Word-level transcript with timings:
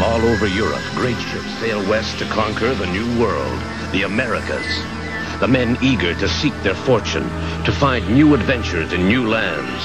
From 0.00 0.22
all 0.22 0.30
over 0.32 0.46
Europe, 0.46 0.82
great 0.94 1.20
ships 1.20 1.52
sail 1.60 1.86
west 1.86 2.18
to 2.20 2.24
conquer 2.24 2.74
the 2.74 2.86
new 2.86 3.20
world, 3.20 3.60
the 3.92 4.04
Americas. 4.04 4.64
The 5.40 5.46
men 5.46 5.76
eager 5.82 6.14
to 6.14 6.26
seek 6.26 6.54
their 6.62 6.74
fortune, 6.74 7.28
to 7.64 7.70
find 7.70 8.08
new 8.08 8.32
adventures 8.32 8.94
in 8.94 9.06
new 9.06 9.28
lands. 9.28 9.84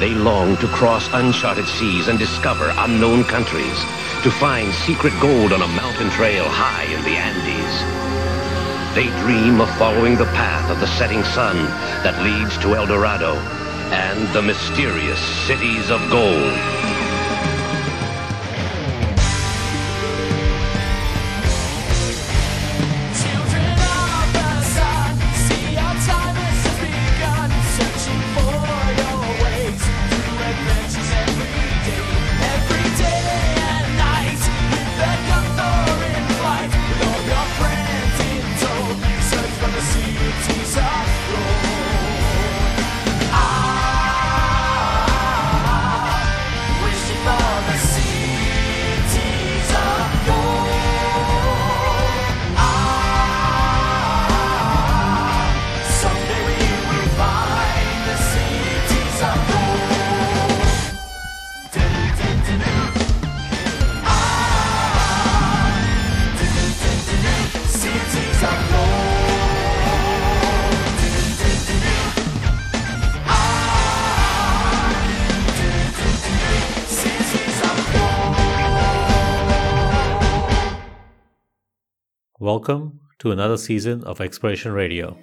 They 0.00 0.14
long 0.14 0.56
to 0.56 0.66
cross 0.66 1.08
uncharted 1.12 1.68
seas 1.68 2.08
and 2.08 2.18
discover 2.18 2.74
unknown 2.76 3.22
countries, 3.22 3.78
to 4.24 4.32
find 4.32 4.74
secret 4.74 5.12
gold 5.20 5.52
on 5.52 5.62
a 5.62 5.68
mountain 5.68 6.10
trail 6.10 6.48
high 6.48 6.90
in 6.92 7.00
the 7.04 7.14
Andes. 7.14 8.96
They 8.96 9.16
dream 9.22 9.60
of 9.60 9.70
following 9.78 10.16
the 10.16 10.32
path 10.34 10.72
of 10.72 10.80
the 10.80 10.88
setting 10.88 11.22
sun 11.22 11.54
that 12.02 12.20
leads 12.24 12.58
to 12.62 12.74
El 12.74 12.88
Dorado 12.88 13.36
and 13.94 14.26
the 14.34 14.42
mysterious 14.42 15.20
cities 15.46 15.88
of 15.88 16.00
gold. 16.10 16.81
Welcome 82.42 82.98
to 83.20 83.30
another 83.30 83.56
season 83.56 84.02
of 84.02 84.20
Exploration 84.20 84.72
Radio. 84.72 85.16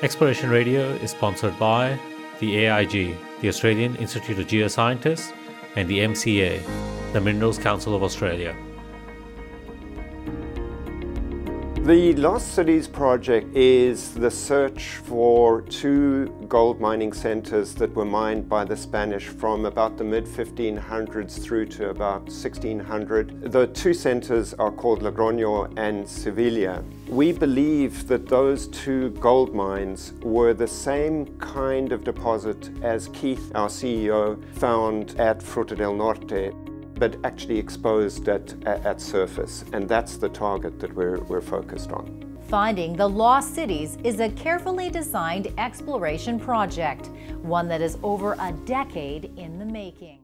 Exploration 0.00 0.48
Radio 0.48 0.90
is 1.02 1.10
sponsored 1.10 1.58
by 1.58 1.98
the 2.38 2.66
AIG, 2.66 3.16
the 3.40 3.48
Australian 3.48 3.96
Institute 3.96 4.38
of 4.38 4.46
Geoscientists, 4.46 5.32
and 5.74 5.90
the 5.90 5.98
MCA, 5.98 6.62
the 7.12 7.20
Minerals 7.20 7.58
Council 7.58 7.96
of 7.96 8.04
Australia. 8.04 8.54
The 11.90 12.12
Lost 12.12 12.54
Cities 12.54 12.86
project 12.86 13.52
is 13.56 14.14
the 14.14 14.30
search 14.30 14.98
for 15.02 15.62
two 15.62 16.28
gold 16.48 16.80
mining 16.80 17.12
centers 17.12 17.74
that 17.74 17.92
were 17.96 18.04
mined 18.04 18.48
by 18.48 18.64
the 18.64 18.76
Spanish 18.76 19.26
from 19.26 19.64
about 19.64 19.98
the 19.98 20.04
mid 20.04 20.24
1500s 20.24 21.42
through 21.42 21.66
to 21.66 21.90
about 21.90 22.28
1600. 22.28 23.50
The 23.50 23.66
two 23.66 23.92
centers 23.92 24.54
are 24.54 24.70
called 24.70 25.02
Logroño 25.02 25.76
and 25.76 26.08
Sevilla. 26.08 26.84
We 27.08 27.32
believe 27.32 28.06
that 28.06 28.28
those 28.28 28.68
two 28.68 29.10
gold 29.18 29.52
mines 29.52 30.12
were 30.22 30.54
the 30.54 30.68
same 30.68 31.26
kind 31.38 31.90
of 31.90 32.04
deposit 32.04 32.70
as 32.84 33.08
Keith, 33.08 33.50
our 33.56 33.68
CEO, 33.68 34.40
found 34.54 35.18
at 35.18 35.40
Fruta 35.40 35.76
del 35.76 35.96
Norte 35.96 36.54
but 37.00 37.16
actually 37.24 37.58
exposed 37.58 38.28
at, 38.28 38.54
at, 38.64 38.86
at 38.86 39.00
surface. 39.00 39.64
And 39.72 39.88
that's 39.88 40.18
the 40.18 40.28
target 40.28 40.78
that 40.78 40.94
we're, 40.94 41.18
we're 41.22 41.40
focused 41.40 41.90
on. 41.90 42.26
Finding 42.48 42.94
the 42.94 43.08
Lost 43.08 43.54
Cities 43.54 43.96
is 44.04 44.20
a 44.20 44.28
carefully 44.30 44.90
designed 44.90 45.48
exploration 45.56 46.38
project, 46.38 47.08
one 47.42 47.68
that 47.68 47.80
is 47.80 47.96
over 48.02 48.34
a 48.38 48.52
decade 48.66 49.32
in 49.38 49.58
the 49.58 49.64
making. 49.64 50.18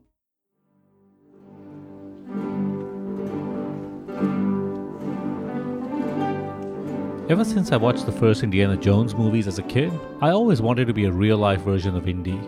Ever 7.29 7.45
since 7.45 7.73
I 7.73 7.77
watched 7.77 8.07
the 8.07 8.13
first 8.13 8.45
Indiana 8.45 8.77
Jones 8.77 9.15
movies 9.15 9.49
as 9.49 9.59
a 9.59 9.63
kid, 9.63 9.93
I 10.21 10.31
always 10.31 10.61
wanted 10.61 10.87
to 10.87 10.93
be 10.93 11.07
a 11.07 11.13
real 11.13 11.39
life 11.39 11.61
version 11.63 11.97
of 11.97 12.07
Indy. 12.07 12.39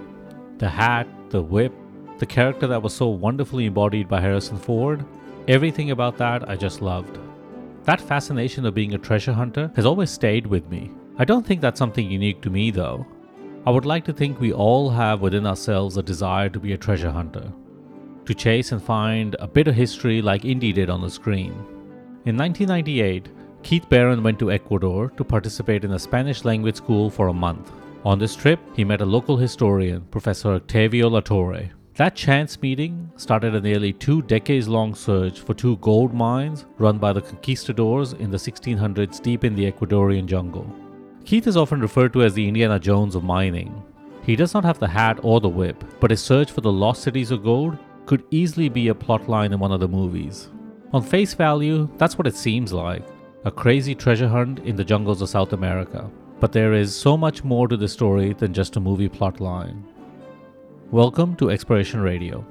The 0.59 0.69
hat, 0.69 1.09
the 1.31 1.43
whip, 1.43 1.73
the 2.19 2.27
character 2.27 2.67
that 2.67 2.83
was 2.83 2.95
so 2.95 3.09
wonderfully 3.09 3.67
embodied 3.67 4.09
by 4.09 4.21
Harrison 4.21 4.59
Ford, 4.59 5.05
everything 5.47 5.91
about 5.91 6.17
that 6.19 6.49
I 6.49 6.57
just 6.57 6.83
loved. 6.83 7.19
That 7.85 8.01
fascination 8.01 8.67
of 8.67 8.75
being 8.75 8.95
a 8.95 8.99
treasure 8.99 9.33
hunter 9.33 9.71
has 9.77 9.87
always 9.87 10.11
stayed 10.11 10.47
with 10.47 10.69
me. 10.69 10.91
I 11.17 11.25
don't 11.25 11.47
think 11.47 11.61
that's 11.61 11.79
something 11.79 12.11
unique 12.11 12.43
to 12.43 12.51
me 12.51 12.71
though. 12.71 13.07
I 13.67 13.71
would 13.71 13.87
like 13.87 14.05
to 14.07 14.13
think 14.13 14.41
we 14.41 14.53
all 14.53 14.91
have 14.91 15.21
within 15.21 15.47
ourselves 15.47 15.97
a 15.97 16.03
desire 16.03 16.49
to 16.49 16.61
be 16.61 16.73
a 16.73 16.79
treasure 16.79 17.11
hunter, 17.11 17.53
to 18.25 18.35
chase 18.35 18.73
and 18.73 18.83
find 18.83 19.37
a 19.39 19.49
bit 19.49 19.69
of 19.69 19.75
history 19.75 20.21
like 20.23 20.45
Indy 20.45 20.73
did 20.73 20.91
on 20.91 21.01
the 21.01 21.11
screen. 21.11 21.53
In 22.25 22.37
1998, 22.37 23.29
Keith 23.63 23.89
Barron 23.89 24.23
went 24.23 24.39
to 24.39 24.53
Ecuador 24.53 25.11
to 25.17 25.25
participate 25.25 25.85
in 25.85 25.93
a 25.93 25.99
Spanish 25.99 26.45
language 26.45 26.77
school 26.77 27.11
for 27.11 27.29
a 27.29 27.33
month. 27.33 27.73
On 28.05 28.19
this 28.19 28.37
trip, 28.37 28.61
he 28.77 28.85
met 28.85 29.01
a 29.01 29.07
local 29.07 29.37
historian, 29.37 30.03
Professor 30.11 30.55
Octavio 30.55 31.11
Latorre. 31.11 31.71
That 31.99 32.15
chance 32.15 32.63
meeting 32.63 33.11
started 33.17 33.57
a 33.57 33.61
nearly 33.61 33.93
two 33.93 34.23
decades 34.23 34.69
long 34.69 34.95
search 34.95 35.41
for 35.41 35.53
two 35.53 35.79
gold 35.79 36.15
mines 36.15 36.65
run 36.79 36.97
by 36.99 37.13
the 37.13 37.21
conquistadors 37.21 38.13
in 38.13 38.31
the 38.31 38.37
1600s 38.37 39.21
deep 39.21 39.43
in 39.43 39.57
the 39.57 39.69
Ecuadorian 39.69 40.27
jungle. 40.27 40.73
Keith 41.25 41.49
is 41.49 41.57
often 41.57 41.81
referred 41.81 42.13
to 42.13 42.23
as 42.23 42.35
the 42.35 42.47
Indiana 42.47 42.79
Jones 42.79 43.17
of 43.17 43.25
mining. 43.25 43.83
He 44.23 44.37
does 44.37 44.55
not 44.55 44.65
have 44.65 44.79
the 44.79 44.87
hat 44.87 45.19
or 45.25 45.41
the 45.41 45.49
whip, 45.49 45.83
but 45.99 46.13
his 46.13 46.23
search 46.23 46.53
for 46.53 46.61
the 46.61 46.71
lost 46.71 47.03
cities 47.03 47.33
of 47.33 47.43
gold 47.43 47.77
could 48.07 48.23
easily 48.31 48.69
be 48.69 48.91
a 48.91 48.95
plotline 48.95 49.53
in 49.53 49.59
one 49.59 49.73
of 49.73 49.81
the 49.81 49.89
movies. 49.89 50.51
On 50.93 51.03
face 51.03 51.35
value, 51.35 51.89
that's 51.97 52.17
what 52.17 52.29
it 52.29 52.37
seems 52.37 52.73
like 52.73 53.03
a 53.45 53.51
crazy 53.51 53.97
treasure 53.97 54.29
hunt 54.29 54.61
in 54.61 54.77
the 54.77 54.85
jungles 54.85 55.21
of 55.21 55.31
South 55.31 55.53
America. 55.53 56.09
But 56.39 56.53
there 56.53 56.75
is 56.75 56.95
so 56.95 57.17
much 57.17 57.43
more 57.43 57.67
to 57.67 57.77
the 57.77 57.89
story 57.89 58.35
than 58.35 58.55
just 58.55 58.77
a 58.77 58.81
movie 58.81 59.09
plotline. 59.09 59.83
Welcome 60.91 61.37
to 61.37 61.51
Exploration 61.51 62.01
Radio. 62.01 62.47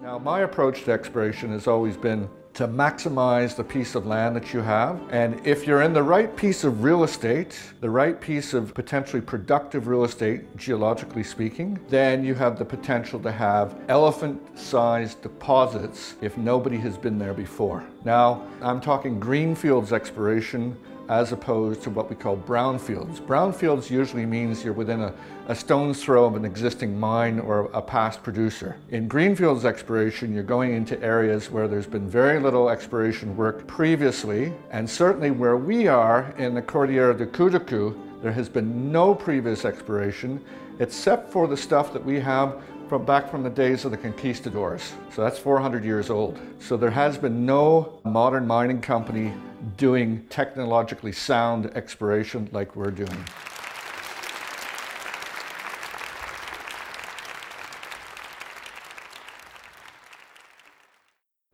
Now, 0.00 0.18
my 0.18 0.40
approach 0.40 0.84
to 0.84 0.92
exploration 0.92 1.50
has 1.50 1.66
always 1.66 1.94
been 1.94 2.30
to 2.54 2.66
maximize 2.66 3.54
the 3.54 3.62
piece 3.62 3.94
of 3.94 4.06
land 4.06 4.34
that 4.36 4.54
you 4.54 4.62
have. 4.62 4.98
And 5.10 5.46
if 5.46 5.66
you're 5.66 5.82
in 5.82 5.92
the 5.92 6.02
right 6.02 6.34
piece 6.34 6.64
of 6.64 6.82
real 6.82 7.04
estate, 7.04 7.60
the 7.82 7.90
right 7.90 8.18
piece 8.18 8.54
of 8.54 8.72
potentially 8.72 9.20
productive 9.20 9.86
real 9.86 10.04
estate, 10.04 10.56
geologically 10.56 11.22
speaking, 11.22 11.78
then 11.90 12.24
you 12.24 12.34
have 12.34 12.58
the 12.58 12.64
potential 12.64 13.20
to 13.20 13.30
have 13.30 13.76
elephant 13.88 14.58
sized 14.58 15.20
deposits 15.20 16.14
if 16.22 16.38
nobody 16.38 16.78
has 16.78 16.96
been 16.96 17.18
there 17.18 17.34
before. 17.34 17.84
Now, 18.06 18.46
I'm 18.62 18.80
talking 18.80 19.20
greenfields 19.20 19.92
exploration 19.92 20.74
as 21.08 21.32
opposed 21.32 21.82
to 21.82 21.90
what 21.90 22.10
we 22.10 22.16
call 22.16 22.36
brownfields. 22.36 23.20
Brownfields 23.20 23.90
usually 23.90 24.26
means 24.26 24.64
you're 24.64 24.72
within 24.72 25.02
a, 25.02 25.14
a 25.48 25.54
stone's 25.54 26.02
throw 26.02 26.24
of 26.24 26.34
an 26.34 26.44
existing 26.44 26.98
mine 26.98 27.38
or 27.38 27.70
a 27.72 27.82
past 27.82 28.22
producer. 28.22 28.76
In 28.90 29.08
greenfields 29.08 29.64
exploration, 29.64 30.34
you're 30.34 30.42
going 30.42 30.74
into 30.74 31.00
areas 31.02 31.50
where 31.50 31.68
there's 31.68 31.86
been 31.86 32.08
very 32.08 32.40
little 32.40 32.68
exploration 32.68 33.36
work 33.36 33.66
previously, 33.66 34.52
and 34.70 34.88
certainly 34.88 35.30
where 35.30 35.56
we 35.56 35.86
are 35.86 36.34
in 36.38 36.54
the 36.54 36.62
Cordillera 36.62 37.16
de 37.16 37.26
Cutucú, 37.26 37.96
there 38.22 38.32
has 38.32 38.48
been 38.48 38.90
no 38.90 39.14
previous 39.14 39.64
exploration 39.64 40.42
except 40.78 41.30
for 41.30 41.46
the 41.46 41.56
stuff 41.56 41.92
that 41.92 42.04
we 42.04 42.18
have 42.20 42.60
from 42.88 43.04
back 43.04 43.30
from 43.30 43.42
the 43.42 43.50
days 43.50 43.84
of 43.84 43.90
the 43.90 43.96
conquistadors. 43.96 44.92
So 45.10 45.22
that's 45.22 45.38
400 45.38 45.84
years 45.84 46.10
old. 46.10 46.38
So 46.60 46.76
there 46.76 46.90
has 46.90 47.18
been 47.18 47.44
no 47.44 47.98
modern 48.04 48.46
mining 48.46 48.80
company 48.80 49.32
doing 49.76 50.24
technologically 50.28 51.12
sound 51.12 51.66
exploration 51.74 52.48
like 52.52 52.76
we're 52.76 52.90
doing. 52.90 53.24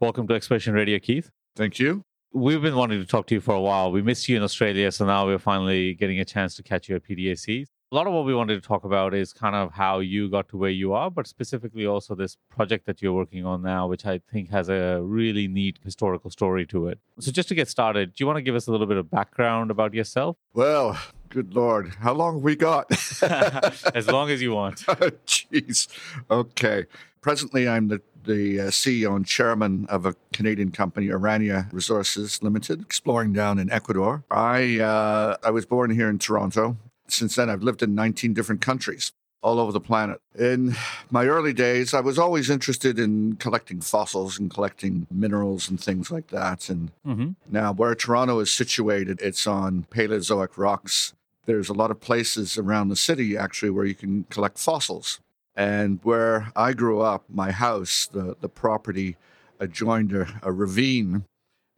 Welcome 0.01 0.27
to 0.29 0.35
Exploration 0.35 0.75
Radio, 0.75 0.99
Keith. 0.99 1.31
Thank 1.57 1.79
you. 1.79 2.05
We've 2.35 2.61
been 2.61 2.75
wanting 2.75 2.99
to 3.01 3.07
talk 3.07 3.27
to 3.29 3.35
you 3.35 3.41
for 3.41 3.55
a 3.55 3.61
while. 3.61 3.93
We 3.93 4.03
missed 4.03 4.29
you 4.29 4.37
in 4.37 4.43
Australia, 4.43 4.91
so 4.91 5.07
now 5.07 5.27
we're 5.27 5.39
finally 5.39 5.95
getting 5.95 6.19
a 6.19 6.25
chance 6.25 6.57
to 6.57 6.63
catch 6.63 6.89
you 6.89 6.97
at 6.97 7.05
PDAC. 7.05 7.67
A 7.93 7.95
lot 7.95 8.07
of 8.07 8.15
what 8.15 8.25
we 8.25 8.35
wanted 8.35 8.55
to 8.55 8.67
talk 8.67 8.85
about 8.85 9.13
is 9.13 9.35
kind 9.35 9.55
of 9.55 9.73
how 9.73 9.99
you 9.99 10.31
got 10.31 10.49
to 10.49 10.57
where 10.57 10.71
you 10.71 10.95
are, 10.95 11.11
but 11.11 11.27
specifically 11.27 11.85
also 11.85 12.15
this 12.15 12.39
project 12.49 12.87
that 12.87 13.03
you're 13.03 13.13
working 13.13 13.45
on 13.45 13.61
now, 13.61 13.87
which 13.87 14.07
I 14.07 14.23
think 14.33 14.49
has 14.49 14.71
a 14.71 15.03
really 15.03 15.47
neat 15.47 15.79
historical 15.85 16.31
story 16.31 16.65
to 16.69 16.89
it. 16.89 16.99
So, 17.21 17.31
just 17.31 17.51
to 17.51 17.55
get 17.55 17.69
started, 17.69 18.15
do 18.15 18.23
you 18.23 18.27
want 18.27 18.39
to 18.39 18.43
give 18.43 18.55
us 18.55 18.67
a 18.67 18.71
little 18.71 18.87
bit 18.87 18.97
of 18.97 19.11
background 19.11 19.71
about 19.71 19.93
yourself? 19.93 20.39
Well, 20.55 20.99
good 21.29 21.55
Lord, 21.55 21.93
how 22.01 22.15
long 22.15 22.37
have 22.37 22.43
we 22.43 22.57
got? 22.57 22.91
as 23.95 24.09
long 24.09 24.31
as 24.31 24.41
you 24.41 24.55
want. 24.55 24.79
Jeez. 25.27 25.87
Okay. 26.31 26.87
Presently, 27.21 27.69
I'm 27.69 27.89
the, 27.89 28.01
the 28.25 28.59
uh, 28.59 28.65
CEO 28.69 29.15
and 29.15 29.27
chairman 29.27 29.85
of 29.91 30.07
a 30.07 30.17
Canadian 30.33 30.71
company, 30.71 31.09
Aurania 31.09 31.71
Resources 31.71 32.43
Limited, 32.43 32.81
exploring 32.81 33.35
down 33.35 33.59
in 33.59 33.71
Ecuador. 33.71 34.25
I 34.31 34.81
uh, 34.81 35.37
I 35.45 35.51
was 35.51 35.67
born 35.67 35.91
here 35.91 36.09
in 36.09 36.19
Toronto. 36.19 36.79
Since 37.09 37.37
then, 37.37 37.51
I've 37.51 37.63
lived 37.63 37.83
in 37.83 37.95
19 37.95 38.33
different 38.33 38.61
countries 38.61 39.13
all 39.43 39.59
over 39.59 39.73
the 39.73 39.81
planet. 39.81 40.21
In 40.39 40.75
my 41.11 41.27
early 41.27 41.53
days, 41.53 41.93
I 41.93 42.01
was 42.01 42.19
always 42.19 42.49
interested 42.49 42.99
in 42.99 43.37
collecting 43.37 43.81
fossils 43.81 44.39
and 44.39 44.51
collecting 44.51 45.07
minerals 45.11 45.69
and 45.69 45.81
things 45.81 46.11
like 46.11 46.29
that. 46.29 46.69
And 46.69 46.91
hmm 47.05 47.31
now, 47.51 47.73
where 47.73 47.95
Toronto 47.95 48.39
is 48.39 48.51
situated, 48.51 49.21
it's 49.21 49.47
on 49.47 49.87
Paleozoic 49.91 50.57
rocks. 50.57 51.13
There's 51.45 51.69
a 51.69 51.75
lot 51.75 51.91
of 51.91 52.01
places 52.01 52.57
around 52.57 52.89
the 52.89 52.97
city 52.97 53.37
actually 53.37 53.71
where 53.71 53.85
you 53.85 53.95
can 53.95 54.25
collect 54.31 54.59
fossils. 54.59 55.21
And 55.55 55.99
where 56.03 56.51
I 56.57 56.73
grew 56.73 57.01
up, 57.01 57.25
my 57.29 57.51
house, 57.51 58.09
the, 58.11 58.37
the 58.41 58.49
property 58.49 59.17
adjoined 59.61 60.13
a, 60.13 60.27
a 60.43 60.51
ravine. 60.51 61.25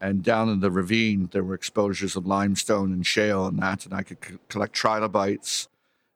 And 0.01 0.23
down 0.23 0.49
in 0.49 0.61
the 0.61 0.71
ravine, 0.71 1.29
there 1.33 1.45
were 1.45 1.55
exposures 1.55 2.15
of 2.17 2.27
limestone 2.27 2.93
and 2.93 3.07
shale 3.07 3.47
and 3.47 3.59
that. 3.61 3.85
And 3.87 3.95
I 3.95 4.03
could 4.03 4.19
c- 4.23 4.35
collect 4.49 4.75
trilobites, 4.75 5.69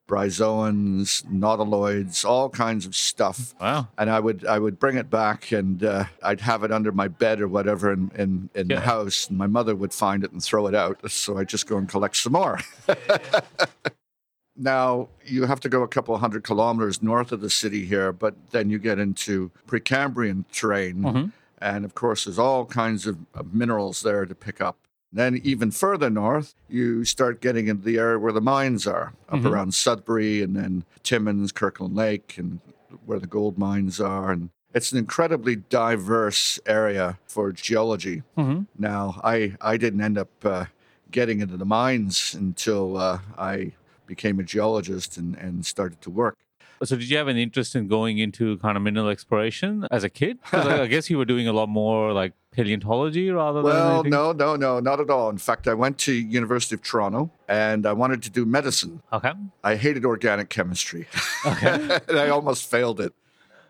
bryozoans, 0.07 1.23
nautiloids, 1.27 2.25
all 2.25 2.49
kinds 2.51 2.87
of 2.87 2.95
stuff 2.97 3.55
Wow. 3.61 3.89
and 3.99 4.09
I 4.11 4.21
would 4.21 4.45
I 4.47 4.59
would 4.59 4.79
bring 4.79 4.97
it 4.97 5.11
back 5.11 5.53
and 5.53 5.85
uh, 5.85 6.05
I'd 6.23 6.41
have 6.41 6.65
it 6.65 6.73
under 6.73 6.93
my 6.93 7.09
bed 7.09 7.41
or 7.43 7.49
whatever 7.49 7.93
in, 7.93 8.11
in, 8.17 8.49
in 8.55 8.69
Yeah. 8.71 8.77
the 8.77 8.81
house 8.83 9.29
and 9.29 9.37
my 9.37 9.47
mother 9.47 9.75
would 9.77 9.93
find 9.93 10.25
it 10.25 10.33
and 10.33 10.43
throw 10.43 10.67
it 10.67 10.75
out 10.75 11.11
so 11.11 11.37
I'd 11.39 11.49
just 11.51 11.67
go 11.67 11.77
and 11.77 11.87
collect 11.89 12.17
some 12.17 12.33
more. 12.33 12.59
now 14.57 15.09
you 15.25 15.45
have 15.45 15.61
to 15.61 15.69
go 15.69 15.83
a 15.83 15.89
couple 15.89 16.17
hundred 16.19 16.43
kilometers 16.43 17.03
north 17.03 17.31
of 17.31 17.41
the 17.41 17.51
city 17.51 17.85
here, 17.85 18.13
but 18.13 18.35
then 18.51 18.71
you 18.71 18.79
get 18.79 18.99
into 18.99 19.51
Precambrian 19.67 20.45
terrain 20.53 20.97
Mhm. 21.03 21.33
And 21.61 21.85
of 21.85 21.95
course 21.95 22.25
there's 22.25 22.39
all 22.39 22.65
kinds 22.67 23.07
of, 23.07 23.19
of 23.35 23.55
minerals 23.55 24.03
there 24.03 24.27
to 24.27 24.35
pick 24.35 24.61
up. 24.61 24.77
Then 25.13 25.41
even 25.43 25.71
further 25.71 26.11
north, 26.11 26.55
you 26.69 27.05
start 27.05 27.41
getting 27.41 27.67
into 27.69 27.83
the 27.83 27.99
area 27.99 28.19
where 28.19 28.33
the 28.33 28.43
mines 28.43 28.87
are, 28.87 29.15
up 29.29 29.41
Mhm. 29.41 29.51
around 29.51 29.75
Sudbury 29.75 30.43
and 30.43 30.55
then 30.55 30.85
Timmins, 31.03 31.51
Kirkland 31.53 31.95
Lake, 31.97 32.37
and 32.37 32.61
where 33.07 33.19
the 33.19 33.27
gold 33.27 33.57
mines 33.59 34.01
are. 34.01 34.31
And 34.33 34.51
it's 34.75 34.93
an 34.93 34.99
incredibly 34.99 35.57
diverse 35.57 36.61
area 36.67 37.19
for 37.27 37.53
geology. 37.53 38.23
hmm 38.37 38.63
Now, 38.79 39.21
I, 39.25 39.57
I 39.63 39.79
didn't 39.79 40.03
end 40.03 40.19
up 40.19 40.29
uh, 40.45 40.67
getting 41.11 41.41
into 41.41 41.57
the 41.57 41.65
mines 41.65 42.35
until 42.35 42.99
uh, 42.99 43.21
I 43.39 43.73
became 44.07 44.39
a 44.39 44.43
geologist 44.43 45.17
and, 45.17 45.35
and 45.37 45.65
started 45.65 46.01
to 46.03 46.11
work. 46.11 46.37
So, 46.85 46.97
did 46.97 47.11
you 47.11 47.17
have 47.17 47.29
an 47.29 47.37
interest 47.37 47.75
in 47.75 47.89
going 47.89 48.19
into 48.19 48.57
kind 48.59 48.77
of 48.77 48.83
mineral 48.83 49.09
exploration 49.09 49.87
as 49.91 50.05
a 50.05 50.09
kid? 50.09 50.39
I, 50.53 50.83
I 50.83 50.87
guess 50.87 51.11
you 51.11 51.19
were 51.19 51.25
doing 51.25 51.49
a 51.49 51.53
lot 51.53 51.69
more 51.69 52.13
like 52.13 52.33
paleontology 52.53 53.31
rather 53.31 53.63
than. 53.63 53.71
Well, 53.71 54.05
no, 54.05 54.33
no, 54.33 54.57
no, 54.57 54.81
not 54.81 55.01
at 55.01 55.11
all. 55.11 55.31
In 55.31 55.39
fact, 55.39 55.69
I 55.69 55.75
went 55.75 55.99
to 55.99 56.13
University 56.13 56.75
of 56.75 56.83
Toronto 56.83 57.31
and 57.49 57.87
I 57.87 57.93
wanted 57.93 58.23
to 58.25 58.31
do 58.31 58.45
medicine. 58.45 59.03
Okay. 59.13 59.33
I 59.65 59.77
hated 59.77 60.05
organic 60.05 60.49
chemistry. 60.51 61.07
Okay. 61.47 61.99
and 62.09 62.19
I 62.19 62.29
almost 62.29 62.69
failed 62.71 63.01
it. 63.01 63.13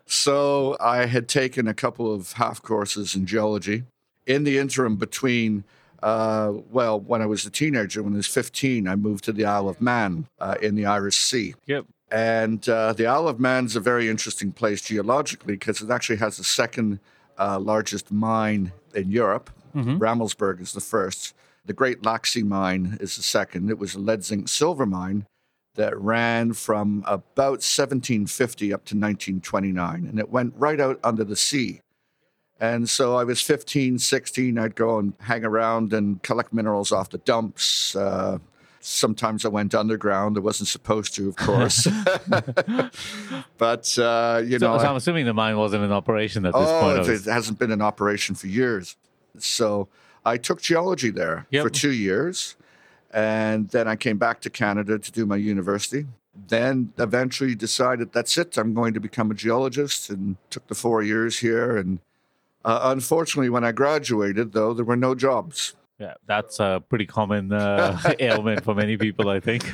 So 0.05 0.75
I 0.79 1.05
had 1.05 1.27
taken 1.27 1.67
a 1.67 1.73
couple 1.73 2.11
of 2.11 2.33
half 2.33 2.63
courses 2.63 3.15
in 3.15 3.27
geology. 3.27 3.83
In 4.25 4.43
the 4.43 4.57
interim 4.57 4.95
between, 4.95 5.63
uh, 6.01 6.53
well, 6.71 6.99
when 6.99 7.21
I 7.21 7.27
was 7.27 7.45
a 7.45 7.51
teenager, 7.51 8.01
when 8.01 8.13
I 8.13 8.17
was 8.17 8.27
15, 8.27 8.87
I 8.87 8.95
moved 8.95 9.23
to 9.25 9.31
the 9.31 9.45
Isle 9.45 9.69
of 9.69 9.81
Man 9.81 10.27
uh, 10.39 10.55
in 10.61 10.73
the 10.75 10.85
Irish 10.87 11.17
Sea. 11.17 11.53
Yep. 11.67 11.85
And 12.11 12.67
uh, 12.67 12.93
the 12.93 13.05
Isle 13.05 13.27
of 13.27 13.39
Man 13.39 13.65
is 13.65 13.75
a 13.75 13.79
very 13.79 14.09
interesting 14.09 14.51
place 14.51 14.81
geologically 14.81 15.53
because 15.53 15.81
it 15.81 15.89
actually 15.91 16.17
has 16.17 16.37
the 16.37 16.43
second 16.43 16.99
uh, 17.37 17.59
largest 17.59 18.11
mine 18.11 18.71
in 18.95 19.11
Europe. 19.11 19.49
Rammelsberg 19.99 20.61
is 20.61 20.73
the 20.73 20.81
first. 20.81 21.35
The 21.65 21.73
Great 21.73 22.01
Laxey 22.01 22.43
mine 22.43 22.97
is 22.99 23.15
the 23.15 23.21
second. 23.23 23.69
It 23.69 23.77
was 23.77 23.93
a 23.93 23.99
lead 23.99 24.23
zinc 24.23 24.47
silver 24.47 24.87
mine 24.87 25.27
that 25.75 25.97
ran 25.99 26.53
from 26.53 27.03
about 27.05 27.61
1750 27.61 28.73
up 28.73 28.83
to 28.85 28.95
1929, 28.95 30.05
and 30.07 30.19
it 30.19 30.29
went 30.29 30.53
right 30.57 30.79
out 30.79 30.99
under 31.03 31.23
the 31.23 31.35
sea. 31.35 31.81
And 32.59 32.89
so 32.89 33.15
I 33.15 33.23
was 33.23 33.39
15, 33.41 33.99
16. 33.99 34.59
I'd 34.59 34.75
go 34.75 34.99
and 34.99 35.13
hang 35.21 35.45
around 35.45 35.93
and 35.93 36.21
collect 36.23 36.51
minerals 36.51 36.91
off 36.91 37.09
the 37.09 37.19
dumps. 37.19 37.95
Uh, 37.95 38.39
sometimes 38.79 39.45
I 39.45 39.49
went 39.49 39.73
underground. 39.75 40.37
I 40.37 40.41
wasn't 40.41 40.67
supposed 40.69 41.13
to, 41.15 41.29
of 41.29 41.35
course. 41.35 41.85
but, 43.57 43.97
uh, 43.99 44.41
you 44.45 44.59
So, 44.59 44.67
know. 44.73 44.77
so 44.77 44.85
I- 44.85 44.89
I'm 44.89 44.95
assuming 44.95 45.25
the 45.25 45.33
mine 45.33 45.57
wasn't 45.57 45.83
in 45.83 45.91
operation 45.91 46.45
at 46.45 46.53
this 46.53 46.61
oh, 46.65 46.81
point. 46.81 47.07
it, 47.09 47.27
it 47.27 47.31
hasn't 47.31 47.59
been 47.59 47.71
in 47.71 47.81
operation 47.81 48.35
for 48.35 48.47
years. 48.47 48.95
So 49.37 49.87
I 50.25 50.37
took 50.37 50.61
geology 50.61 51.09
there 51.09 51.45
Yep. 51.51 51.63
for 51.63 51.69
two 51.69 51.91
years. 51.91 52.55
And 53.11 53.69
then 53.69 53.87
I 53.87 53.95
came 53.95 54.17
back 54.17 54.39
to 54.41 54.49
Canada 54.49 54.99
to 54.99 55.11
do 55.11 55.25
my 55.25 55.35
university. 55.35 56.05
Then 56.47 56.93
eventually 56.99 57.55
decided 57.55 58.13
that's 58.13 58.37
it. 58.37 58.55
I'm 58.57 58.73
going 58.73 58.93
to 58.93 58.99
become 58.99 59.31
a 59.31 59.33
geologist 59.33 60.09
and 60.09 60.37
took 60.51 60.67
the 60.67 60.75
four 60.75 61.01
years 61.01 61.39
here. 61.39 61.75
And 61.75 61.99
uh, 62.63 62.79
unfortunately, 62.83 63.49
when 63.49 63.63
I 63.63 63.71
graduated, 63.71 64.53
though, 64.53 64.73
there 64.73 64.85
were 64.85 64.95
no 64.95 65.15
jobs. 65.15 65.73
Yeah, 65.99 66.13
that's 66.25 66.61
a 66.61 66.81
pretty 66.87 67.05
common 67.05 67.51
uh, 67.51 67.99
ailment 68.19 68.63
for 68.63 68.73
many 68.73 68.95
people, 68.95 69.29
I 69.29 69.41
think. 69.41 69.65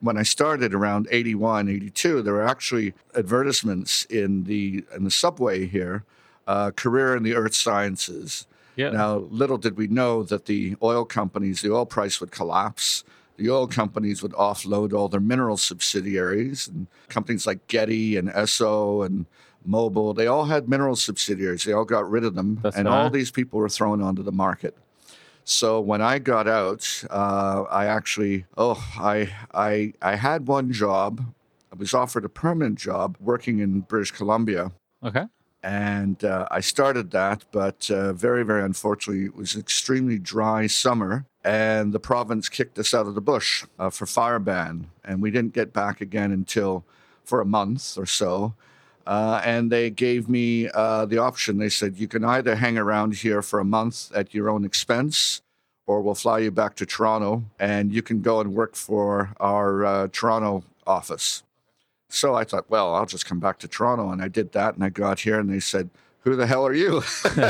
when 0.00 0.16
I 0.16 0.22
started 0.22 0.74
around 0.74 1.08
81, 1.10 1.68
82, 1.68 2.22
there 2.22 2.34
were 2.34 2.46
actually 2.46 2.94
advertisements 3.16 4.04
in 4.04 4.44
the 4.44 4.84
in 4.94 5.02
the 5.04 5.10
subway 5.10 5.66
here, 5.66 6.04
uh, 6.46 6.70
career 6.70 7.16
in 7.16 7.24
the 7.24 7.34
earth 7.34 7.54
sciences. 7.54 8.46
Yeah. 8.76 8.90
Now, 8.90 9.16
little 9.16 9.58
did 9.58 9.76
we 9.76 9.88
know 9.88 10.22
that 10.22 10.46
the 10.46 10.76
oil 10.82 11.04
companies, 11.04 11.62
the 11.62 11.72
oil 11.72 11.84
price 11.84 12.20
would 12.20 12.30
collapse. 12.30 13.04
The 13.36 13.50
oil 13.50 13.66
companies 13.66 14.22
would 14.22 14.32
offload 14.32 14.92
all 14.92 15.08
their 15.08 15.20
mineral 15.20 15.56
subsidiaries, 15.56 16.68
and 16.68 16.86
companies 17.08 17.46
like 17.46 17.66
Getty 17.66 18.16
and 18.16 18.28
Esso 18.28 19.04
and 19.04 19.26
Mobil, 19.68 20.14
they 20.14 20.26
all 20.26 20.44
had 20.44 20.68
mineral 20.68 20.96
subsidiaries. 20.96 21.64
They 21.64 21.72
all 21.72 21.84
got 21.84 22.08
rid 22.08 22.24
of 22.24 22.34
them, 22.34 22.60
That's 22.62 22.76
and 22.76 22.86
all 22.86 23.10
these 23.10 23.30
people 23.30 23.58
were 23.58 23.68
thrown 23.68 24.00
onto 24.00 24.22
the 24.22 24.32
market. 24.32 24.76
So 25.44 25.80
when 25.80 26.00
I 26.00 26.18
got 26.18 26.46
out, 26.46 27.04
uh, 27.10 27.64
I 27.70 27.86
actually, 27.86 28.46
oh, 28.56 28.82
I, 28.98 29.32
I, 29.52 29.92
I 30.00 30.14
had 30.16 30.46
one 30.46 30.72
job. 30.72 31.24
I 31.72 31.76
was 31.76 31.94
offered 31.94 32.24
a 32.24 32.28
permanent 32.28 32.78
job 32.78 33.16
working 33.20 33.58
in 33.58 33.80
British 33.80 34.12
Columbia, 34.12 34.72
Okay. 35.02 35.24
and 35.62 36.22
uh, 36.22 36.46
I 36.50 36.60
started 36.60 37.10
that. 37.12 37.44
But 37.50 37.90
uh, 37.90 38.12
very, 38.12 38.44
very 38.44 38.62
unfortunately, 38.62 39.24
it 39.24 39.34
was 39.34 39.54
an 39.54 39.60
extremely 39.60 40.18
dry 40.18 40.66
summer, 40.68 41.24
and 41.42 41.92
the 41.92 41.98
province 42.00 42.48
kicked 42.48 42.78
us 42.78 42.94
out 42.94 43.06
of 43.06 43.14
the 43.14 43.20
bush 43.20 43.64
uh, 43.78 43.90
for 43.90 44.06
fire 44.06 44.38
ban, 44.38 44.88
and 45.04 45.20
we 45.20 45.30
didn't 45.30 45.54
get 45.54 45.72
back 45.72 46.00
again 46.00 46.30
until 46.30 46.84
for 47.24 47.40
a 47.40 47.46
month 47.46 47.96
or 47.98 48.06
so. 48.06 48.54
Uh, 49.06 49.40
and 49.44 49.70
they 49.70 49.90
gave 49.90 50.28
me 50.28 50.68
uh, 50.74 51.04
the 51.06 51.18
option. 51.18 51.58
They 51.58 51.68
said, 51.68 51.96
you 51.96 52.08
can 52.08 52.24
either 52.24 52.56
hang 52.56 52.78
around 52.78 53.16
here 53.16 53.42
for 53.42 53.58
a 53.58 53.64
month 53.64 54.12
at 54.14 54.32
your 54.32 54.48
own 54.48 54.64
expense, 54.64 55.42
or 55.86 56.00
we'll 56.00 56.14
fly 56.14 56.38
you 56.38 56.50
back 56.50 56.76
to 56.76 56.86
Toronto 56.86 57.44
and 57.58 57.92
you 57.92 58.02
can 58.02 58.22
go 58.22 58.40
and 58.40 58.54
work 58.54 58.76
for 58.76 59.34
our 59.40 59.84
uh, 59.84 60.08
Toronto 60.12 60.62
office. 60.86 61.42
So 62.08 62.34
I 62.34 62.44
thought, 62.44 62.70
well, 62.70 62.94
I'll 62.94 63.06
just 63.06 63.26
come 63.26 63.40
back 63.40 63.58
to 63.60 63.68
Toronto. 63.68 64.10
And 64.10 64.22
I 64.22 64.28
did 64.28 64.52
that. 64.52 64.74
And 64.74 64.84
I 64.84 64.90
got 64.90 65.20
here 65.20 65.40
and 65.40 65.50
they 65.50 65.60
said, 65.60 65.90
who 66.22 66.36
the 66.36 66.46
hell 66.46 66.66
are 66.66 66.74
you? 66.74 67.02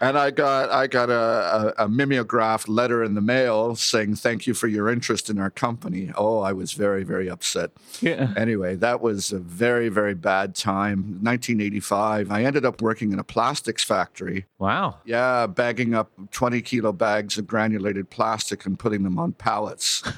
and 0.00 0.18
I 0.18 0.30
got 0.30 0.70
I 0.70 0.86
got 0.86 1.10
a, 1.10 1.74
a, 1.78 1.84
a 1.84 1.88
mimeographed 1.88 2.68
letter 2.68 3.04
in 3.04 3.14
the 3.14 3.20
mail 3.20 3.74
saying 3.76 4.16
thank 4.16 4.46
you 4.46 4.54
for 4.54 4.68
your 4.68 4.88
interest 4.88 5.28
in 5.30 5.38
our 5.38 5.50
company. 5.50 6.10
Oh, 6.16 6.40
I 6.40 6.52
was 6.52 6.72
very 6.72 7.04
very 7.04 7.28
upset. 7.28 7.70
Yeah. 8.00 8.32
Anyway, 8.36 8.76
that 8.76 9.00
was 9.00 9.32
a 9.32 9.38
very 9.38 9.88
very 9.88 10.14
bad 10.14 10.54
time. 10.54 11.18
1985. 11.22 12.30
I 12.30 12.44
ended 12.44 12.64
up 12.64 12.80
working 12.82 13.12
in 13.12 13.18
a 13.18 13.24
plastics 13.24 13.84
factory. 13.84 14.46
Wow. 14.58 14.98
Yeah, 15.04 15.46
bagging 15.46 15.94
up 15.94 16.10
20 16.30 16.62
kilo 16.62 16.92
bags 16.92 17.38
of 17.38 17.46
granulated 17.46 18.10
plastic 18.10 18.66
and 18.66 18.78
putting 18.78 19.02
them 19.02 19.18
on 19.18 19.32
pallets. 19.32 20.02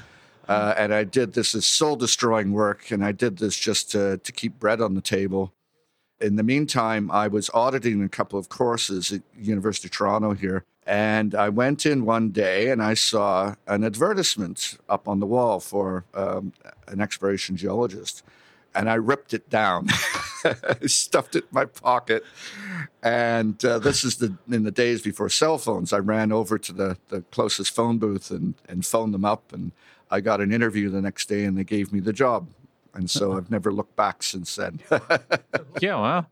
Uh, 0.47 0.75
and 0.77 0.93
I 0.93 1.03
did 1.03 1.33
this 1.33 1.55
as 1.55 1.65
soul 1.65 1.95
destroying 1.95 2.51
work, 2.51 2.91
and 2.91 3.03
I 3.03 3.11
did 3.11 3.37
this 3.37 3.57
just 3.57 3.89
to, 3.91 4.17
to 4.17 4.31
keep 4.31 4.59
bread 4.59 4.79
on 4.79 4.93
the 4.93 5.01
table. 5.01 5.54
In 6.21 6.37
the 6.37 6.43
meantime, 6.43 7.11
I 7.11 7.27
was 7.27 7.49
auditing 7.53 8.01
a 8.01 8.09
couple 8.09 8.39
of 8.39 8.47
courses 8.47 9.11
at 9.11 9.21
University 9.37 9.87
of 9.87 9.91
Toronto 9.91 10.33
here, 10.33 10.63
And 10.87 11.35
I 11.35 11.49
went 11.49 11.85
in 11.85 12.05
one 12.05 12.29
day 12.29 12.69
and 12.69 12.81
I 12.81 12.93
saw 12.93 13.55
an 13.67 13.83
advertisement 13.83 14.77
up 14.87 15.07
on 15.07 15.19
the 15.19 15.25
wall 15.25 15.59
for 15.59 16.05
um, 16.13 16.53
an 16.87 17.01
exploration 17.01 17.57
geologist. 17.57 18.23
And 18.73 18.89
I 18.89 18.95
ripped 18.95 19.33
it 19.33 19.49
down, 19.49 19.87
stuffed 20.85 21.35
it 21.35 21.43
in 21.45 21.49
my 21.51 21.65
pocket. 21.65 22.23
And 23.01 23.63
uh, 23.63 23.79
this 23.79 24.03
is 24.03 24.17
the 24.17 24.37
in 24.49 24.63
the 24.63 24.71
days 24.71 25.01
before 25.01 25.29
cell 25.29 25.57
phones. 25.57 25.91
I 25.93 25.99
ran 25.99 26.31
over 26.31 26.57
to 26.57 26.73
the, 26.73 26.97
the 27.07 27.21
closest 27.31 27.73
phone 27.73 27.97
booth 27.97 28.31
and, 28.31 28.53
and 28.67 28.85
phoned 28.85 29.13
them 29.13 29.25
up. 29.25 29.51
And 29.53 29.71
I 30.11 30.21
got 30.21 30.39
an 30.39 30.51
interview 30.51 30.89
the 30.89 31.01
next 31.01 31.27
day 31.29 31.45
and 31.45 31.57
they 31.57 31.63
gave 31.63 31.91
me 31.91 31.99
the 31.99 32.13
job. 32.13 32.47
And 32.95 33.09
so 33.09 33.33
I've 33.37 33.51
never 33.51 33.71
looked 33.71 33.95
back 33.95 34.23
since 34.23 34.55
then. 34.55 34.79
Yeah, 35.81 35.95
wow. 35.95 36.25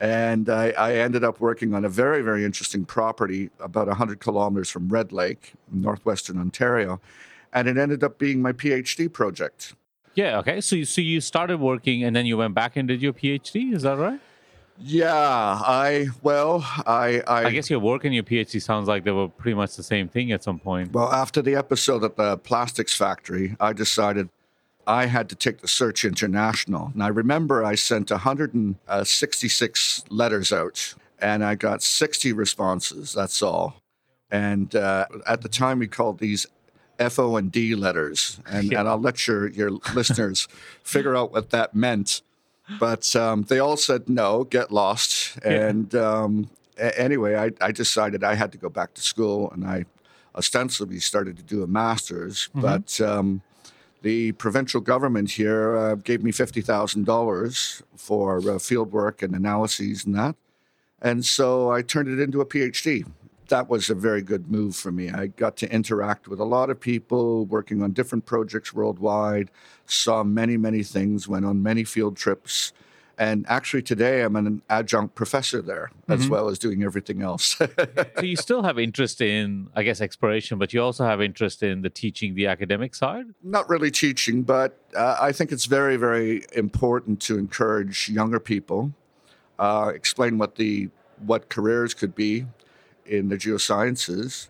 And 0.00 0.48
I, 0.48 0.70
I 0.70 0.92
ended 0.96 1.24
up 1.24 1.40
working 1.40 1.74
on 1.74 1.84
a 1.84 1.88
very, 1.88 2.22
very 2.22 2.44
interesting 2.44 2.84
property 2.84 3.50
about 3.58 3.88
100 3.88 4.20
kilometers 4.20 4.70
from 4.70 4.88
Red 4.88 5.10
Lake, 5.12 5.54
northwestern 5.72 6.38
Ontario. 6.38 7.00
And 7.52 7.66
it 7.66 7.76
ended 7.78 8.04
up 8.04 8.18
being 8.18 8.40
my 8.40 8.52
PhD 8.52 9.12
project. 9.12 9.74
Yeah, 10.14 10.38
okay. 10.38 10.60
So, 10.60 10.76
you- 10.76 10.84
so 10.84 11.00
you 11.00 11.20
started 11.20 11.58
working 11.58 12.04
and 12.04 12.14
then 12.14 12.26
you 12.26 12.36
went 12.36 12.54
back 12.54 12.76
and 12.76 12.86
did 12.86 13.00
your 13.02 13.12
PhD, 13.12 13.72
is 13.74 13.82
that 13.82 13.96
right? 13.96 14.20
Yeah, 14.80 15.10
I, 15.12 16.06
well, 16.22 16.60
I, 16.86 17.20
I, 17.26 17.44
I 17.46 17.50
guess 17.50 17.68
your 17.68 17.80
work 17.80 18.04
and 18.04 18.14
your 18.14 18.22
PhD 18.22 18.62
sounds 18.62 18.86
like 18.86 19.02
they 19.02 19.10
were 19.10 19.26
pretty 19.28 19.56
much 19.56 19.74
the 19.74 19.82
same 19.82 20.06
thing 20.08 20.30
at 20.30 20.44
some 20.44 20.60
point. 20.60 20.92
well, 20.92 21.10
after 21.10 21.42
the 21.42 21.56
episode 21.56 22.04
at 22.04 22.14
the 22.16 22.36
plastics 22.38 22.94
factory, 22.94 23.56
I 23.58 23.72
decided 23.72 24.28
I 24.88 25.04
had 25.04 25.28
to 25.28 25.36
take 25.36 25.60
the 25.60 25.68
search 25.68 26.02
international. 26.02 26.90
And 26.94 27.02
I 27.02 27.08
remember 27.08 27.62
I 27.62 27.74
sent 27.74 28.10
166 28.10 30.04
letters 30.08 30.50
out 30.50 30.94
and 31.18 31.44
I 31.44 31.56
got 31.56 31.82
60 31.82 32.32
responses. 32.32 33.12
That's 33.12 33.42
all. 33.42 33.82
And 34.30 34.74
uh, 34.74 35.04
at 35.26 35.42
the 35.42 35.48
time, 35.50 35.80
we 35.80 35.88
called 35.88 36.20
these 36.20 36.46
FO 37.10 37.36
and 37.36 37.52
D 37.52 37.74
letters. 37.74 38.40
And, 38.50 38.72
and 38.72 38.88
I'll 38.88 38.98
let 39.00 39.26
your, 39.28 39.48
your 39.48 39.72
listeners 39.94 40.48
figure 40.82 41.14
out 41.14 41.32
what 41.32 41.50
that 41.50 41.74
meant. 41.74 42.22
But 42.80 43.14
um, 43.14 43.42
they 43.42 43.58
all 43.58 43.76
said 43.76 44.08
no, 44.08 44.44
get 44.44 44.72
lost. 44.72 45.38
And 45.44 45.94
um, 45.94 46.48
a- 46.78 46.98
anyway, 46.98 47.34
I, 47.36 47.50
I 47.60 47.72
decided 47.72 48.24
I 48.24 48.36
had 48.36 48.52
to 48.52 48.58
go 48.58 48.70
back 48.70 48.94
to 48.94 49.02
school 49.02 49.50
and 49.50 49.66
I 49.66 49.84
ostensibly 50.34 51.00
started 51.00 51.36
to 51.36 51.42
do 51.42 51.62
a 51.62 51.66
master's. 51.66 52.48
But 52.54 53.00
um, 53.02 53.42
the 54.02 54.32
provincial 54.32 54.80
government 54.80 55.30
here 55.32 55.76
uh, 55.76 55.94
gave 55.96 56.22
me 56.22 56.30
$50,000 56.30 57.82
for 57.96 58.50
uh, 58.50 58.58
field 58.58 58.92
work 58.92 59.22
and 59.22 59.34
analyses 59.34 60.04
and 60.04 60.14
that. 60.14 60.36
And 61.00 61.24
so 61.24 61.70
I 61.70 61.82
turned 61.82 62.08
it 62.08 62.20
into 62.20 62.40
a 62.40 62.46
PhD. 62.46 63.06
That 63.48 63.68
was 63.68 63.88
a 63.88 63.94
very 63.94 64.22
good 64.22 64.50
move 64.50 64.76
for 64.76 64.92
me. 64.92 65.10
I 65.10 65.28
got 65.28 65.56
to 65.58 65.72
interact 65.72 66.28
with 66.28 66.38
a 66.38 66.44
lot 66.44 66.70
of 66.70 66.78
people 66.78 67.46
working 67.46 67.82
on 67.82 67.92
different 67.92 68.26
projects 68.26 68.74
worldwide, 68.74 69.50
saw 69.86 70.22
many, 70.22 70.56
many 70.56 70.82
things, 70.82 71.28
went 71.28 71.46
on 71.46 71.62
many 71.62 71.84
field 71.84 72.16
trips. 72.16 72.72
And 73.18 73.44
actually, 73.48 73.82
today 73.82 74.22
I'm 74.22 74.36
an 74.36 74.62
adjunct 74.70 75.16
professor 75.16 75.60
there, 75.60 75.90
as 76.06 76.28
well 76.28 76.48
as 76.48 76.56
doing 76.56 76.84
everything 76.84 77.20
else. 77.20 77.56
so 77.56 78.22
you 78.22 78.36
still 78.36 78.62
have 78.62 78.78
interest 78.78 79.20
in, 79.20 79.68
I 79.74 79.82
guess, 79.82 80.00
exploration, 80.00 80.56
but 80.56 80.72
you 80.72 80.80
also 80.80 81.04
have 81.04 81.20
interest 81.20 81.64
in 81.64 81.82
the 81.82 81.90
teaching, 81.90 82.36
the 82.36 82.46
academic 82.46 82.94
side? 82.94 83.26
not 83.42 83.68
really 83.68 83.90
teaching, 83.90 84.42
but 84.42 84.78
uh, 84.96 85.16
I 85.20 85.32
think 85.32 85.52
it's 85.52 85.66
very, 85.66 85.96
very 85.96 86.44
important 86.52 87.20
to 87.22 87.38
encourage 87.38 88.08
younger 88.08 88.40
people, 88.40 88.92
uh, 89.58 89.92
explain 89.94 90.38
what 90.38 90.56
the 90.56 90.90
what 91.26 91.48
careers 91.48 91.94
could 91.94 92.14
be 92.14 92.46
in 93.04 93.28
the 93.28 93.36
geosciences. 93.36 94.48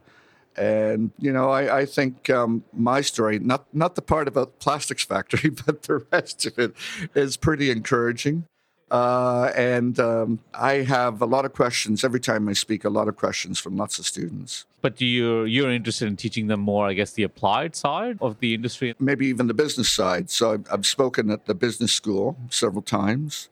And 0.57 1.13
you 1.19 1.33
know, 1.33 1.51
I, 1.51 1.79
I 1.81 1.87
think 1.87 2.29
um, 2.31 2.65
my 2.73 3.01
story, 3.01 3.39
not 3.39 3.67
not 3.73 3.95
the 3.95 4.03
part 4.03 4.29
about 4.29 4.59
plastics 4.59 5.05
factory, 5.05 5.51
but 5.67 5.83
the 5.85 6.05
rest 6.13 6.45
of 6.47 6.59
it, 6.59 6.75
is 7.15 7.37
pretty 7.37 7.71
encouraging. 7.71 8.45
Uh, 8.91 9.53
and 9.55 10.01
um, 10.01 10.39
I 10.55 10.77
have 10.77 11.21
a 11.21 11.27
lot 11.27 11.45
of 11.45 11.53
questions 11.53 12.05
every 12.05 12.21
time 12.21 12.49
I 12.49 12.55
speak. 12.55 12.85
A 12.85 12.89
lot 12.89 13.09
of 13.09 13.17
questions 13.17 13.59
from 13.59 13.77
lots 13.77 13.99
of 13.99 14.07
students. 14.07 14.65
But 14.81 15.01
you 15.01 15.45
you're 15.45 15.71
interested 15.71 16.09
in 16.09 16.17
teaching 16.17 16.47
them 16.47 16.61
more, 16.61 16.87
I 16.87 16.95
guess, 16.95 17.13
the 17.13 17.23
applied 17.25 17.77
side 17.77 18.19
of 18.21 18.39
the 18.41 18.55
industry. 18.55 18.95
maybe 18.99 19.27
even 19.27 19.47
the 19.47 19.55
business 19.55 19.91
side. 19.91 20.31
So 20.31 20.53
I've, 20.55 20.67
I've 20.73 20.87
spoken 20.87 21.31
at 21.31 21.47
the 21.47 21.55
business 21.55 21.93
school 21.93 22.37
several 22.49 22.83
times. 22.83 23.49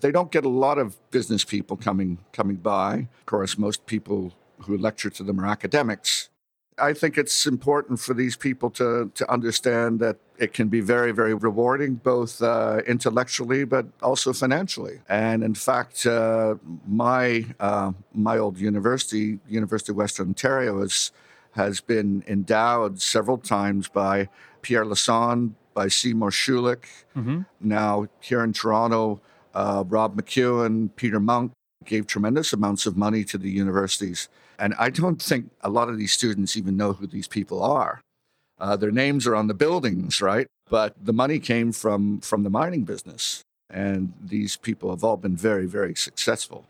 They 0.00 0.10
don't 0.12 0.30
get 0.32 0.46
a 0.46 0.48
lot 0.48 0.78
of 0.78 0.96
business 1.10 1.44
people 1.44 1.76
coming 1.76 2.18
coming 2.32 2.56
by. 2.56 3.08
Of 3.18 3.26
course, 3.26 3.58
most 3.58 3.84
people 3.84 4.32
who 4.62 4.78
lecture 4.78 5.10
to 5.10 5.22
them 5.22 5.40
are 5.40 5.46
academics. 5.46 6.29
I 6.78 6.94
think 6.94 7.18
it's 7.18 7.46
important 7.46 8.00
for 8.00 8.14
these 8.14 8.36
people 8.36 8.70
to 8.70 9.10
to 9.14 9.30
understand 9.30 10.00
that 10.00 10.16
it 10.38 10.52
can 10.52 10.68
be 10.68 10.80
very 10.80 11.12
very 11.12 11.34
rewarding, 11.34 11.94
both 11.94 12.42
uh, 12.42 12.80
intellectually 12.86 13.64
but 13.64 13.86
also 14.02 14.32
financially. 14.32 15.00
And 15.08 15.42
in 15.42 15.54
fact, 15.54 16.06
uh, 16.06 16.56
my 16.86 17.46
uh, 17.60 17.92
my 18.14 18.38
old 18.38 18.58
university, 18.58 19.38
University 19.48 19.92
of 19.92 19.96
Western 19.96 20.28
Ontario, 20.28 20.80
is 20.82 21.12
has 21.52 21.80
been 21.80 22.24
endowed 22.26 23.00
several 23.00 23.38
times 23.38 23.88
by 23.88 24.28
Pierre 24.62 24.84
Lassonde, 24.84 25.52
by 25.74 25.88
Seymour 25.88 26.30
Schulich. 26.30 26.84
Now, 27.60 28.06
here 28.20 28.42
in 28.44 28.52
Toronto, 28.52 29.20
uh, 29.54 29.84
Rob 29.86 30.16
McEwen, 30.16 30.90
Peter 30.96 31.20
Munk 31.20 31.52
gave 31.84 32.06
tremendous 32.06 32.52
amounts 32.52 32.86
of 32.86 32.96
money 32.96 33.24
to 33.24 33.38
the 33.38 33.50
universities. 33.50 34.28
And 34.58 34.74
I 34.78 34.90
don't 34.90 35.20
think 35.20 35.50
a 35.62 35.70
lot 35.70 35.88
of 35.88 35.96
these 35.96 36.12
students 36.12 36.56
even 36.56 36.76
know 36.76 36.92
who 36.92 37.06
these 37.06 37.28
people 37.28 37.62
are. 37.62 38.00
Uh, 38.58 38.76
their 38.76 38.90
names 38.90 39.26
are 39.26 39.34
on 39.34 39.46
the 39.46 39.54
buildings, 39.54 40.20
right? 40.20 40.46
But 40.68 40.94
the 41.02 41.14
money 41.14 41.38
came 41.38 41.72
from, 41.72 42.20
from 42.20 42.42
the 42.42 42.50
mining 42.50 42.84
business. 42.84 43.42
And 43.70 44.12
these 44.20 44.56
people 44.56 44.90
have 44.90 45.02
all 45.02 45.16
been 45.16 45.36
very, 45.36 45.66
very 45.66 45.94
successful. 45.94 46.66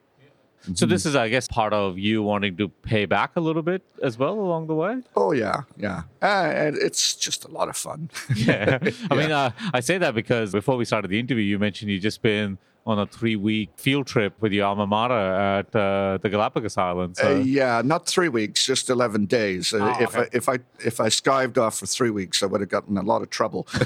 So 0.74 0.84
this 0.84 1.06
is, 1.06 1.16
I 1.16 1.30
guess, 1.30 1.48
part 1.48 1.72
of 1.72 1.98
you 1.98 2.22
wanting 2.22 2.58
to 2.58 2.68
pay 2.68 3.06
back 3.06 3.32
a 3.34 3.40
little 3.40 3.62
bit 3.62 3.82
as 4.02 4.18
well 4.18 4.34
along 4.34 4.66
the 4.66 4.74
way. 4.74 4.98
Oh, 5.16 5.32
yeah, 5.32 5.62
yeah. 5.78 6.02
Uh, 6.20 6.52
and 6.54 6.76
it's 6.76 7.14
just 7.14 7.46
a 7.46 7.48
lot 7.50 7.70
of 7.70 7.76
fun. 7.78 8.10
Yeah. 8.36 8.78
I 9.10 9.14
mean, 9.14 9.32
uh, 9.32 9.52
I 9.72 9.80
say 9.80 9.96
that 9.96 10.14
because 10.14 10.52
before 10.52 10.76
we 10.76 10.84
started 10.84 11.08
the 11.08 11.18
interview, 11.18 11.44
you 11.44 11.58
mentioned 11.58 11.90
you 11.90 11.98
just 11.98 12.20
been 12.20 12.58
on 12.90 12.98
a 12.98 13.06
three-week 13.06 13.70
field 13.76 14.06
trip 14.06 14.34
with 14.40 14.52
your 14.52 14.66
alma 14.66 14.86
mater 14.86 15.14
at 15.14 15.74
uh, 15.74 16.18
the 16.20 16.28
Galapagos 16.28 16.76
Islands. 16.76 17.18
Uh, 17.20 17.42
yeah, 17.44 17.80
not 17.84 18.06
three 18.06 18.28
weeks, 18.28 18.64
just 18.64 18.90
eleven 18.90 19.26
days. 19.26 19.72
Uh, 19.72 19.78
Oh, 19.80 20.02
if 20.02 20.16
I, 20.16 20.28
if 20.32 20.48
I 20.48 20.58
if 20.84 21.00
I 21.00 21.08
skived 21.08 21.56
off 21.58 21.78
for 21.78 21.86
three 21.86 22.10
weeks, 22.10 22.42
I 22.42 22.46
would 22.46 22.60
have 22.60 22.68
gotten 22.70 22.96
a 22.98 23.02
lot 23.02 23.22
of 23.22 23.30
trouble. 23.30 23.66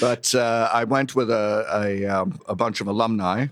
but 0.00 0.34
uh, 0.34 0.68
I 0.72 0.84
went 0.84 1.14
with 1.14 1.30
a 1.30 1.66
a, 1.84 2.04
um, 2.06 2.38
a 2.46 2.54
bunch 2.54 2.80
of 2.80 2.86
alumni, 2.86 3.46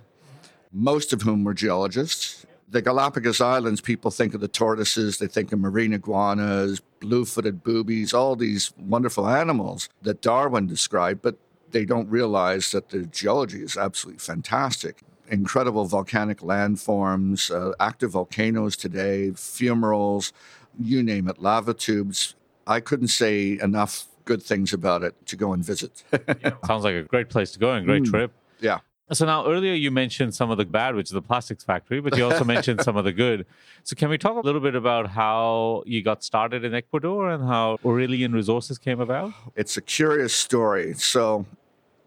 most 0.73 1.13
of 1.13 1.23
whom 1.23 1.45
were 1.45 1.55
geologists. 1.55 2.45
The 2.69 2.83
Galapagos 2.83 3.41
Islands, 3.41 3.81
people 3.81 4.11
think 4.11 4.35
of 4.35 4.41
the 4.41 4.49
tortoises, 4.49 5.19
they 5.19 5.29
think 5.29 5.53
of 5.53 5.61
marine 5.61 5.93
iguanas, 5.93 6.81
blue-footed 6.99 7.63
boobies, 7.63 8.13
all 8.13 8.35
these 8.35 8.73
wonderful 8.77 9.29
animals 9.29 9.89
that 10.03 10.21
Darwin 10.21 10.67
described, 10.67 11.23
but 11.23 11.37
they 11.77 11.85
don't 11.85 12.09
realize 12.09 12.71
that 12.71 12.89
the 12.89 13.01
geology 13.05 13.63
is 13.63 13.77
absolutely 13.77 14.19
fantastic. 14.19 15.03
Incredible 15.29 15.85
volcanic 15.85 16.39
landforms, 16.39 17.51
uh, 17.55 17.75
active 17.79 18.13
volcanoes 18.13 18.79
today, 18.79 19.33
fumaroles, 19.35 20.33
you 20.81 21.03
name 21.03 21.29
it, 21.29 21.39
lava 21.39 21.75
tubes. 21.75 22.35
I 22.67 22.81
couldn't 22.81 23.09
say 23.09 23.59
enough 23.61 24.07
good 24.25 24.43
things 24.43 24.73
about 24.73 25.03
it 25.03 25.15
to 25.27 25.37
go 25.37 25.53
and 25.53 25.63
visit. 25.63 26.03
Sounds 26.67 26.85
like 26.85 26.95
a 26.95 27.03
great 27.03 27.29
place 27.29 27.51
to 27.53 27.59
go 27.59 27.73
and 27.73 27.85
great 27.85 28.05
trip. 28.05 28.33
yeah. 28.59 28.79
So 29.13 29.27
now 29.27 29.47
earlier 29.47 29.75
you 29.75 29.91
mentioned 29.91 30.35
some 30.35 30.51
of 30.51 30.57
the 30.57 30.65
bad, 30.65 30.95
which 30.95 31.09
is 31.09 31.13
the 31.13 31.23
plastics 31.23 31.63
factory, 31.63 32.01
but 32.01 32.17
you 32.17 32.25
also 32.25 32.45
mentioned 32.55 32.81
some 32.83 32.97
of 32.97 33.05
the 33.05 33.13
good. 33.13 33.45
So 33.85 33.95
can 33.95 34.09
we 34.09 34.17
talk 34.17 34.37
a 34.37 34.41
little 34.41 34.63
bit 34.63 34.75
about 34.75 35.11
how 35.11 35.85
you 35.87 36.03
got 36.03 36.25
started 36.25 36.65
in 36.65 36.75
Ecuador 36.75 37.31
and 37.31 37.45
how 37.45 37.79
Aurelian 37.85 38.33
Resources 38.33 38.79
came 38.79 38.99
about? 38.99 39.33
It's 39.55 39.77
a 39.77 39.83
curious 39.83 40.35
story. 40.35 40.95
So, 40.95 41.47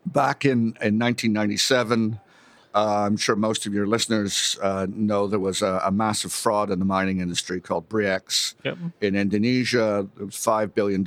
back 0.06 0.46
in, 0.46 0.78
in 0.82 0.98
1997, 1.00 2.20
uh, 2.74 3.04
I'm 3.06 3.18
sure 3.18 3.36
most 3.36 3.66
of 3.66 3.74
your 3.74 3.88
listeners 3.88 4.58
uh, 4.62 4.86
know 4.90 5.28
there 5.28 5.40
was 5.40 5.62
a, 5.62 5.82
a 5.84 5.92
massive 5.92 6.32
fraud 6.32 6.70
in 6.70 6.78
the 6.80 6.86
mining 6.86 7.20
industry 7.20 7.60
called 7.60 7.90
Bre-X 7.90 8.56
Yep. 8.64 8.78
in 9.02 9.16
Indonesia. 9.16 10.08
It 10.20 10.26
was 10.26 10.36
$5 10.36 10.76
billion 10.76 11.04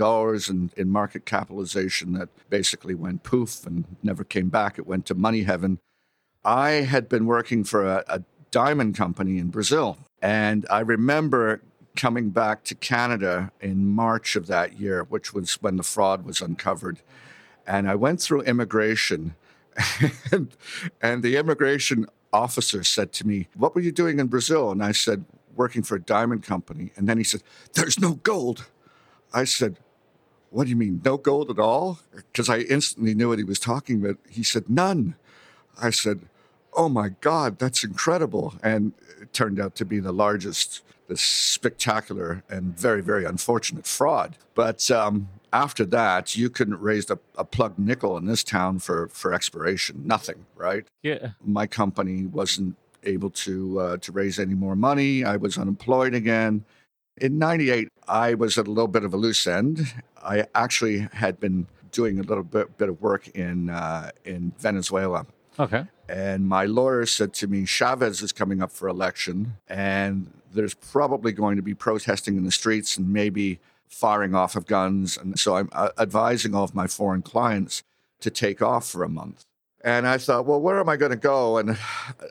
in, 0.50 0.70
in 0.76 0.90
market 0.90 1.24
capitalization 1.24 2.14
that 2.14 2.28
basically 2.50 2.94
went 2.94 3.22
poof 3.22 3.64
and 3.64 3.84
never 4.02 4.24
came 4.24 4.48
back. 4.48 4.78
It 4.78 4.86
went 4.86 5.06
to 5.06 5.14
money 5.14 5.42
heaven. 5.42 5.78
I 6.44 6.70
had 6.70 7.08
been 7.08 7.26
working 7.26 7.62
for 7.62 7.86
a, 7.86 8.04
a 8.08 8.22
diamond 8.50 8.96
company 8.96 9.38
in 9.38 9.48
Brazil. 9.48 9.98
And 10.20 10.66
I 10.68 10.80
remember 10.80 11.62
coming 11.96 12.30
back 12.30 12.64
to 12.64 12.74
Canada 12.74 13.52
in 13.60 13.86
March 13.86 14.34
of 14.34 14.46
that 14.48 14.80
year, 14.80 15.04
which 15.04 15.32
was 15.32 15.54
when 15.62 15.76
the 15.76 15.82
fraud 15.82 16.24
was 16.24 16.40
uncovered. 16.40 17.00
And 17.66 17.88
I 17.88 17.94
went 17.94 18.20
through 18.20 18.42
immigration, 18.42 19.34
and, 20.32 20.54
and 21.00 21.22
the 21.22 21.36
immigration 21.36 22.06
officer 22.32 22.82
said 22.82 23.12
to 23.12 23.26
me, 23.26 23.48
What 23.54 23.74
were 23.74 23.80
you 23.80 23.92
doing 23.92 24.18
in 24.18 24.26
Brazil? 24.26 24.70
And 24.70 24.82
I 24.82 24.92
said, 24.92 25.24
working 25.56 25.82
for 25.82 25.96
a 25.96 26.00
diamond 26.00 26.42
company. 26.42 26.92
And 26.96 27.08
then 27.08 27.18
he 27.18 27.24
said, 27.24 27.42
There's 27.74 27.98
no 27.98 28.14
gold. 28.14 28.66
I 29.32 29.44
said, 29.44 29.76
What 30.50 30.64
do 30.64 30.70
you 30.70 30.76
mean, 30.76 31.00
no 31.04 31.16
gold 31.16 31.50
at 31.50 31.58
all? 31.58 32.00
Because 32.14 32.48
I 32.48 32.58
instantly 32.60 33.14
knew 33.14 33.28
what 33.28 33.38
he 33.38 33.44
was 33.44 33.58
talking 33.58 34.04
about. 34.04 34.18
He 34.28 34.42
said, 34.42 34.68
None. 34.68 35.14
I 35.80 35.90
said, 35.90 36.22
Oh 36.74 36.88
my 36.88 37.10
God, 37.20 37.58
that's 37.58 37.84
incredible. 37.84 38.54
And 38.62 38.92
it 39.20 39.32
turned 39.32 39.60
out 39.60 39.74
to 39.76 39.84
be 39.84 40.00
the 40.00 40.12
largest, 40.12 40.82
the 41.08 41.16
spectacular, 41.16 42.42
and 42.48 42.78
very, 42.78 43.02
very 43.02 43.24
unfortunate 43.24 43.86
fraud. 43.86 44.36
But 44.54 44.90
um, 44.90 45.28
after 45.52 45.84
that, 45.86 46.34
you 46.36 46.48
couldn't 46.50 46.80
raise 46.80 47.10
a, 47.10 47.18
a 47.36 47.44
plug 47.44 47.78
nickel 47.78 48.16
in 48.16 48.26
this 48.26 48.42
town 48.42 48.78
for, 48.78 49.08
for 49.08 49.32
exploration. 49.34 50.02
Nothing, 50.06 50.46
right? 50.56 50.84
Yeah. 51.02 51.30
my 51.44 51.66
company 51.66 52.26
wasn't 52.26 52.76
able 53.04 53.30
to 53.30 53.80
uh, 53.80 53.96
to 53.98 54.12
raise 54.12 54.38
any 54.38 54.54
more 54.54 54.76
money. 54.76 55.24
I 55.24 55.36
was 55.36 55.58
unemployed 55.58 56.14
again. 56.14 56.64
In 57.18 57.38
'98, 57.38 57.88
I 58.08 58.34
was 58.34 58.56
at 58.58 58.66
a 58.66 58.70
little 58.70 58.88
bit 58.88 59.04
of 59.04 59.12
a 59.12 59.16
loose 59.16 59.46
end. 59.46 59.92
I 60.24 60.46
actually 60.54 61.08
had 61.12 61.38
been 61.40 61.66
doing 61.90 62.18
a 62.18 62.22
little 62.22 62.44
bit, 62.44 62.78
bit 62.78 62.88
of 62.88 63.02
work 63.02 63.28
in 63.28 63.68
uh, 63.70 64.12
in 64.24 64.52
Venezuela, 64.58 65.26
Okay. 65.58 65.84
and 66.08 66.48
my 66.48 66.64
lawyer 66.64 67.04
said 67.04 67.34
to 67.34 67.46
me, 67.48 67.66
"Chavez 67.66 68.22
is 68.22 68.32
coming 68.32 68.62
up 68.62 68.70
for 68.72 68.88
election, 68.88 69.54
and 69.68 70.32
there's 70.54 70.74
probably 70.74 71.32
going 71.32 71.56
to 71.56 71.62
be 71.62 71.74
protesting 71.74 72.36
in 72.36 72.44
the 72.44 72.52
streets 72.52 72.96
and 72.96 73.12
maybe 73.12 73.58
firing 73.92 74.34
off 74.34 74.56
of 74.56 74.66
guns." 74.66 75.16
And 75.16 75.38
so 75.38 75.56
I'm 75.56 75.68
uh, 75.72 75.90
advising 75.98 76.54
all 76.54 76.64
of 76.64 76.74
my 76.74 76.86
foreign 76.86 77.22
clients 77.22 77.82
to 78.20 78.30
take 78.30 78.62
off 78.62 78.88
for 78.88 79.04
a 79.04 79.08
month. 79.08 79.44
And 79.84 80.06
I 80.06 80.16
thought, 80.16 80.46
well, 80.46 80.60
where 80.60 80.78
am 80.78 80.88
I 80.88 80.96
going 80.96 81.10
to 81.10 81.16
go? 81.16 81.58
And 81.58 81.76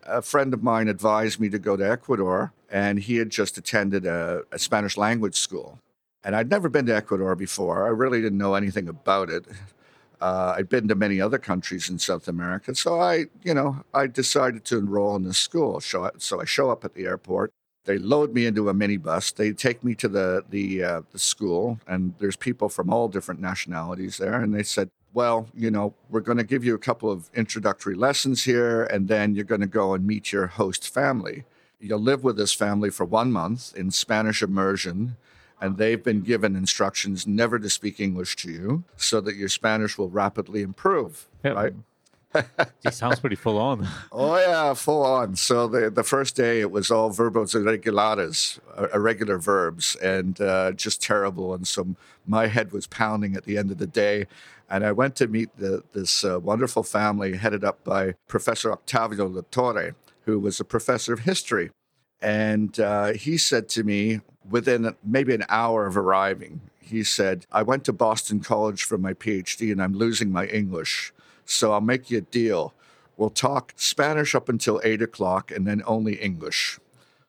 a 0.06 0.22
friend 0.22 0.54
of 0.54 0.64
mine 0.64 0.88
advised 0.88 1.40
me 1.40 1.50
to 1.50 1.60
go 1.60 1.76
to 1.76 1.92
Ecuador, 1.92 2.54
and 2.70 3.00
he 3.00 3.18
had 3.18 3.30
just 3.30 3.58
attended 3.58 4.06
a, 4.06 4.44
a 4.54 4.58
Spanish 4.58 4.96
language 4.96 5.36
school. 5.36 5.80
And 6.24 6.36
I'd 6.36 6.50
never 6.50 6.70
been 6.70 6.86
to 6.86 6.96
Ecuador 6.96 7.36
before. 7.36 7.86
I 7.86 7.90
really 7.90 8.22
didn't 8.22 8.38
know 8.38 8.56
anything 8.56 8.88
about 8.88 9.30
it. 9.30 9.46
Uh, 10.22 10.54
I'd 10.56 10.70
been 10.70 10.88
to 10.88 10.96
many 10.96 11.20
other 11.20 11.40
countries 11.40 11.90
in 11.90 11.98
South 11.98 12.28
America, 12.28 12.76
so 12.76 13.02
I, 13.02 13.26
you 13.44 13.54
know, 13.54 13.84
I 13.94 14.06
decided 14.08 14.64
to 14.66 14.78
enroll 14.78 15.16
in 15.16 15.24
this 15.24 15.40
school. 15.40 15.82
So, 15.82 16.10
so 16.20 16.40
I 16.40 16.46
show 16.46 16.70
up 16.70 16.86
at 16.86 16.94
the 16.94 17.06
airport. 17.06 17.52
They 17.86 17.98
load 17.98 18.34
me 18.34 18.46
into 18.46 18.70
a 18.70 18.74
minibus. 18.74 19.34
They 19.34 19.52
take 19.54 19.84
me 19.84 19.96
to 19.96 20.08
the 20.08 20.44
the 20.50 20.84
uh, 20.84 21.02
the 21.12 21.20
school, 21.20 21.80
and 21.88 22.14
there's 22.20 22.36
people 22.36 22.70
from 22.70 22.92
all 22.92 23.08
different 23.08 23.42
nationalities 23.42 24.18
there. 24.18 24.36
And 24.42 24.54
they 24.54 24.64
said, 24.64 24.92
"Well, 25.14 25.48
you 25.56 25.72
know, 25.72 25.96
we're 26.10 26.22
going 26.22 26.38
to 26.38 26.44
give 26.44 26.64
you 26.64 26.76
a 26.76 26.80
couple 26.80 27.10
of 27.10 27.30
introductory 27.34 27.96
lessons 27.96 28.44
here, 28.44 28.84
and 28.84 29.08
then 29.08 29.34
you're 29.34 29.46
going 29.46 29.62
to 29.62 29.68
go 29.68 29.94
and 29.94 30.06
meet 30.06 30.32
your 30.32 30.48
host 30.48 30.88
family. 30.94 31.46
You'll 31.80 32.00
live 32.00 32.24
with 32.24 32.38
this 32.38 32.54
family 32.54 32.92
for 32.92 33.06
one 33.06 33.32
month 33.32 33.76
in 33.76 33.92
Spanish 33.92 34.42
immersion." 34.42 35.18
And 35.64 35.78
they've 35.78 36.04
been 36.04 36.22
given 36.22 36.56
instructions 36.56 37.28
never 37.28 37.60
to 37.60 37.70
speak 37.70 38.00
English 38.00 38.36
to 38.38 38.52
you 38.52 38.84
so 38.98 39.22
that 39.22 39.36
your 39.36 39.48
Spanish 39.48 39.96
will 39.96 40.10
rapidly 40.10 40.64
improve. 40.64 41.28
Yeah. 41.46 41.52
Right? 41.52 41.74
It 42.84 42.94
sounds 42.94 43.20
pretty 43.20 43.36
full 43.36 43.58
on. 43.58 43.88
Oh 44.12 44.38
yeah, 44.38 44.74
full 44.74 45.04
on. 45.04 45.36
So 45.36 45.68
the 45.68 45.90
the 45.90 46.04
first 46.04 46.36
day 46.36 46.60
it 46.62 46.72
was 46.72 46.92
all 46.92 47.10
verbos 47.10 47.54
irregulares, 47.54 48.60
uh, 48.78 48.88
irregular 48.94 49.38
verbs, 49.38 49.96
and 49.98 50.40
uh, 50.42 50.72
just 50.72 51.02
terrible. 51.02 51.54
And 51.54 51.68
so 51.68 51.96
my 52.26 52.48
head 52.48 52.72
was 52.72 52.88
pounding 52.88 53.36
at 53.36 53.46
the 53.46 53.58
end 53.58 53.72
of 53.72 53.78
the 53.78 53.88
day. 53.88 54.28
And 54.70 54.86
I 54.86 54.94
went 54.94 55.16
to 55.18 55.28
meet 55.28 55.50
the, 55.58 55.84
this 55.92 56.24
uh, 56.24 56.40
wonderful 56.40 56.84
family 56.84 57.36
headed 57.36 57.64
up 57.64 57.84
by 57.84 58.14
Professor 58.28 58.72
Octavio 58.72 59.28
La 59.28 59.42
Torre, 59.52 59.96
who 60.26 60.40
was 60.40 60.60
a 60.60 60.64
professor 60.64 61.12
of 61.12 61.20
history. 61.22 61.72
And 62.22 62.80
uh, 62.80 63.14
he 63.14 63.38
said 63.38 63.68
to 63.70 63.84
me 63.84 64.22
within 64.50 64.96
maybe 65.04 65.34
an 65.34 65.46
hour 65.50 65.86
of 65.88 65.98
arriving, 65.98 66.62
he 66.80 67.04
said, 67.04 67.46
I 67.52 67.64
went 67.64 67.84
to 67.86 67.94
Boston 67.94 68.40
College 68.40 68.84
for 68.84 68.98
my 68.98 69.14
PhD 69.14 69.72
and 69.72 69.82
I'm 69.82 69.94
losing 69.94 70.32
my 70.32 70.46
English. 70.48 71.14
So 71.52 71.74
I'll 71.74 71.82
make 71.82 72.10
you 72.10 72.20
a 72.20 72.22
deal. 72.22 72.74
We'll 73.18 73.30
talk 73.30 73.74
Spanish 73.76 74.34
up 74.34 74.50
until 74.50 74.82
eight 74.84 75.02
o'clock 75.02 75.52
and 75.52 75.68
then 75.68 75.84
only 75.86 76.16
English. 76.16 76.80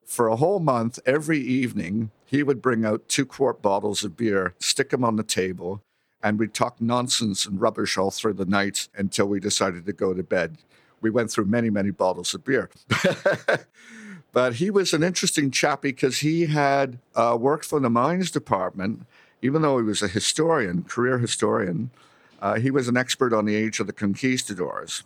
For 0.04 0.28
a 0.28 0.36
whole 0.36 0.60
month, 0.60 0.98
every 1.04 1.40
evening, 1.40 2.10
he 2.24 2.42
would 2.42 2.62
bring 2.62 2.84
out 2.84 3.08
two 3.08 3.26
quart 3.26 3.60
bottles 3.60 4.04
of 4.04 4.16
beer, 4.16 4.54
stick 4.58 4.90
them 4.90 5.04
on 5.04 5.16
the 5.16 5.22
table, 5.22 5.82
and 6.22 6.38
we'd 6.38 6.54
talk 6.54 6.80
nonsense 6.80 7.44
and 7.44 7.60
rubbish 7.60 7.98
all 7.98 8.10
through 8.10 8.34
the 8.34 8.46
night 8.46 8.88
until 8.94 9.26
we 9.26 9.40
decided 9.40 9.84
to 9.86 9.92
go 9.92 10.14
to 10.14 10.22
bed. 10.22 10.58
We 11.00 11.10
went 11.10 11.30
through 11.30 11.46
many, 11.46 11.68
many 11.68 11.90
bottles 11.90 12.32
of 12.32 12.44
beer. 12.44 12.70
but 14.32 14.54
he 14.54 14.70
was 14.70 14.92
an 14.92 15.02
interesting 15.02 15.50
chap 15.50 15.82
because 15.82 16.18
he 16.18 16.46
had 16.46 16.98
uh, 17.14 17.36
worked 17.38 17.64
for 17.64 17.80
the 17.80 17.90
mines 17.90 18.30
department, 18.30 19.04
even 19.42 19.62
though 19.62 19.78
he 19.78 19.84
was 19.84 20.00
a 20.00 20.08
historian, 20.08 20.84
career 20.84 21.18
historian. 21.18 21.90
Uh, 22.42 22.54
he 22.54 22.72
was 22.72 22.88
an 22.88 22.96
expert 22.96 23.32
on 23.32 23.44
the 23.44 23.54
age 23.54 23.78
of 23.78 23.86
the 23.86 23.92
conquistadors. 23.92 25.04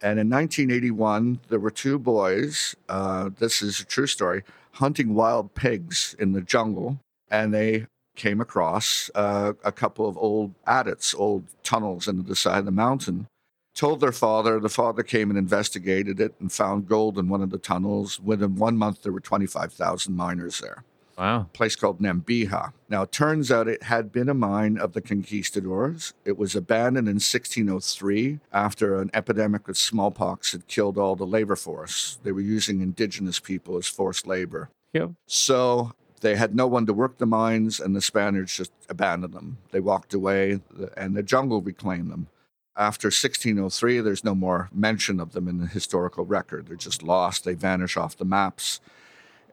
And 0.00 0.18
in 0.18 0.30
1981, 0.30 1.40
there 1.48 1.60
were 1.60 1.70
two 1.70 1.98
boys, 1.98 2.74
uh, 2.88 3.28
this 3.38 3.60
is 3.60 3.78
a 3.78 3.84
true 3.84 4.06
story, 4.06 4.42
hunting 4.72 5.14
wild 5.14 5.54
pigs 5.54 6.16
in 6.18 6.32
the 6.32 6.40
jungle. 6.40 6.98
And 7.30 7.52
they 7.52 7.86
came 8.16 8.40
across 8.40 9.10
uh, 9.14 9.52
a 9.64 9.70
couple 9.70 10.08
of 10.08 10.16
old 10.16 10.54
adits, 10.66 11.14
old 11.14 11.44
tunnels 11.62 12.08
into 12.08 12.22
the 12.22 12.34
side 12.34 12.60
of 12.60 12.64
the 12.64 12.72
mountain. 12.72 13.26
Told 13.74 14.00
their 14.00 14.12
father, 14.12 14.58
the 14.58 14.68
father 14.68 15.02
came 15.02 15.30
and 15.30 15.38
investigated 15.38 16.20
it 16.20 16.34
and 16.40 16.50
found 16.50 16.88
gold 16.88 17.18
in 17.18 17.28
one 17.28 17.42
of 17.42 17.50
the 17.50 17.58
tunnels. 17.58 18.18
Within 18.18 18.56
one 18.56 18.76
month, 18.76 19.02
there 19.02 19.12
were 19.12 19.20
25,000 19.20 20.16
miners 20.16 20.58
there 20.58 20.84
Wow. 21.18 21.48
place 21.52 21.76
called 21.76 22.00
Nambija. 22.00 22.72
Now, 22.88 23.02
it 23.02 23.12
turns 23.12 23.50
out 23.50 23.68
it 23.68 23.84
had 23.84 24.12
been 24.12 24.28
a 24.28 24.34
mine 24.34 24.78
of 24.78 24.92
the 24.92 25.00
conquistadors. 25.00 26.14
It 26.24 26.38
was 26.38 26.56
abandoned 26.56 27.08
in 27.08 27.16
1603 27.16 28.40
after 28.52 29.00
an 29.00 29.10
epidemic 29.14 29.68
of 29.68 29.76
smallpox 29.76 30.52
had 30.52 30.68
killed 30.68 30.98
all 30.98 31.16
the 31.16 31.26
labor 31.26 31.56
force. 31.56 32.18
They 32.22 32.32
were 32.32 32.40
using 32.40 32.80
indigenous 32.80 33.40
people 33.40 33.76
as 33.76 33.86
forced 33.86 34.26
labor. 34.26 34.70
Yep. 34.92 35.12
So 35.26 35.92
they 36.20 36.36
had 36.36 36.54
no 36.54 36.66
one 36.66 36.86
to 36.86 36.92
work 36.92 37.18
the 37.18 37.26
mines, 37.26 37.80
and 37.80 37.94
the 37.94 38.00
Spaniards 38.00 38.56
just 38.56 38.72
abandoned 38.88 39.34
them. 39.34 39.58
They 39.70 39.80
walked 39.80 40.14
away, 40.14 40.60
and 40.96 41.16
the 41.16 41.22
jungle 41.22 41.60
reclaimed 41.60 42.10
them. 42.10 42.28
After 42.76 43.08
1603, 43.08 44.00
there's 44.00 44.24
no 44.24 44.34
more 44.34 44.70
mention 44.72 45.20
of 45.20 45.32
them 45.32 45.46
in 45.46 45.58
the 45.58 45.66
historical 45.66 46.24
record. 46.24 46.68
They're 46.68 46.76
just 46.76 47.02
lost, 47.02 47.44
they 47.44 47.54
vanish 47.54 47.96
off 47.96 48.16
the 48.16 48.24
maps. 48.24 48.80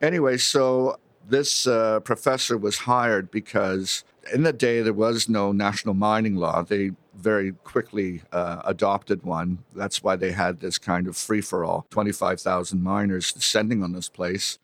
Anyway, 0.02 0.38
so 0.38 0.98
this 1.30 1.68
uh, 1.68 2.00
professor 2.02 2.58
was 2.58 2.80
hired 2.80 3.32
because 3.32 4.04
in 4.34 4.44
the 4.44 4.54
day 4.54 4.82
there 4.82 4.94
was 4.94 5.30
no 5.30 5.52
national 5.52 5.94
mining 5.94 6.36
law. 6.36 6.64
They 6.64 6.92
very 7.16 7.52
quickly 7.52 8.22
uh, 8.32 8.62
adopted 8.66 9.24
one. 9.24 9.60
That's 9.76 10.04
why 10.04 10.16
they 10.16 10.32
had 10.32 10.60
this 10.60 10.78
kind 10.78 11.08
of 11.08 11.18
free 11.18 11.42
for 11.42 11.64
all 11.64 11.86
25,000 11.90 12.82
miners 12.82 13.34
descending 13.34 13.84
on 13.84 13.94
this 13.94 14.10
place. 14.10 14.58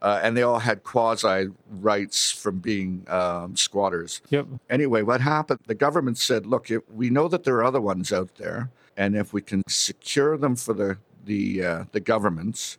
Uh, 0.00 0.20
and 0.22 0.36
they 0.36 0.42
all 0.42 0.60
had 0.60 0.84
quasi 0.84 1.48
rights 1.68 2.30
from 2.30 2.60
being 2.60 3.04
um, 3.08 3.56
squatters. 3.56 4.22
Yep. 4.30 4.46
Anyway, 4.70 5.02
what 5.02 5.20
happened? 5.20 5.58
The 5.66 5.74
government 5.74 6.18
said, 6.18 6.46
"Look, 6.46 6.70
if 6.70 6.88
we 6.88 7.10
know 7.10 7.26
that 7.26 7.42
there 7.42 7.56
are 7.56 7.64
other 7.64 7.80
ones 7.80 8.12
out 8.12 8.36
there, 8.36 8.70
and 8.96 9.16
if 9.16 9.32
we 9.32 9.42
can 9.42 9.64
secure 9.66 10.36
them 10.36 10.54
for 10.54 10.72
the 10.72 10.98
the 11.24 11.64
uh, 11.64 11.84
the 11.90 11.98
governments, 11.98 12.78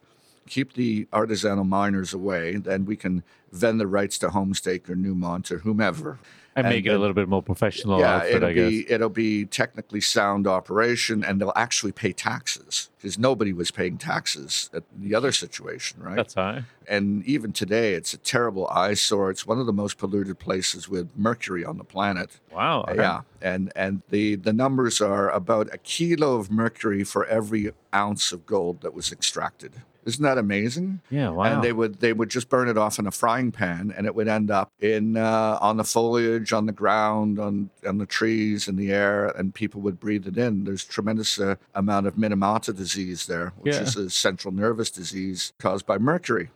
keep 0.49 0.73
the 0.73 1.05
artisanal 1.13 1.67
miners 1.67 2.13
away, 2.13 2.55
then 2.57 2.85
we 2.85 2.95
can 2.95 3.23
vend 3.51 3.79
the 3.79 3.87
rights 3.87 4.17
to 4.19 4.29
Homestake 4.29 4.89
or 4.89 4.95
Newmont 4.95 5.51
or 5.51 5.59
whomever." 5.59 6.19
And, 6.55 6.67
make 6.67 6.85
it 6.85 6.89
a 6.89 6.97
little 6.97 7.13
bit 7.13 7.29
more 7.29 7.43
professional 7.43 7.99
yeah, 7.99 8.17
outfit, 8.17 8.35
it'll 8.35 8.49
I 8.49 8.53
guess. 8.53 8.69
be 8.69 8.91
it'll 8.91 9.09
be 9.09 9.45
technically 9.45 10.01
sound 10.01 10.47
operation, 10.47 11.23
and 11.23 11.39
they'll 11.39 11.53
actually 11.55 11.93
pay 11.93 12.11
taxes 12.11 12.88
because 12.99 13.17
nobody 13.17 13.53
was 13.53 13.71
paying 13.71 13.97
taxes 13.97 14.69
at 14.73 14.83
the 14.97 15.15
other 15.15 15.31
situation, 15.31 16.01
right? 16.03 16.17
That's 16.17 16.33
high. 16.33 16.63
and 16.87 17.23
even 17.25 17.53
today, 17.53 17.93
it's 17.93 18.13
a 18.13 18.17
terrible 18.17 18.67
eyesore. 18.67 19.31
It's 19.31 19.47
one 19.47 19.57
of 19.59 19.65
the 19.65 19.73
most 19.73 19.97
polluted 19.97 20.37
places 20.37 20.89
with 20.89 21.09
mercury 21.17 21.63
on 21.63 21.77
the 21.77 21.85
planet. 21.85 22.39
Wow. 22.53 22.83
okay. 22.89 22.97
Yeah, 22.97 23.21
and 23.41 23.71
and 23.75 24.01
the 24.09 24.35
the 24.35 24.53
numbers 24.53 24.99
are 24.99 25.29
about 25.29 25.73
a 25.73 25.77
kilo 25.77 26.35
of 26.35 26.51
mercury 26.51 27.03
for 27.05 27.25
every 27.25 27.71
ounce 27.93 28.31
of 28.31 28.45
gold 28.45 28.81
that 28.81 28.93
was 28.93 29.11
extracted. 29.11 29.81
Isn't 30.05 30.23
that 30.23 30.37
amazing? 30.39 31.01
Yeah, 31.11 31.29
wow. 31.29 31.43
And 31.43 31.63
they 31.63 31.71
would 31.71 31.99
they 31.99 32.13
would 32.13 32.29
just 32.29 32.49
burn 32.49 32.67
it 32.67 32.77
off 32.77 32.97
in 32.97 33.05
a 33.05 33.11
frying 33.11 33.51
pan, 33.51 33.93
and 33.95 34.07
it 34.07 34.15
would 34.15 34.27
end 34.27 34.49
up 34.49 34.71
in 34.79 35.17
uh, 35.17 35.57
on 35.61 35.77
the 35.77 35.83
foliage, 35.83 36.51
on 36.51 36.65
the 36.65 36.71
ground, 36.71 37.37
on 37.37 37.69
on 37.85 37.99
the 37.99 38.05
trees, 38.05 38.67
in 38.67 38.75
the 38.75 38.91
air, 38.91 39.27
and 39.27 39.53
people 39.53 39.81
would 39.81 39.99
breathe 39.99 40.25
it 40.25 40.37
in. 40.37 40.63
There's 40.63 40.83
tremendous 40.83 41.39
uh, 41.39 41.55
amount 41.75 42.07
of 42.07 42.15
Minamata 42.15 42.75
disease 42.75 42.88
there, 42.95 43.53
which 43.59 43.75
Yeah. 43.75 43.81
is 43.81 43.95
a 43.95 44.09
central 44.09 44.53
nervous 44.53 44.89
disease 44.89 45.53
caused 45.59 45.85
by 45.85 45.97
mercury. 45.97 46.49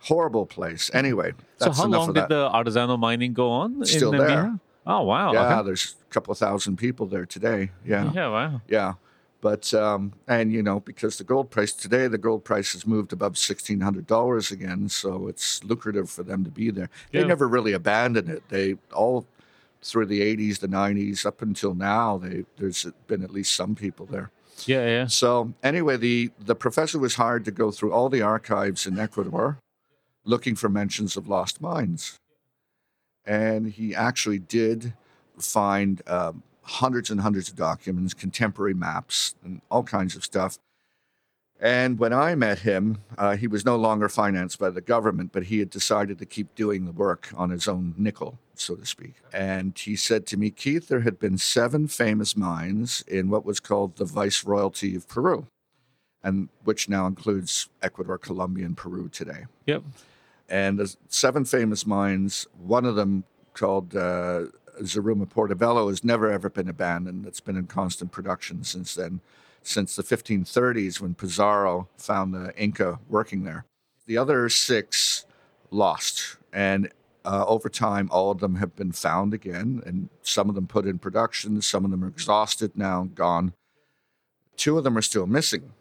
Horrible 0.00 0.46
place. 0.46 0.90
Anyway, 0.92 1.32
So 1.58 1.70
how 1.70 1.86
long 1.86 2.12
did 2.12 2.28
the 2.28 2.50
artisanal 2.50 2.98
mining 2.98 3.32
go 3.34 3.50
on? 3.50 3.84
Still 3.84 4.10
there. 4.10 4.20
Nambija? 4.28 4.60
Oh 4.86 5.02
wow. 5.02 5.32
yeah, 5.32 5.54
okay. 5.58 5.66
there's 5.66 5.94
a 6.10 6.12
couple 6.12 6.32
of 6.32 6.38
thousand 6.38 6.76
people 6.76 7.06
there 7.06 7.24
today. 7.26 7.70
Yeah, 7.86 8.10
Yeah. 8.12 8.28
Wow. 8.28 8.60
yeah. 8.68 8.94
But 9.40 9.72
um, 9.74 10.12
and 10.28 10.52
you 10.52 10.62
know 10.62 10.78
because 10.80 11.18
the 11.18 11.24
gold 11.24 11.50
price 11.50 11.72
today, 11.72 12.06
the 12.08 12.18
gold 12.18 12.44
price 12.44 12.72
has 12.74 12.86
moved 12.86 13.12
above 13.12 13.36
sixteen 13.36 13.80
hundred 13.80 14.06
dollars 14.06 14.50
again, 14.52 14.88
so 14.88 15.26
it's 15.26 15.62
lucrative 15.64 16.08
for 16.10 16.22
them 16.22 16.44
to 16.44 16.50
be 16.50 16.70
there. 16.70 16.90
They 17.10 17.24
never 17.24 17.48
really 17.48 17.72
abandoned 17.72 18.28
it. 18.28 18.42
They 18.50 18.76
all 18.92 19.26
through 19.82 20.06
the 20.06 20.22
eighties, 20.22 20.60
the 20.60 20.68
nineties, 20.68 21.26
up 21.26 21.42
until 21.42 21.74
now, 21.74 22.18
they 22.18 22.44
there's 22.56 22.86
been 23.08 23.22
at 23.24 23.32
least 23.32 23.52
some 23.54 23.74
people 23.74 24.06
there. 24.06 24.30
Yeah, 24.66 24.86
yeah. 24.86 25.06
So 25.06 25.52
anyway, 25.62 25.96
the 25.96 26.30
the 26.38 26.54
professor 26.54 26.98
was 26.98 27.16
hired 27.16 27.44
to 27.46 27.50
go 27.50 27.70
through 27.70 27.92
all 27.92 28.08
the 28.08 28.22
archives 28.22 28.86
in 28.86 28.98
Ecuador, 28.98 29.58
looking 30.24 30.54
for 30.54 30.68
mentions 30.68 31.16
of 31.16 31.28
lost 31.28 31.60
mines, 31.60 32.18
and 33.26 33.68
he 33.68 33.94
actually 33.94 34.38
did 34.38 34.94
find 35.38 36.02
um, 36.06 36.42
hundreds 36.62 37.10
and 37.10 37.20
hundreds 37.20 37.48
of 37.48 37.56
documents, 37.56 38.14
contemporary 38.14 38.74
maps, 38.74 39.34
and 39.44 39.60
all 39.70 39.82
kinds 39.82 40.14
of 40.14 40.24
stuff. 40.24 40.58
And 41.62 42.00
when 42.00 42.12
I 42.12 42.34
met 42.34 42.58
him, 42.58 42.98
uh, 43.16 43.36
he 43.36 43.46
was 43.46 43.64
no 43.64 43.76
longer 43.76 44.08
financed 44.08 44.58
by 44.58 44.70
the 44.70 44.80
government, 44.80 45.30
but 45.30 45.44
he 45.44 45.60
had 45.60 45.70
decided 45.70 46.18
to 46.18 46.26
keep 46.26 46.52
doing 46.56 46.86
the 46.86 46.92
work 46.92 47.28
on 47.36 47.50
his 47.50 47.68
own 47.68 47.94
nickel, 47.96 48.40
so 48.56 48.74
to 48.74 48.84
speak. 48.84 49.14
And 49.32 49.78
he 49.78 49.94
said 49.94 50.26
to 50.26 50.36
me, 50.36 50.50
Keith, 50.50 50.88
there 50.88 51.02
had 51.02 51.20
been 51.20 51.38
seven 51.38 51.86
famous 51.86 52.36
mines 52.36 53.04
in 53.06 53.30
what 53.30 53.44
was 53.44 53.60
called 53.60 53.94
the 53.94 54.04
Viceroyalty 54.04 54.96
of 54.96 55.06
Peru, 55.06 55.46
and 56.24 56.48
which 56.64 56.88
now 56.88 57.06
includes 57.06 57.68
Ecuador, 57.80 58.18
Colombia, 58.18 58.66
and 58.66 58.76
Peru 58.76 59.08
today. 59.08 59.46
Yep. 59.66 59.84
And 60.48 60.80
the 60.80 60.96
seven 61.08 61.44
famous 61.44 61.86
mines, 61.86 62.48
one 62.58 62.84
of 62.84 62.96
them 62.96 63.22
called 63.54 63.94
uh, 63.94 64.46
Zaruma 64.80 65.26
Portovelo, 65.26 65.88
has 65.90 66.02
never 66.02 66.28
ever 66.28 66.50
been 66.50 66.68
abandoned. 66.68 67.24
It's 67.24 67.38
been 67.38 67.56
in 67.56 67.68
constant 67.68 68.10
production 68.10 68.64
since 68.64 68.96
then, 68.96 69.20
since 69.62 69.96
the 69.96 70.02
1530s 70.02 71.00
when 71.00 71.14
Pizarro 71.14 71.88
found 71.96 72.34
the 72.34 72.52
Inca 72.56 72.98
working 73.08 73.44
there. 73.44 73.64
The 74.06 74.18
other 74.18 74.48
six 74.48 75.24
lost, 75.70 76.36
and 76.52 76.90
uh, 77.24 77.44
over 77.46 77.68
time, 77.68 78.08
all 78.10 78.30
of 78.30 78.40
them 78.40 78.56
have 78.56 78.74
been 78.74 78.92
found 78.92 79.32
again, 79.32 79.82
and 79.86 80.08
some 80.22 80.48
of 80.48 80.54
them 80.54 80.66
put 80.66 80.86
in 80.86 80.98
production, 80.98 81.62
some 81.62 81.84
of 81.84 81.90
them 81.90 82.04
are 82.04 82.08
exhausted 82.08 82.72
now, 82.76 83.08
gone. 83.14 83.52
Two 84.56 84.76
of 84.76 84.84
them 84.84 84.98
are 84.98 85.02
still 85.02 85.26
missing 85.26 85.72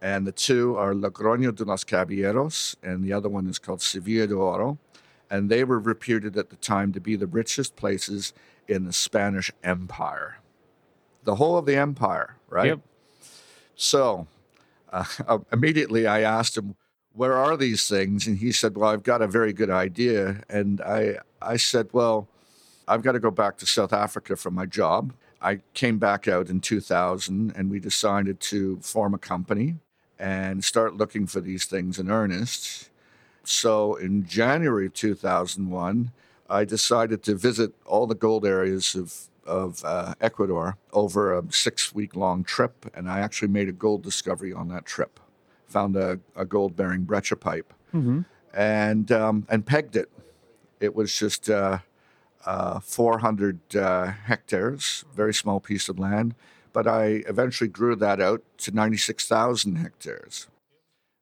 and 0.00 0.26
the 0.26 0.32
two 0.32 0.76
are 0.76 0.94
Logroño 0.94 1.54
de 1.54 1.64
los 1.64 1.84
Caballeros, 1.84 2.76
and 2.82 3.02
the 3.02 3.12
other 3.12 3.28
one 3.28 3.46
is 3.48 3.58
called 3.58 3.82
Sevilla 3.82 4.26
de 4.26 4.34
Oro. 4.34 4.78
And 5.30 5.50
they 5.50 5.64
were 5.64 5.78
reputed 5.78 6.36
at 6.36 6.50
the 6.50 6.56
time 6.56 6.92
to 6.92 7.00
be 7.00 7.14
the 7.16 7.26
richest 7.26 7.76
places 7.76 8.32
in 8.66 8.84
the 8.84 8.92
Spanish 8.92 9.50
Empire. 9.62 10.38
The 11.24 11.34
whole 11.34 11.58
of 11.58 11.66
the 11.66 11.76
empire, 11.76 12.36
right? 12.48 12.68
Yep. 12.68 12.80
So 13.78 14.26
uh, 14.92 15.38
immediately 15.50 16.06
I 16.06 16.20
asked 16.20 16.58
him, 16.58 16.74
Where 17.14 17.34
are 17.34 17.56
these 17.56 17.88
things? 17.88 18.26
And 18.26 18.36
he 18.36 18.52
said, 18.52 18.76
Well, 18.76 18.90
I've 18.90 19.02
got 19.02 19.22
a 19.22 19.26
very 19.26 19.54
good 19.54 19.70
idea. 19.70 20.42
And 20.50 20.82
I, 20.82 21.18
I 21.40 21.56
said, 21.56 21.88
Well, 21.92 22.28
I've 22.86 23.02
got 23.02 23.12
to 23.12 23.20
go 23.20 23.30
back 23.30 23.56
to 23.58 23.66
South 23.66 23.92
Africa 23.94 24.36
for 24.36 24.50
my 24.50 24.66
job. 24.66 25.14
I 25.40 25.60
came 25.72 25.98
back 25.98 26.26
out 26.26 26.50
in 26.50 26.60
2000 26.60 27.52
and 27.54 27.70
we 27.70 27.78
decided 27.78 28.40
to 28.40 28.78
form 28.80 29.14
a 29.14 29.18
company 29.18 29.76
and 30.18 30.64
start 30.64 30.96
looking 30.96 31.28
for 31.28 31.40
these 31.40 31.64
things 31.64 31.98
in 31.98 32.10
earnest. 32.10 32.90
So 33.44 33.94
in 33.94 34.26
January 34.26 34.90
2001, 34.90 36.10
I 36.50 36.64
decided 36.64 37.22
to 37.24 37.36
visit 37.36 37.72
all 37.86 38.06
the 38.08 38.16
gold 38.16 38.44
areas 38.44 38.96
of, 38.96 39.28
of 39.48 39.82
uh, 39.84 40.14
Ecuador 40.20 40.76
over 40.92 41.36
a 41.36 41.42
six 41.50 41.94
week 41.94 42.14
long 42.14 42.44
trip. 42.44 42.90
And 42.94 43.10
I 43.10 43.20
actually 43.20 43.48
made 43.48 43.68
a 43.68 43.72
gold 43.72 44.02
discovery 44.02 44.52
on 44.52 44.68
that 44.68 44.86
trip. 44.86 45.18
Found 45.68 45.96
a, 45.96 46.20
a 46.36 46.44
gold 46.44 46.76
bearing 46.76 47.02
breccia 47.02 47.36
pipe 47.36 47.72
and, 48.54 49.10
um, 49.10 49.46
and 49.48 49.66
pegged 49.66 49.96
it. 49.96 50.10
It 50.80 50.94
was 50.94 51.18
just 51.18 51.50
uh, 51.50 51.78
uh, 52.46 52.80
400 52.80 53.76
uh, 53.76 54.06
hectares, 54.06 55.04
very 55.14 55.34
small 55.34 55.60
piece 55.60 55.88
of 55.88 55.98
land, 55.98 56.34
but 56.72 56.86
I 56.86 57.24
eventually 57.26 57.68
grew 57.68 57.96
that 57.96 58.20
out 58.20 58.42
to 58.58 58.70
96,000 58.70 59.76
hectares. 59.76 60.46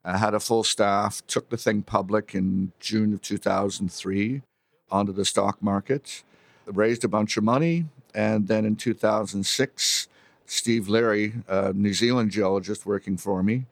I 0.05 0.19
had 0.19 0.35
a 0.35 0.41
full 0.41 0.63
staff, 0.63 1.23
took 1.27 1.49
the 1.49 1.57
thing 1.57 1.83
public 1.83 2.35
in 2.35 2.73
June 2.79 3.13
of 3.13 3.23
2003 3.23 4.43
onto 4.91 5.13
the 5.13 5.25
stock 5.25 5.61
market, 5.61 6.23
raised 6.67 7.03
a 7.03 7.09
bunch 7.09 7.37
of 7.37 7.43
money, 7.43 7.87
and 8.17 8.49
then 8.49 8.65
in 8.65 8.75
2006, 8.77 10.09
Steve 10.47 10.89
Leary, 10.89 11.35
a 11.47 11.73
New 11.75 11.93
Zealand 11.93 12.31
geologist 12.31 12.87
working 12.87 13.19
for 13.19 13.43
me, 13.43 13.67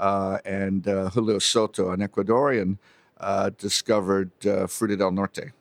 uh, 0.00 0.38
and 0.44 0.88
uh, 0.88 1.10
Julio 1.10 1.38
Soto, 1.38 1.90
an 1.90 2.00
Ecuadorian, 2.00 2.78
uh, 3.18 3.50
discovered 3.58 4.30
uh, 4.44 4.66
Fruta 4.66 4.96
del 4.96 5.10
Norte. 5.10 5.52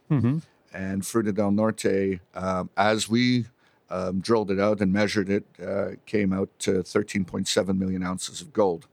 And 0.74 1.02
Fruta 1.02 1.34
del 1.34 1.52
Norte, 1.52 2.22
um, 2.34 2.70
as 2.78 3.10
we 3.10 3.46
um, 3.90 4.22
drilled 4.22 4.52
it 4.52 4.60
out 4.60 4.80
and 4.80 4.94
measured 4.94 5.30
it, 5.30 5.46
uh, 5.62 5.92
came 6.06 6.32
out 6.32 6.50
to 6.60 6.72
13.7 6.84 7.78
million 7.78 8.04
ounces 8.04 8.40
of 8.40 8.54
gold. 8.54 8.88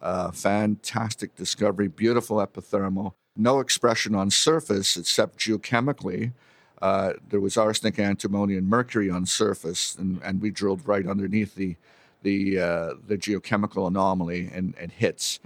Uh, 0.00 0.30
fantastic 0.30 1.34
discovery, 1.36 1.88
beautiful 1.88 2.38
epithermal. 2.38 3.12
No 3.36 3.60
expression 3.60 4.14
on 4.14 4.30
surface 4.30 4.96
except 4.96 5.38
geochemically. 5.38 6.32
Uh, 6.80 7.12
there 7.28 7.40
was 7.40 7.56
arsenic, 7.56 7.98
antimony, 7.98 8.56
and 8.56 8.68
mercury 8.68 9.10
on 9.10 9.26
surface, 9.26 9.94
and, 9.96 10.20
and 10.22 10.40
we 10.40 10.50
drilled 10.50 10.86
right 10.86 11.06
underneath 11.06 11.54
the 11.54 11.76
the 12.22 12.58
uh, 12.58 12.94
the 13.06 13.16
geochemical 13.16 13.86
anomaly 13.86 14.50
and, 14.52 14.74
and 14.78 14.92
hits. 14.92 15.40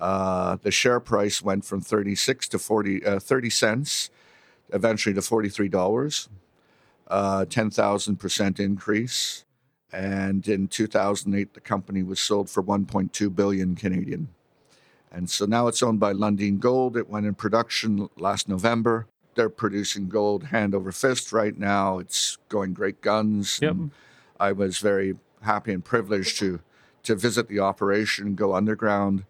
Uh, 0.00 0.56
the 0.62 0.70
share 0.70 1.00
price 1.00 1.40
went 1.40 1.64
from 1.64 1.80
36 1.80 2.48
to 2.48 2.58
40, 2.58 3.04
uh, 3.04 3.18
30 3.18 3.50
cents, 3.50 4.10
eventually 4.72 5.14
to 5.14 5.20
$43, 5.20 6.28
uh, 7.08 7.44
10,000% 7.48 8.60
increase. 8.60 9.44
And 9.92 10.46
in 10.46 10.68
2008, 10.68 11.54
the 11.54 11.60
company 11.60 12.02
was 12.02 12.20
sold 12.20 12.50
for 12.50 12.62
1.2 12.62 13.34
billion 13.34 13.74
Canadian. 13.74 14.28
And 15.10 15.30
so 15.30 15.46
now 15.46 15.68
it's 15.68 15.82
owned 15.82 16.00
by 16.00 16.12
Lundin 16.12 16.58
Gold. 16.58 16.96
It 16.96 17.08
went 17.08 17.24
in 17.24 17.34
production 17.34 18.10
last 18.18 18.48
November. 18.48 19.06
They're 19.36 19.48
producing 19.48 20.08
gold 20.08 20.44
hand 20.44 20.74
over 20.74 20.90
fist 20.90 21.32
right 21.32 21.56
now. 21.56 21.98
It's 21.98 22.38
going 22.48 22.72
great 22.74 23.00
guns. 23.00 23.60
Yep. 23.62 23.70
And 23.70 23.90
I 24.40 24.52
was 24.52 24.78
very 24.78 25.16
happy 25.42 25.72
and 25.72 25.84
privileged 25.84 26.38
to 26.40 26.60
to 27.04 27.14
visit 27.14 27.46
the 27.48 27.60
operation, 27.60 28.34
go 28.34 28.54
underground, 28.54 29.24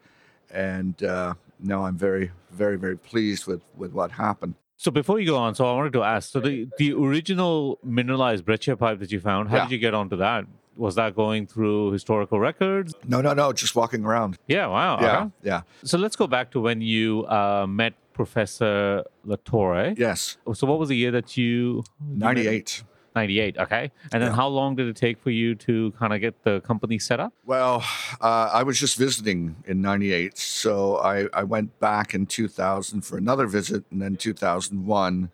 and 0.51 1.03
uh, 1.03 1.35
now 1.61 1.85
I'm 1.85 1.99
very, 1.99 2.31
very, 2.51 2.77
very 2.79 2.97
pleased 2.97 3.47
with 3.47 3.63
with 3.77 3.93
what 3.93 4.13
happened. 4.13 4.55
So 4.79 4.91
before 4.91 5.19
you 5.21 5.27
go 5.27 5.37
on, 5.37 5.55
so 5.55 5.65
I 5.67 5.73
wanted 5.75 5.93
to 5.95 6.03
ask, 6.03 6.31
so 6.31 6.39
the, 6.39 6.69
the 6.77 6.93
original 6.93 7.79
mineralized 7.83 8.45
breccia 8.45 8.77
pipe 8.77 8.99
that 8.99 9.11
you 9.11 9.21
found, 9.21 9.49
how 9.49 9.57
Yeah. 9.57 9.63
did 9.65 9.71
you 9.73 9.79
get 9.79 9.95
onto 9.95 10.17
that? 10.17 10.45
Was 10.77 10.97
that 10.97 11.17
going 11.17 11.47
through 11.47 11.93
historical 11.93 12.39
records? 12.39 12.93
No, 13.09 13.23
no, 13.23 13.33
no, 13.33 13.55
just 13.55 13.75
walking 13.75 14.05
around. 14.05 14.37
Yeah, 14.47 14.67
wow. 14.67 15.01
Yeah, 15.01 15.29
yeah, 15.43 15.61
So 15.83 15.97
let's 15.97 16.15
go 16.15 16.27
back 16.27 16.51
to 16.51 16.61
when 16.61 16.83
you 16.83 17.25
uh, 17.27 17.67
met 17.67 17.95
Professor 18.17 19.05
Latorre. 19.27 19.97
yes. 19.99 20.39
So 20.55 20.67
what 20.67 20.79
was 20.79 20.89
the 20.89 20.97
year 20.97 21.11
that 21.13 21.37
you? 21.37 21.85
you 22.09 22.17
98. 22.17 22.83
98, 23.15 23.57
okay. 23.59 23.91
And 24.13 24.23
then 24.23 24.31
Yeah. 24.31 24.37
how 24.37 24.49
long 24.49 24.75
did 24.77 24.89
it 24.89 24.97
take 24.97 25.19
for 25.19 25.31
you 25.31 25.55
to 25.67 25.93
kind 25.99 26.13
of 26.15 26.21
get 26.21 26.35
the 26.45 26.61
company 26.63 26.99
set 26.99 27.19
up? 27.21 27.33
Well, 27.47 27.83
uh, 28.21 28.51
I 28.53 28.63
was 28.63 28.79
just 28.79 28.97
visiting 28.99 29.57
in 29.67 29.81
98. 29.81 30.37
So 30.39 30.97
I, 30.99 31.27
I 31.33 31.43
went 31.45 31.79
back 31.81 32.15
in 32.15 32.27
2000 32.27 33.03
for 33.03 33.17
another 33.19 33.47
visit, 33.47 33.85
and 33.91 34.01
then 34.03 34.17
2001, 34.17 35.31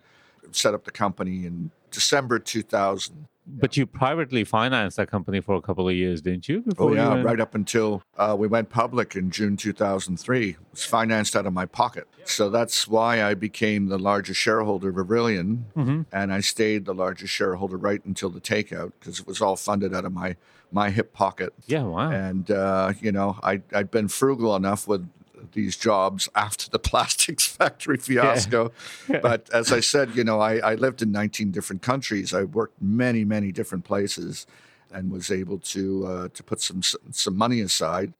set 0.51 0.73
up 0.73 0.83
the 0.85 0.91
company 0.91 1.45
in 1.45 1.71
December 1.91 2.37
2000. 2.39 3.27
But 3.45 3.75
you 3.75 3.85
privately 3.85 4.43
financed 4.45 4.95
that 4.97 5.09
company 5.11 5.41
for 5.41 5.55
a 5.55 5.61
couple 5.61 5.89
of 5.89 5.95
years, 5.95 6.21
didn't 6.21 6.47
you? 6.47 6.59
Oh, 6.59 6.69
Before 6.69 6.89
you 6.91 6.95
yeah, 6.97 7.09
went- 7.09 7.25
right 7.25 7.39
up 7.41 7.55
until 7.55 8.01
uh, 8.17 8.35
we 8.39 8.47
went 8.47 8.69
public 8.69 9.15
in 9.15 9.31
June 9.31 9.57
2003. 9.57 10.49
It 10.51 10.57
was 10.71 10.85
financed 10.85 11.35
out 11.35 11.45
of 11.45 11.51
my 11.53 11.65
pocket. 11.65 12.07
So 12.25 12.49
that's 12.49 12.87
why 12.87 13.21
I 13.21 13.33
became 13.33 13.87
the 13.87 13.99
largest 13.99 14.39
shareholder 14.39 14.89
of 14.89 14.97
Aurelian. 14.97 15.65
And 16.11 16.33
I 16.33 16.39
stayed 16.39 16.85
the 16.85 16.93
largest 16.93 17.33
shareholder 17.33 17.75
right 17.77 18.03
until 18.05 18.29
the 18.29 18.39
takeout 18.39 18.93
because 18.99 19.19
it 19.19 19.27
was 19.27 19.41
all 19.41 19.57
funded 19.57 19.93
out 19.93 20.05
of 20.05 20.13
my, 20.13 20.37
my 20.71 20.89
hip 20.89 21.11
pocket. 21.13 21.53
Yeah, 21.67 21.83
wow. 21.83 22.11
And, 22.11 22.49
uh, 22.49 22.93
you 23.01 23.11
know, 23.11 23.37
I, 23.43 23.61
I'd 23.73 23.91
been 23.91 24.07
frugal 24.07 24.55
enough 24.55 24.87
with 24.87 25.05
these 25.53 25.77
jobs 25.77 26.29
after 26.35 26.69
the 26.69 26.79
plastics 26.89 27.47
factory 27.47 27.97
fiasco. 27.97 28.71
But 29.21 29.49
as 29.53 29.71
I 29.71 29.79
said, 29.79 30.15
you 30.15 30.23
know, 30.23 30.39
I, 30.39 30.57
I 30.57 30.75
lived 30.75 31.01
in 31.01 31.11
19 31.11 31.51
different 31.51 31.81
countries. 31.81 32.33
I 32.33 32.43
worked 32.43 32.81
many, 32.81 33.25
many 33.25 33.51
different 33.51 33.85
places 33.85 34.45
and 34.91 35.11
was 35.11 35.31
able 35.31 35.59
to, 35.59 36.05
uh, 36.05 36.27
to 36.33 36.43
put 36.43 36.61
some, 36.61 36.81
some 37.11 37.35
money 37.35 37.61
aside. 37.61 38.13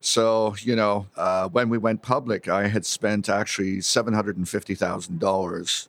So, 0.00 0.56
you 0.60 0.74
know, 0.74 1.06
uh, 1.16 1.48
when 1.48 1.68
we 1.68 1.78
went 1.78 2.02
public, 2.02 2.48
I 2.48 2.68
had 2.68 2.84
spent 2.84 3.28
actually 3.28 3.78
$750,000. 3.78 5.88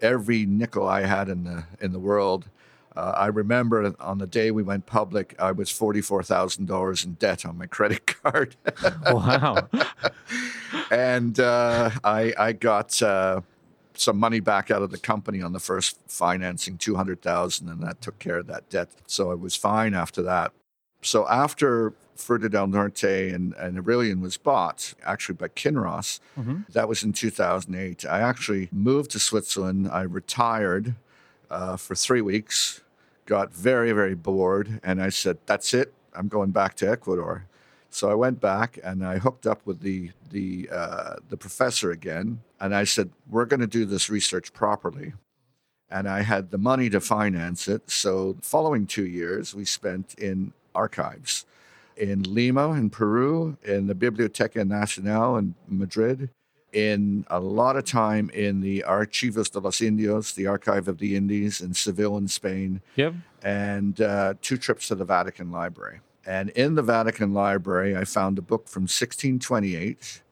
Every 0.00 0.46
nickel 0.46 0.88
I 0.88 1.02
had 1.02 1.28
in 1.28 1.44
the, 1.44 1.64
in 1.78 1.92
the 1.92 1.98
world, 1.98 2.48
Uh, 2.96 3.12
I 3.16 3.26
remember 3.26 3.94
on 4.00 4.18
the 4.18 4.26
day 4.26 4.50
we 4.50 4.62
went 4.62 4.86
public, 4.86 5.34
I 5.38 5.52
was 5.52 5.70
$44,000 5.70 7.04
in 7.04 7.14
debt 7.14 7.46
on 7.46 7.56
my 7.58 7.66
credit 7.66 8.06
card. 8.22 8.56
Wow. 9.10 9.68
and 10.90 11.38
uh, 11.38 11.90
I, 12.02 12.32
I 12.36 12.52
got 12.52 13.00
uh, 13.00 13.42
some 13.94 14.18
money 14.18 14.40
back 14.40 14.70
out 14.70 14.82
of 14.82 14.90
the 14.90 14.98
company 14.98 15.40
on 15.40 15.52
the 15.52 15.60
first 15.60 15.98
financing, 16.08 16.78
200000 16.78 17.68
and 17.68 17.82
that 17.82 18.00
took 18.00 18.18
care 18.18 18.38
of 18.38 18.46
that 18.48 18.68
debt. 18.68 18.88
So 19.06 19.30
I 19.30 19.34
was 19.34 19.54
fine 19.54 19.94
after 19.94 20.22
that. 20.22 20.52
So 21.02 21.28
after 21.28 21.94
Fruta 22.16 22.50
del 22.50 22.66
Norte 22.66 23.04
and, 23.04 23.54
and 23.54 23.78
Aurelian 23.78 24.20
was 24.20 24.36
bought, 24.36 24.94
actually 25.04 25.36
by 25.36 25.48
Kinross, 25.48 26.20
that 26.72 26.88
was 26.88 27.02
in 27.02 27.12
2008. 27.12 28.04
I 28.04 28.20
actually 28.20 28.68
moved 28.72 29.10
to 29.12 29.18
Switzerland. 29.18 29.88
I 29.90 30.02
retired 30.02 30.94
uh, 31.50 31.76
for 31.76 31.94
three 31.94 32.20
weeks, 32.20 32.80
got 33.26 33.52
very, 33.52 33.92
very 33.92 34.14
bored, 34.14 34.80
and 34.82 35.02
I 35.02 35.08
said, 35.08 35.38
That's 35.46 35.74
it. 35.74 35.92
I'm 36.14 36.28
going 36.28 36.50
back 36.50 36.74
to 36.76 36.90
Ecuador. 36.90 37.46
So 37.90 38.10
I 38.10 38.14
went 38.14 38.40
back 38.40 38.78
and 38.82 39.04
I 39.04 39.18
hooked 39.18 39.46
up 39.46 39.66
with 39.66 39.80
the 39.80 40.12
the 40.30 40.68
uh, 40.72 41.16
the 41.28 41.36
professor 41.36 41.90
again, 41.90 42.40
and 42.60 42.74
I 42.74 42.84
said, 42.84 43.10
"We're 43.28 43.46
going 43.46 43.60
to 43.60 43.66
do 43.66 43.84
this 43.84 44.08
research 44.08 44.52
properly." 44.52 45.12
And 45.90 46.08
I 46.08 46.22
had 46.22 46.52
the 46.52 46.58
money 46.58 46.88
to 46.90 47.00
finance 47.00 47.66
it. 47.66 47.90
So 47.90 48.34
the 48.34 48.42
following 48.42 48.86
two 48.86 49.06
years, 49.06 49.56
we 49.56 49.64
spent 49.64 50.14
in 50.14 50.52
archives 50.72 51.46
in 51.96 52.22
Lima, 52.22 52.72
in 52.72 52.90
Peru, 52.90 53.58
in 53.64 53.88
the 53.88 53.94
Biblioteca 53.94 54.64
Nacional 54.64 55.36
in 55.36 55.54
Madrid, 55.68 56.30
in 56.72 57.26
a 57.28 57.40
lot 57.40 57.76
of 57.76 57.84
time 57.84 58.30
in 58.30 58.60
the 58.60 58.84
Archivos 58.86 59.50
de 59.50 59.58
los 59.58 59.80
Indios, 59.80 60.32
the 60.32 60.46
Archive 60.46 60.88
of 60.88 60.98
the 60.98 61.16
Indies 61.16 61.60
in 61.60 61.74
Seville, 61.74 62.16
in 62.16 62.28
Spain, 62.28 62.80
yep. 62.96 63.14
and 63.42 64.00
uh, 64.00 64.34
two 64.40 64.56
trips 64.56 64.88
to 64.88 64.94
the 64.94 65.04
Vatican 65.04 65.50
Library. 65.50 66.00
And 66.26 66.50
in 66.50 66.74
the 66.74 66.82
Vatican 66.82 67.32
Library, 67.32 67.96
I 67.96 68.04
found 68.04 68.38
a 68.38 68.42
book 68.42 68.68
from 68.68 68.82
1628 68.82 70.22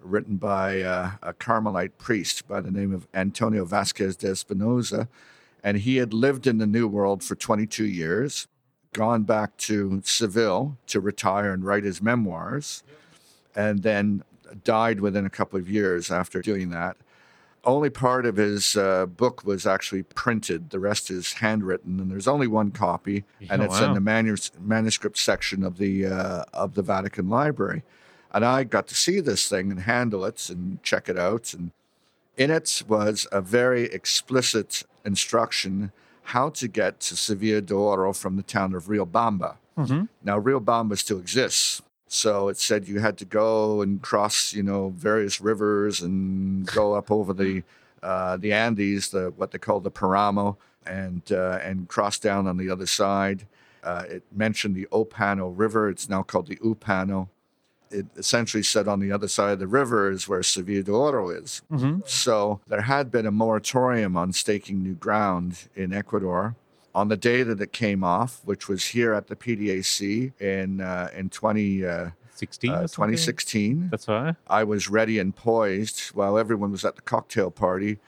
written 0.00 0.36
by 0.36 0.82
uh, 0.82 1.12
a 1.22 1.32
Carmelite 1.32 1.98
priest 1.98 2.46
by 2.46 2.60
the 2.60 2.70
name 2.70 2.92
of 2.92 3.08
Antonio 3.14 3.64
Vasquez 3.64 4.16
de 4.16 4.28
Espinosa. 4.28 5.08
And 5.62 5.78
he 5.78 5.96
had 5.96 6.14
lived 6.14 6.46
in 6.46 6.58
the 6.58 6.66
New 6.66 6.86
World 6.86 7.24
for 7.24 7.34
22 7.34 7.84
years, 7.84 8.46
gone 8.92 9.24
back 9.24 9.56
to 9.58 10.00
Seville 10.04 10.76
to 10.86 11.00
retire 11.00 11.52
and 11.52 11.64
write 11.64 11.84
his 11.84 12.00
memoirs, 12.00 12.84
and 13.56 13.82
then 13.82 14.22
died 14.64 15.00
within 15.00 15.26
a 15.26 15.30
couple 15.30 15.58
of 15.58 15.68
years 15.68 16.10
after 16.10 16.40
doing 16.40 16.70
that. 16.70 16.96
Only 17.64 17.90
part 17.90 18.24
of 18.24 18.36
his 18.36 18.76
uh, 18.76 19.06
book 19.06 19.44
was 19.44 19.66
actually 19.66 20.04
printed. 20.04 20.70
The 20.70 20.78
rest 20.78 21.10
is 21.10 21.34
handwritten, 21.34 21.98
and 22.00 22.10
there's 22.10 22.28
only 22.28 22.46
one 22.46 22.70
copy, 22.70 23.24
and 23.50 23.60
Yeah, 23.60 23.66
it's 23.66 23.80
wow. 23.80 23.88
in 23.88 23.94
the 23.94 24.00
manus- 24.00 24.52
manuscript 24.60 25.18
section 25.18 25.64
of 25.64 25.76
the 25.78 26.06
uh, 26.06 26.44
of 26.54 26.74
the 26.74 26.82
Vatican 26.82 27.28
Library. 27.28 27.82
And 28.32 28.44
I 28.44 28.64
got 28.64 28.86
to 28.88 28.94
see 28.94 29.20
this 29.20 29.48
thing 29.48 29.70
and 29.70 29.80
handle 29.80 30.24
it 30.24 30.48
and 30.50 30.82
check 30.82 31.08
it 31.08 31.18
out. 31.18 31.52
And 31.54 31.72
in 32.36 32.50
it 32.50 32.82
was 32.86 33.26
a 33.32 33.40
very 33.40 33.84
explicit 33.84 34.84
instruction 35.04 35.90
how 36.34 36.50
to 36.50 36.68
get 36.68 37.00
to 37.00 37.16
Sevilla 37.16 37.62
de 37.62 37.74
Oro 37.74 38.12
from 38.12 38.36
the 38.36 38.42
town 38.42 38.74
of 38.74 38.84
Riobamba. 38.84 39.56
Now, 40.22 40.38
Riobamba 40.40 40.98
still 40.98 41.18
exists. 41.18 41.80
So 42.08 42.48
it 42.48 42.56
said 42.56 42.88
you 42.88 43.00
had 43.00 43.18
to 43.18 43.24
go 43.24 43.82
and 43.82 44.00
cross, 44.02 44.52
you 44.54 44.62
know, 44.62 44.88
various 44.96 45.40
rivers 45.40 46.00
and 46.00 46.66
go 46.66 46.94
up 46.94 47.10
over 47.10 47.32
the 47.32 47.62
uh, 48.02 48.36
the 48.36 48.52
Andes, 48.52 49.10
the 49.10 49.32
what 49.36 49.50
they 49.50 49.58
call 49.58 49.80
the 49.80 49.90
Paramo, 49.90 50.56
and 50.86 51.22
uh, 51.30 51.58
and 51.62 51.88
cross 51.88 52.18
down 52.18 52.46
on 52.46 52.56
the 52.56 52.70
other 52.70 52.86
side. 52.86 53.46
Uh, 53.84 54.04
it 54.08 54.22
mentioned 54.32 54.74
the 54.74 54.88
Opano 54.90 55.52
River. 55.54 55.88
It's 55.88 56.08
now 56.08 56.22
called 56.22 56.46
the 56.48 56.56
Upano. 56.56 57.28
It 57.90 58.06
essentially 58.16 58.62
said 58.62 58.86
on 58.86 59.00
the 59.00 59.10
other 59.12 59.28
side 59.28 59.52
of 59.52 59.58
the 59.60 59.66
river 59.66 60.10
is 60.10 60.28
where 60.28 60.42
Sevilla 60.42 60.82
de 60.82 60.92
Oro 60.92 61.30
is. 61.30 61.62
So 62.04 62.60
there 62.66 62.82
had 62.82 63.10
been 63.10 63.24
a 63.26 63.30
moratorium 63.30 64.16
on 64.16 64.32
staking 64.32 64.82
new 64.82 64.94
ground 64.94 65.68
in 65.74 65.92
Ecuador. 65.94 66.54
On 66.98 67.06
the 67.06 67.16
day 67.16 67.44
that 67.44 67.60
it 67.60 67.72
came 67.72 68.02
off, 68.02 68.40
which 68.44 68.68
was 68.68 68.86
here 68.86 69.12
at 69.14 69.28
the 69.28 69.36
PDAC 69.36 70.32
in 70.40 70.80
uh, 70.80 71.08
in 71.14 71.30
20, 71.30 71.86
uh, 71.86 72.10
16 72.34 72.70
uh, 72.72 72.80
2016, 72.82 73.88
That's 73.88 74.08
right. 74.08 74.34
I 74.48 74.64
was 74.64 74.88
ready 74.88 75.20
and 75.20 75.32
poised 75.34 76.08
while 76.08 76.36
everyone 76.36 76.72
was 76.72 76.84
at 76.84 76.96
the 76.96 77.02
cocktail 77.02 77.52
party 77.52 77.98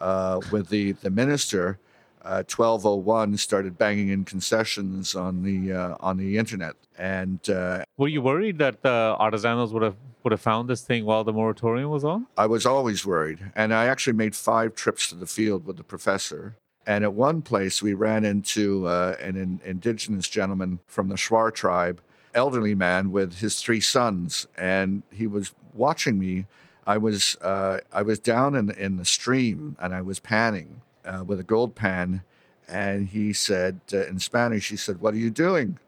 uh, 0.00 0.40
with 0.52 0.68
the, 0.68 0.92
the 0.92 1.10
minister. 1.10 1.80
Uh, 2.22 2.44
1201 2.46 3.36
started 3.36 3.76
banging 3.76 4.10
in 4.10 4.24
concessions 4.24 5.16
on 5.16 5.42
the 5.42 5.72
uh, 5.72 5.96
on 5.98 6.16
the 6.16 6.38
internet, 6.38 6.74
and 6.98 7.50
uh, 7.50 7.82
Were 7.96 8.08
you 8.08 8.22
worried 8.22 8.58
that 8.58 8.82
the 8.82 9.16
artisanos 9.18 9.72
would 9.72 9.82
have 9.82 9.96
would 10.22 10.32
have 10.32 10.40
found 10.40 10.68
this 10.68 10.82
thing 10.82 11.04
while 11.04 11.24
the 11.24 11.32
moratorium 11.32 11.90
was 11.90 12.04
on? 12.04 12.26
I 12.36 12.46
was 12.46 12.64
always 12.64 13.06
worried. 13.06 13.38
And 13.54 13.72
I 13.72 13.86
actually 13.86 14.16
made 14.16 14.34
five 14.34 14.74
trips 14.74 15.08
to 15.10 15.14
the 15.14 15.26
field 15.26 15.66
with 15.66 15.76
the 15.76 15.84
professor. 15.84 16.56
And 16.86 17.02
at 17.02 17.12
one 17.14 17.42
place, 17.42 17.82
we 17.82 17.94
ran 17.94 18.24
into 18.24 18.86
uh, 18.86 19.16
an 19.20 19.36
in- 19.36 19.60
indigenous 19.64 20.28
gentleman 20.28 20.78
from 20.86 21.08
the 21.08 21.16
Shuar 21.16 21.52
tribe, 21.52 22.00
elderly 22.34 22.74
man 22.74 23.10
with 23.10 23.38
his 23.38 23.60
three 23.60 23.80
sons, 23.80 24.46
and 24.56 25.02
he 25.10 25.26
was 25.26 25.52
watching 25.74 26.18
me. 26.18 26.46
I 26.86 26.98
was 26.98 27.36
uh, 27.40 27.80
I 27.92 28.02
was 28.02 28.20
down 28.20 28.54
in 28.54 28.70
in 28.70 28.96
the 28.96 29.04
stream, 29.04 29.76
and 29.80 29.94
I 29.94 30.02
was 30.02 30.20
panning 30.20 30.82
uh, 31.04 31.24
with 31.26 31.40
a 31.40 31.44
gold 31.44 31.74
pan, 31.74 32.22
and 32.68 33.08
he 33.08 33.32
said 33.32 33.80
uh, 33.92 34.06
in 34.06 34.20
Spanish, 34.20 34.68
he 34.68 34.76
said, 34.76 35.00
"What 35.00 35.14
are 35.14 35.18
you 35.18 35.30
doing?" 35.30 35.80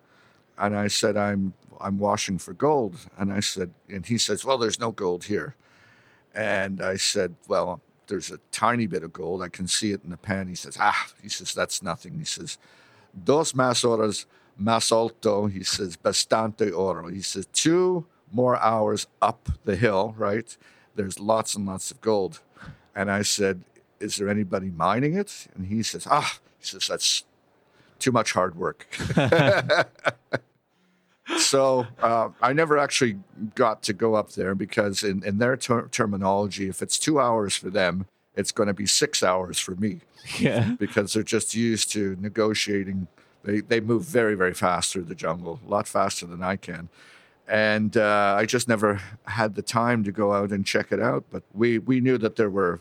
And 0.58 0.76
I 0.76 0.88
said, 0.88 1.16
"I'm 1.16 1.54
I'm 1.80 1.98
washing 1.98 2.38
for 2.38 2.52
gold." 2.52 2.96
And 3.16 3.32
I 3.32 3.38
said, 3.38 3.70
and 3.88 4.04
he 4.04 4.18
says, 4.18 4.44
"Well, 4.44 4.58
there's 4.58 4.80
no 4.80 4.90
gold 4.90 5.24
here." 5.24 5.54
And 6.34 6.80
I 6.80 6.96
said, 6.96 7.34
Well, 7.48 7.80
there's 8.09 8.31
a 8.31 8.38
tiny 8.51 8.87
bit 8.87 9.03
of 9.03 9.12
gold. 9.12 9.42
I 9.42 9.49
can 9.49 9.68
see 9.68 9.92
it 9.92 10.03
in 10.03 10.11
the 10.11 10.16
pan. 10.16 10.49
He 10.49 10.55
says, 10.55 10.77
Ah, 10.81 11.09
he 11.23 11.29
says, 11.29 11.55
That's 11.55 11.83
nothing. 11.83 12.18
He 12.18 12.25
says, 12.25 12.59
Dos 13.25 13.53
más 13.53 13.85
horas 13.85 14.27
más 14.61 14.90
alto. 14.90 15.47
He 15.47 15.62
says, 15.62 15.97
Bastante 15.97 16.73
oro. 16.73 17.09
He 17.09 17.23
says, 17.23 17.47
Two 17.53 18.07
more 18.33 18.57
hours 18.57 19.07
up 19.23 19.49
the 19.64 19.77
hill, 19.77 20.14
right? 20.18 20.57
There's 20.94 21.21
lots 21.21 21.55
and 21.55 21.66
lots 21.66 21.90
of 21.90 22.01
gold. 22.01 22.40
And 22.94 23.11
I 23.11 23.23
said, 23.23 23.62
Is 24.01 24.16
there 24.16 24.29
anybody 24.29 24.71
mining 24.71 25.14
it? 25.14 25.47
And 25.55 25.66
he 25.66 25.83
says, 25.83 26.07
Ah, 26.11 26.38
he 26.59 26.66
says, 26.66 26.88
That's 26.88 27.25
too 27.99 28.12
much 28.12 28.33
hard 28.33 28.57
work. 28.57 28.87
So 31.37 31.87
uh, 32.03 32.31
I 32.41 32.53
never 32.53 32.79
actually 32.79 33.19
got 33.55 33.83
to 33.85 33.93
go 33.93 34.14
up 34.14 34.33
there 34.33 34.55
because, 34.55 35.03
in, 35.03 35.23
in 35.25 35.38
their 35.38 35.57
ter- 35.57 35.88
terminology, 35.88 36.69
if 36.69 36.81
it's 36.83 36.99
two 36.99 37.21
hours 37.21 37.55
for 37.57 37.71
them, 37.71 38.07
it's 38.35 38.53
going 38.53 38.69
to 38.69 38.75
be 38.75 38.87
six 38.87 39.23
hours 39.23 39.59
for 39.59 39.75
me 39.77 40.01
Yeah. 40.38 40.75
because 40.79 41.12
they're 41.12 41.23
just 41.23 41.55
used 41.55 41.93
to 41.93 42.17
negotiating. 42.21 43.09
They, 43.45 43.61
they 43.61 43.81
move 43.81 44.05
very, 44.05 44.35
very 44.35 44.55
fast 44.55 44.93
through 44.93 45.05
the 45.05 45.14
jungle, 45.14 45.61
a 45.67 45.71
lot 45.71 45.87
faster 45.87 46.27
than 46.27 46.43
I 46.43 46.57
can. 46.57 46.88
And 47.47 47.97
uh, 47.97 48.37
I 48.38 48.45
just 48.45 48.69
never 48.69 49.01
had 49.25 49.55
the 49.55 49.62
time 49.62 50.05
to 50.05 50.12
go 50.12 50.33
out 50.33 50.51
and 50.51 50.67
check 50.67 50.93
it 50.93 51.01
out. 51.01 51.25
But 51.31 51.43
we, 51.55 51.79
we 51.79 52.01
knew 52.01 52.19
that 52.19 52.37
there 52.37 52.51
were 52.51 52.81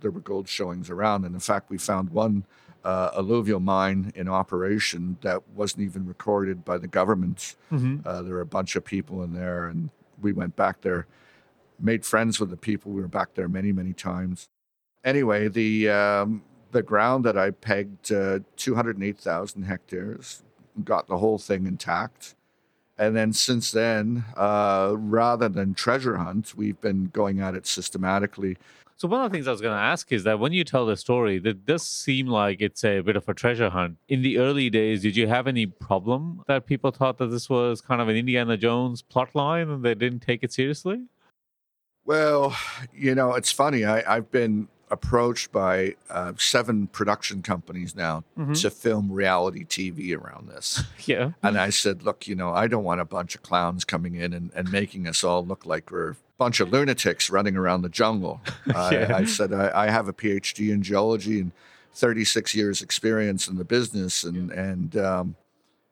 there 0.00 0.10
were 0.12 0.20
gold 0.20 0.48
showings 0.48 0.90
around, 0.90 1.24
and 1.24 1.34
in 1.34 1.40
fact, 1.40 1.70
we 1.70 1.76
found 1.76 2.10
one 2.10 2.44
uh, 2.88 3.10
alluvial 3.18 3.60
mine 3.60 4.10
in 4.14 4.28
operation 4.28 5.18
that 5.20 5.46
wasn't 5.54 5.82
even 5.82 6.06
recorded 6.06 6.64
by 6.64 6.78
the 6.78 6.88
government. 6.88 7.54
Uh, 8.06 8.22
there 8.22 8.34
were 8.34 8.40
a 8.40 8.46
bunch 8.46 8.76
of 8.76 8.84
people 8.84 9.22
in 9.22 9.34
there, 9.34 9.66
and 9.66 9.90
we 10.22 10.32
went 10.32 10.56
back 10.56 10.80
there, 10.80 11.06
made 11.78 12.02
friends 12.06 12.40
with 12.40 12.48
the 12.48 12.56
people. 12.56 12.92
We 12.92 13.02
were 13.02 13.08
back 13.20 13.34
there 13.34 13.46
many, 13.46 13.72
many 13.72 13.92
times. 13.92 14.48
Anyway, 15.04 15.48
the 15.48 15.90
um, 15.90 16.42
the 16.70 16.82
ground 16.82 17.26
that 17.26 17.36
I 17.36 17.50
pegged 17.50 18.10
uh, 18.10 18.40
208,000 18.56 19.62
hectares, 19.64 20.42
got 20.82 21.08
the 21.08 21.18
whole 21.18 21.38
thing 21.38 21.66
intact. 21.66 22.34
And 22.96 23.14
then 23.14 23.32
since 23.32 23.70
then, 23.70 24.24
uh, 24.34 24.94
rather 24.96 25.48
than 25.48 25.74
treasure 25.74 26.16
hunt, 26.16 26.54
we've 26.56 26.80
been 26.80 27.10
going 27.12 27.38
at 27.40 27.54
it 27.54 27.66
systematically. 27.66 28.56
So 28.98 29.06
one 29.06 29.24
of 29.24 29.30
the 29.30 29.36
things 29.36 29.46
I 29.46 29.52
was 29.52 29.60
going 29.60 29.76
to 29.76 29.80
ask 29.80 30.10
is 30.10 30.24
that 30.24 30.40
when 30.40 30.52
you 30.52 30.64
tell 30.64 30.84
the 30.84 30.96
story, 30.96 31.38
that 31.38 31.64
does 31.64 31.86
seem 31.86 32.26
like 32.26 32.60
it's 32.60 32.84
a 32.84 33.00
bit 33.00 33.14
of 33.14 33.28
a 33.28 33.34
treasure 33.34 33.70
hunt. 33.70 33.98
In 34.08 34.22
the 34.22 34.38
early 34.38 34.70
days, 34.70 35.02
did 35.02 35.16
you 35.16 35.28
have 35.28 35.46
any 35.46 35.66
problem 35.66 36.42
that 36.48 36.66
people 36.66 36.90
thought 36.90 37.18
that 37.18 37.28
this 37.28 37.48
was 37.48 37.80
kind 37.80 38.00
of 38.00 38.08
an 38.08 38.16
Indiana 38.16 38.56
Jones 38.56 39.02
plot 39.02 39.36
line 39.36 39.70
and 39.70 39.84
they 39.84 39.94
didn't 39.94 40.20
take 40.20 40.42
it 40.42 40.52
seriously? 40.52 41.04
Well, 42.04 42.56
you 42.92 43.14
know, 43.14 43.34
it's 43.34 43.52
funny. 43.52 43.84
I, 43.84 44.16
I've 44.16 44.32
been 44.32 44.66
approached 44.90 45.52
by 45.52 45.94
uh, 46.10 46.32
seven 46.36 46.88
production 46.88 47.40
companies 47.42 47.94
now 47.94 48.24
to 48.54 48.70
film 48.70 49.12
reality 49.12 49.64
TV 49.64 50.18
around 50.18 50.48
this. 50.48 50.82
Yeah. 51.06 51.32
And 51.42 51.56
I 51.56 51.70
said, 51.70 52.02
look, 52.02 52.26
you 52.26 52.34
know, 52.34 52.52
I 52.52 52.66
don't 52.66 52.84
want 52.84 53.00
a 53.00 53.04
bunch 53.04 53.34
of 53.34 53.42
clowns 53.42 53.84
coming 53.84 54.16
in 54.16 54.34
and, 54.34 54.50
and 54.54 54.70
making 54.72 55.06
us 55.06 55.22
all 55.24 55.46
look 55.46 55.64
like 55.64 55.90
we're 55.90 56.16
bunch 56.38 56.60
of 56.60 56.72
lunatics 56.72 57.28
running 57.28 57.56
around 57.56 57.82
the 57.82 57.88
jungle. 57.88 58.40
I, 58.74 58.92
Yeah. 58.92 59.16
I 59.16 59.24
said, 59.24 59.52
I, 59.52 59.86
I 59.86 59.90
have 59.90 60.08
a 60.08 60.12
PhD 60.12 60.70
in 60.72 60.82
geology 60.82 61.40
and 61.40 61.52
36 61.94 62.54
years 62.54 62.80
experience 62.80 63.48
in 63.48 63.56
the 63.56 63.64
business, 63.64 64.22
and 64.22 64.52
and 64.52 64.96
um, 64.96 65.36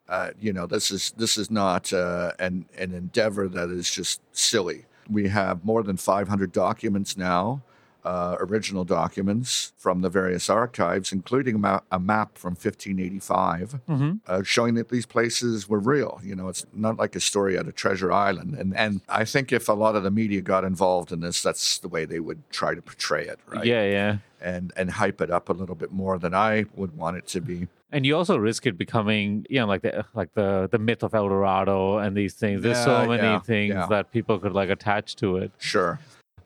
uh, 0.09 0.31
you 0.41 0.53
know 0.53 0.67
this 0.67 0.91
is 0.91 1.13
this 1.17 1.37
is 1.37 1.51
not 1.51 1.93
uh, 1.93 2.33
an 2.39 2.67
an 2.79 2.95
endeavor 2.95 3.49
that 3.49 3.71
is 3.71 3.91
just 3.91 4.21
silly. 4.33 4.85
We 5.11 5.29
have 5.29 5.65
more 5.65 5.83
than 5.83 5.97
500 5.97 6.53
documents 6.53 7.17
now, 7.17 7.63
uh, 8.07 8.37
original 8.39 8.85
documents 8.85 9.73
from 9.77 10.01
the 10.01 10.09
various 10.09 10.49
archives, 10.49 11.11
including 11.11 11.57
a, 11.57 11.59
ma- 11.59 11.81
a 11.91 11.99
map 11.99 12.39
from 12.39 12.53
1585, 12.53 13.81
uh, 14.29 14.43
showing 14.45 14.75
that 14.75 14.91
these 14.91 15.07
places 15.07 15.69
were 15.69 15.81
real. 15.81 16.21
You 16.23 16.37
know, 16.37 16.47
it's 16.47 16.65
not 16.73 16.99
like 16.99 17.17
a 17.17 17.21
story 17.21 17.59
out 17.59 17.67
of 17.67 17.75
Treasure 17.75 18.13
Island. 18.13 18.55
And 18.55 18.77
and 18.77 19.01
I 19.09 19.25
think 19.25 19.53
if 19.53 19.69
a 19.69 19.73
lot 19.73 19.97
of 19.97 20.05
the 20.05 20.13
media 20.13 20.41
got 20.41 20.63
involved 20.63 21.11
in 21.11 21.19
this, 21.19 21.43
that's 21.43 21.79
the 21.79 21.89
way 21.89 22.05
they 22.05 22.21
would 22.21 22.49
try 22.51 22.77
to 22.77 22.81
portray 22.81 23.27
it, 23.27 23.41
right? 23.49 23.67
Yeah, 23.67 23.83
yeah. 23.83 24.19
And 24.41 24.73
and 24.77 24.93
hype 24.93 25.21
it 25.21 25.31
up 25.33 25.49
a 25.49 25.53
little 25.53 25.75
bit 25.75 25.91
more 25.91 26.17
than 26.17 26.33
I 26.33 26.67
would 26.77 26.97
want 26.97 27.17
it 27.17 27.27
to 27.29 27.41
be. 27.41 27.67
And 27.91 28.07
you 28.07 28.17
also 28.17 28.37
risk 28.37 28.67
it 28.67 28.79
becoming, 28.79 29.47
you 29.51 29.59
know, 29.59 29.67
like 29.67 29.83
the 29.83 30.05
like 30.15 30.33
the 30.35 30.69
the 30.71 30.79
myth 30.79 31.03
of 31.03 31.13
El 31.13 31.29
Dorado 31.29 31.99
and 31.99 32.17
these 32.17 32.35
things. 32.35 32.63
There's 32.63 32.85
so 32.85 33.07
many 33.07 33.23
yeah, 33.23 33.41
things 33.41 33.75
yeah. 33.75 33.87
that 33.87 34.13
people 34.13 34.39
could 34.39 34.53
like 34.53 34.71
attach 34.71 35.17
to 35.17 35.39
it. 35.39 35.51
Sure. 35.59 35.99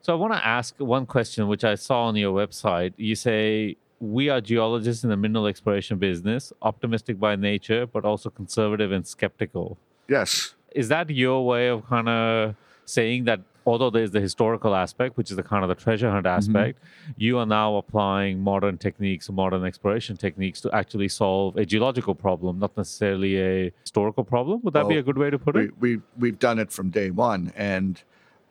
So 0.03 0.15
I 0.15 0.17
want 0.17 0.33
to 0.33 0.47
ask 0.47 0.75
one 0.79 1.05
question, 1.05 1.47
which 1.47 1.63
I 1.65 1.75
saw 1.75 2.05
on 2.05 2.17
your 2.17 2.35
website. 2.35 2.95
You 2.97 3.15
say 3.15 3.77
we 4.01 4.31
are 4.31 4.41
geologists 4.41 5.05
in 5.05 5.11
the 5.11 5.17
mineral 5.17 5.47
exploration 5.47 5.99
business, 5.99 6.53
optimistic 6.63 7.21
by 7.21 7.37
nature, 7.37 7.87
but 7.87 8.05
also 8.05 8.31
conservative 8.31 8.93
and 8.93 9.07
skeptical. 9.07 9.77
Yes. 10.09 10.55
Is 10.75 10.89
that 10.89 11.11
your 11.11 11.47
way 11.47 11.69
of 11.69 11.87
kind 11.87 12.09
of 12.09 12.55
saying 12.87 13.25
that? 13.25 13.41
Although 13.67 13.91
there's 13.91 14.11
the 14.11 14.23
historical 14.23 14.75
aspect, 14.75 15.19
which 15.19 15.31
is 15.31 15.37
the 15.37 15.43
kind 15.43 15.63
of 15.63 15.69
the 15.69 15.75
treasure 15.75 16.11
hunt 16.11 16.25
mm-hmm. 16.25 16.57
aspect, 16.57 16.83
you 17.19 17.37
are 17.37 17.45
now 17.45 17.77
applying 17.77 18.41
modern 18.41 18.79
techniques, 18.79 19.29
modern 19.31 19.67
exploration 19.67 20.17
techniques 20.17 20.63
to 20.63 20.75
actually 20.75 21.09
solve 21.09 21.59
a 21.59 21.67
geological 21.67 22.15
problem, 22.15 22.59
not 22.59 22.75
necessarily 22.75 23.39
a 23.39 23.71
historical 23.83 24.25
problem. 24.25 24.61
Would 24.63 24.73
that 24.73 24.89
be 24.89 24.97
a 24.97 25.03
good 25.03 25.19
way 25.19 25.29
to 25.29 25.39
put 25.39 25.57
we, 25.57 25.65
it? 25.65 25.79
we 25.79 26.01
we've 26.19 26.39
done 26.39 26.59
it 26.59 26.73
from 26.73 26.89
day 26.89 27.11
one 27.11 27.53
and 27.55 28.03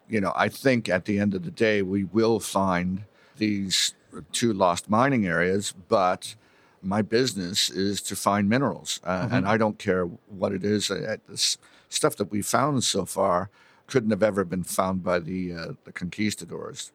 you 0.10 0.19
know 0.19 0.34
i 0.36 0.50
think 0.50 0.89
at 0.89 1.06
the 1.06 1.19
end 1.19 1.34
of 1.34 1.43
the 1.43 1.52
day 1.52 1.82
we 1.82 2.04
will 2.04 2.39
find 2.39 3.04
these 3.38 3.93
two 4.32 4.52
lost 4.52 4.89
mining 4.89 5.26
areas 5.26 5.74
but 5.88 6.36
my 6.82 7.02
business 7.02 7.69
is 7.69 8.02
to 8.02 8.15
find 8.15 8.50
minerals 8.50 9.00
uh, 9.04 9.28
and 9.32 9.48
i 9.48 9.56
don't 9.58 9.80
care 9.80 10.06
what 10.06 10.52
it 10.52 10.63
is 10.63 10.89
uh, 10.91 11.17
this 11.28 11.58
stuff 11.89 12.15
that 12.15 12.32
we 12.32 12.41
found 12.41 12.84
so 12.84 13.06
far 13.06 13.50
couldn't 13.89 14.12
have 14.12 14.24
ever 14.24 14.45
been 14.45 14.63
found 14.63 15.04
by 15.04 15.19
the 15.19 15.54
uh, 15.54 15.74
the 15.84 15.91
conquistadors. 15.91 16.91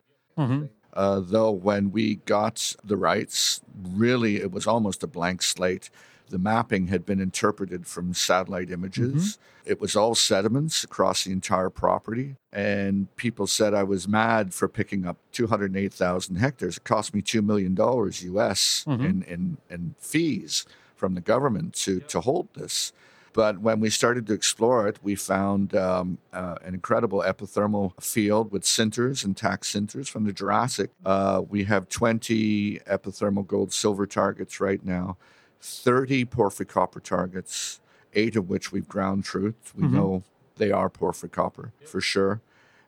Uh, 0.93 1.21
though 1.21 1.51
when 1.51 1.91
we 1.91 2.17
got 2.25 2.77
the 2.85 2.97
rights, 2.97 3.61
really 3.83 4.37
it 4.37 4.53
was 4.53 4.67
almost 4.67 5.03
a 5.03 5.09
blank 5.09 5.43
slate. 5.43 5.91
The 6.29 6.39
mapping 6.39 6.89
had 6.89 7.05
been 7.05 7.21
interpreted 7.21 7.87
from 7.87 8.15
satellite 8.15 8.71
images. 8.71 9.39
It 9.65 9.81
was 9.81 9.97
all 9.97 10.15
sediments 10.15 10.85
across 10.85 11.25
the 11.25 11.33
entire 11.33 11.71
property. 11.71 12.37
And 12.53 13.15
people 13.17 13.47
said 13.47 13.75
I 13.75 13.83
was 13.83 14.07
mad 14.09 14.53
for 14.55 14.69
picking 14.69 15.07
up 15.07 15.17
208,000 15.33 16.37
hectares. 16.37 16.77
It 16.77 16.85
cost 16.85 17.15
me 17.15 17.23
$2 17.23 17.45
million 17.45 17.77
US 17.77 18.85
in, 19.05 19.23
in, 19.25 19.57
in 19.71 19.95
fees 19.99 20.67
from 20.97 21.15
the 21.15 21.21
government 21.21 21.75
to, 21.75 22.01
to 22.01 22.21
hold 22.21 22.49
this. 22.55 22.93
But 23.35 23.59
when 23.61 23.81
we 23.81 23.91
started 23.91 24.29
to 24.29 24.33
explore 24.33 24.87
it, 24.87 24.99
we 25.03 25.17
found 25.17 25.75
um, 25.75 26.19
uh, 26.33 26.55
an 26.65 26.73
incredible 26.73 27.19
epithermal 27.19 28.01
field 28.01 28.53
with 28.53 28.63
sinters, 28.63 29.25
intact 29.25 29.65
sinters 29.65 30.09
from 30.09 30.25
the 30.25 30.33
Jurassic. 30.33 30.91
Uh, 31.05 31.43
we 31.49 31.65
have 31.65 31.89
20 31.89 32.79
epithermal 32.89 33.45
gold 33.45 33.73
silver 33.73 34.07
targets 34.07 34.61
right 34.61 34.85
now, 34.85 35.17
30 35.65 36.27
porphyry 36.27 36.67
copper 36.67 37.01
targets, 37.01 37.81
eight 38.13 38.37
of 38.37 38.51
which 38.51 38.71
we've 38.71 38.87
ground 38.87 39.25
truthed. 39.25 39.75
We 39.75 39.87
know 39.95 40.23
they 40.57 40.71
are 40.71 40.91
porphyry 40.91 41.31
copper 41.31 41.73
for 41.87 42.01
sure. 42.03 42.43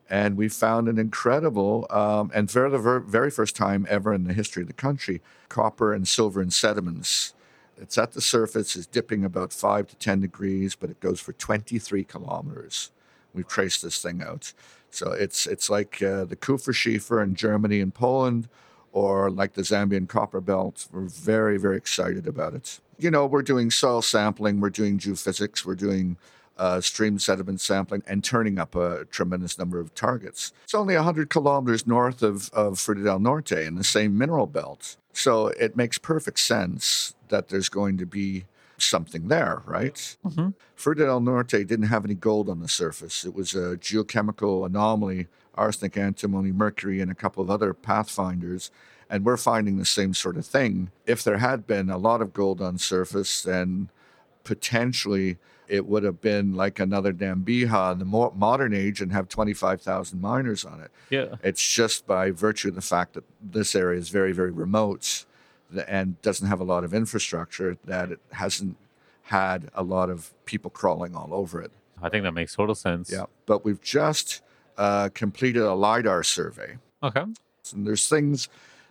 And 0.09 0.37
we 0.37 0.47
found 0.47 0.87
an 0.87 0.99
incredible, 0.99 1.87
um, 1.89 2.31
and 2.33 2.49
for 2.49 2.69
the 2.69 2.77
ver- 2.77 2.99
very 2.99 3.31
first 3.31 3.55
time 3.55 3.85
ever 3.89 4.13
in 4.13 4.23
the 4.25 4.33
history 4.33 4.61
of 4.61 4.67
the 4.67 4.73
country, 4.73 5.21
copper 5.49 5.91
and 5.91 6.07
silver 6.07 6.39
in 6.41 6.51
sediments. 6.51 7.33
It's 7.81 7.97
at 7.97 8.13
the 8.13 8.21
surface, 8.21 8.75
it's 8.75 8.85
dipping 8.85 9.25
about 9.25 9.51
five 9.51 9.87
to 9.87 9.95
10 9.95 10.21
degrees, 10.21 10.75
but 10.75 10.89
it 10.89 10.99
goes 10.99 11.19
for 11.19 11.33
23 11.33 12.03
kilometers. 12.03 12.91
We've 13.33 13.47
traced 13.47 13.81
this 13.81 14.01
thing 14.01 14.21
out. 14.21 14.53
So 14.91 15.11
it's, 15.11 15.45
it's 15.45 15.69
like 15.69 16.01
uh, 16.01 16.25
the 16.25 16.37
Kupferschiefer 16.37 17.21
in 17.21 17.35
Germany 17.35 17.81
and 17.81 17.93
Poland, 17.93 18.47
or 18.91 19.29
like 19.29 19.53
the 19.53 19.61
Zambian 19.61 20.07
copper 20.07 20.41
belt. 20.41 20.87
We're 20.91 21.01
very, 21.01 21.57
very 21.57 21.77
excited 21.77 22.27
about 22.27 22.53
it. 22.53 22.79
You 22.97 23.11
know, 23.11 23.25
we're 23.25 23.43
doing 23.43 23.69
soil 23.69 24.01
sampling, 24.01 24.59
we're 24.59 24.69
doing 24.71 24.97
geophysics, 24.97 25.65
we're 25.65 25.75
doing 25.75 26.17
uh, 26.57 26.81
stream 26.81 27.19
sediment 27.19 27.61
sampling, 27.61 28.01
and 28.07 28.23
turning 28.23 28.57
up 28.57 28.75
a 28.75 29.05
tremendous 29.05 29.59
number 29.59 29.79
of 29.79 29.93
targets. 29.93 30.51
It's 30.63 30.73
only 30.73 30.95
100 30.95 31.29
kilometers 31.29 31.85
north 31.85 32.23
of, 32.23 32.49
of 32.53 32.73
Fruta 32.73 33.03
del 33.03 33.19
Norte 33.19 33.51
in 33.51 33.75
the 33.75 33.83
same 33.83 34.17
mineral 34.17 34.47
belt. 34.47 34.97
So 35.13 35.47
it 35.47 35.75
makes 35.75 35.97
perfect 35.97 36.39
sense 36.39 37.13
that 37.29 37.49
there's 37.49 37.69
going 37.69 37.97
to 37.97 38.05
be 38.05 38.45
something 38.79 39.27
there, 39.27 39.61
right? 39.65 40.15
Fruta 40.75 41.05
del 41.05 41.19
Norte 41.19 41.65
didn't 41.65 41.83
have 41.87 42.05
any 42.05 42.13
gold 42.15 42.49
on 42.49 42.59
the 42.59 42.67
surface. 42.67 43.25
It 43.25 43.33
was 43.33 43.53
a 43.55 43.77
geochemical 43.77 44.65
anomaly, 44.65 45.27
arsenic, 45.57 45.97
antimony, 45.97 46.51
mercury, 46.51 47.01
and 47.01 47.11
a 47.11 47.15
couple 47.15 47.43
of 47.43 47.49
other 47.49 47.73
pathfinders. 47.73 48.71
And 49.09 49.25
we're 49.25 49.37
finding 49.37 49.77
the 49.77 49.85
same 49.85 50.13
sort 50.13 50.37
of 50.37 50.45
thing. 50.45 50.91
If 51.05 51.23
there 51.23 51.37
had 51.37 51.65
been 51.65 51.89
a 51.89 51.97
lot 51.97 52.21
of 52.21 52.33
gold 52.33 52.61
on 52.61 52.77
surface, 52.77 53.41
then 53.41 53.89
potentially 54.43 55.37
it 55.67 55.85
would 55.85 56.03
have 56.03 56.21
been 56.21 56.53
like 56.53 56.79
another 56.79 57.13
Nambija 57.13 57.93
in 57.93 57.99
the 57.99 58.05
mo- 58.05 58.33
modern 58.35 58.73
age 58.73 59.01
and 59.01 59.11
have 59.11 59.27
25,000 59.27 60.21
miners 60.21 60.65
on 60.65 60.81
it. 60.81 60.91
Yeah. 61.09 61.35
It's 61.43 61.65
just 61.67 62.07
by 62.07 62.31
virtue 62.31 62.69
of 62.69 62.75
the 62.75 62.81
fact 62.81 63.13
that 63.13 63.23
this 63.41 63.75
area 63.75 63.99
is 63.99 64.09
very, 64.09 64.31
very 64.31 64.51
remote 64.51 65.25
and 65.87 66.21
doesn't 66.21 66.47
have 66.47 66.61
a 66.61 66.63
lot 66.63 66.83
of 66.83 66.93
infrastructure 66.93 67.77
that 67.83 68.11
it 68.11 68.19
hasn't 68.31 68.77
had 69.23 69.69
a 69.73 69.83
lot 69.83 70.09
of 70.09 70.33
people 70.45 70.71
crawling 70.71 71.15
all 71.15 71.33
over 71.33 71.61
it. 71.61 71.71
I 72.01 72.09
think 72.09 72.23
that 72.23 72.31
makes 72.31 72.55
total 72.55 72.75
sense. 72.75 73.11
Yeah. 73.11 73.25
But 73.45 73.65
we've 73.65 73.81
just 73.81 74.41
uh, 74.77 75.09
completed 75.13 75.63
a 75.63 75.73
LIDAR 75.73 76.23
survey. 76.23 76.77
Okay. 77.03 77.23
And 77.73 77.85
there's 77.87 78.07
things 78.07 78.47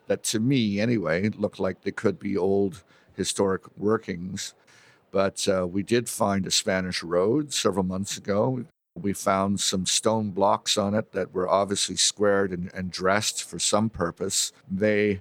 that, 0.07 0.22
to 0.25 0.40
me 0.40 0.81
anyway, 0.81 1.29
look 1.31 1.59
like 1.59 1.83
they 1.83 1.90
could 1.90 2.18
be 2.18 2.37
old 2.37 2.83
historic 3.14 3.62
workings. 3.77 4.55
But 5.11 5.46
uh, 5.49 5.66
we 5.66 5.83
did 5.83 6.09
find 6.09 6.46
a 6.46 6.51
Spanish 6.51 7.03
road 7.03 7.53
several 7.53 7.85
months 7.85 8.16
ago. 8.16 8.64
We 8.94 9.12
found 9.12 9.61
some 9.61 9.87
stone 9.87 10.31
blocks 10.31 10.77
on 10.77 10.94
it 10.94 11.12
that 11.12 11.33
were 11.33 11.49
obviously 11.49 11.96
squared 11.96 12.51
and, 12.53 12.72
and 12.75 12.90
dressed 12.90 13.44
for 13.44 13.59
some 13.59 13.88
purpose. 13.88 14.53
They 14.70 15.20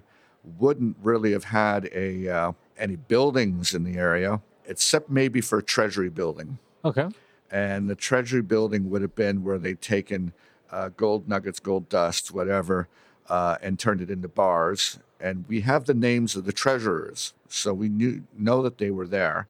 wouldn't 0.58 0.96
really 1.02 1.32
have 1.32 1.44
had 1.44 1.88
a 1.92 2.28
uh, 2.28 2.52
any 2.78 2.96
buildings 2.96 3.74
in 3.74 3.84
the 3.84 3.96
area, 3.98 4.40
except 4.66 5.10
maybe 5.10 5.40
for 5.40 5.58
a 5.58 5.62
treasury 5.62 6.10
building 6.10 6.58
Okay. 6.84 7.08
and 7.50 7.88
the 7.90 7.94
treasury 7.94 8.42
building 8.42 8.90
would 8.90 9.02
have 9.02 9.14
been 9.14 9.42
where 9.42 9.58
they'd 9.58 9.80
taken 9.80 10.32
uh, 10.70 10.90
gold 10.96 11.28
nuggets, 11.28 11.60
gold 11.60 11.88
dust, 11.88 12.32
whatever, 12.32 12.88
uh, 13.28 13.56
and 13.62 13.78
turned 13.78 14.00
it 14.00 14.10
into 14.10 14.28
bars. 14.28 14.98
And 15.20 15.44
we 15.48 15.62
have 15.62 15.86
the 15.86 15.94
names 15.94 16.36
of 16.36 16.44
the 16.44 16.52
treasurers, 16.52 17.32
so 17.48 17.72
we 17.72 17.88
knew 17.88 18.24
know 18.36 18.62
that 18.62 18.78
they 18.78 18.90
were 18.90 19.06
there, 19.06 19.48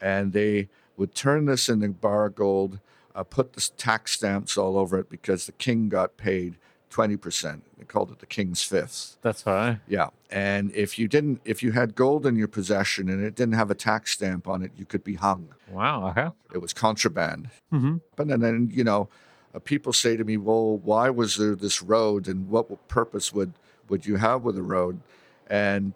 and 0.00 0.32
they 0.32 0.68
would 0.96 1.14
turn 1.14 1.46
this 1.46 1.68
into 1.68 1.88
bar 1.88 2.28
gold, 2.28 2.78
uh, 3.14 3.24
put 3.24 3.54
the 3.54 3.70
tax 3.76 4.12
stamps 4.12 4.56
all 4.56 4.78
over 4.78 4.98
it 4.98 5.10
because 5.10 5.46
the 5.46 5.52
king 5.52 5.88
got 5.88 6.16
paid 6.16 6.56
twenty 6.90 7.16
percent. 7.16 7.64
They 7.76 7.84
called 7.84 8.12
it 8.12 8.20
the 8.20 8.26
king's 8.26 8.62
fifth. 8.62 9.16
That's 9.20 9.44
right. 9.44 9.80
Yeah, 9.88 10.10
and 10.30 10.70
if 10.76 10.96
you 10.96 11.08
didn't, 11.08 11.40
if 11.44 11.60
you 11.60 11.72
had 11.72 11.96
gold 11.96 12.24
in 12.24 12.36
your 12.36 12.48
possession 12.48 13.08
and 13.08 13.24
it 13.24 13.34
didn't 13.34 13.54
have 13.54 13.70
a 13.70 13.74
tax 13.74 14.12
stamp 14.12 14.46
on 14.46 14.62
it, 14.62 14.70
you 14.76 14.84
could 14.84 15.02
be 15.02 15.14
hung 15.14 15.48
Wow. 15.70 16.08
Okay. 16.10 16.28
it 16.54 16.58
was 16.58 16.72
contraband. 16.72 17.50
Mm-hmm. 17.72 17.96
But 18.16 18.28
then, 18.28 18.40
then 18.40 18.70
you 18.72 18.84
know, 18.84 19.08
uh, 19.54 19.58
people 19.58 19.92
say 19.92 20.16
to 20.16 20.24
me, 20.24 20.36
"Well, 20.36 20.78
why 20.78 21.10
was 21.10 21.36
there 21.36 21.54
this 21.54 21.82
road, 21.82 22.28
and 22.28 22.48
what 22.48 22.88
purpose 22.88 23.32
would 23.32 23.52
would 23.88 24.06
you 24.06 24.16
have 24.16 24.42
with 24.44 24.54
the 24.56 24.62
road?" 24.62 25.00
And 25.48 25.94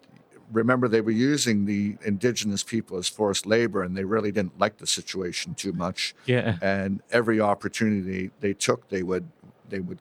remember, 0.51 0.87
they 0.87 1.01
were 1.01 1.11
using 1.11 1.65
the 1.65 1.97
indigenous 2.05 2.63
people 2.63 2.97
as 2.97 3.07
forced 3.07 3.45
labor, 3.45 3.81
and 3.83 3.95
they 3.97 4.03
really 4.03 4.31
didn't 4.31 4.59
like 4.59 4.77
the 4.77 4.87
situation 4.87 5.55
too 5.55 5.73
much. 5.73 6.13
Yeah. 6.25 6.57
And 6.61 7.01
every 7.11 7.39
opportunity 7.41 8.31
they 8.41 8.53
took, 8.53 8.89
they 8.89 9.03
would 9.03 9.27
they 9.69 9.79
would 9.79 9.99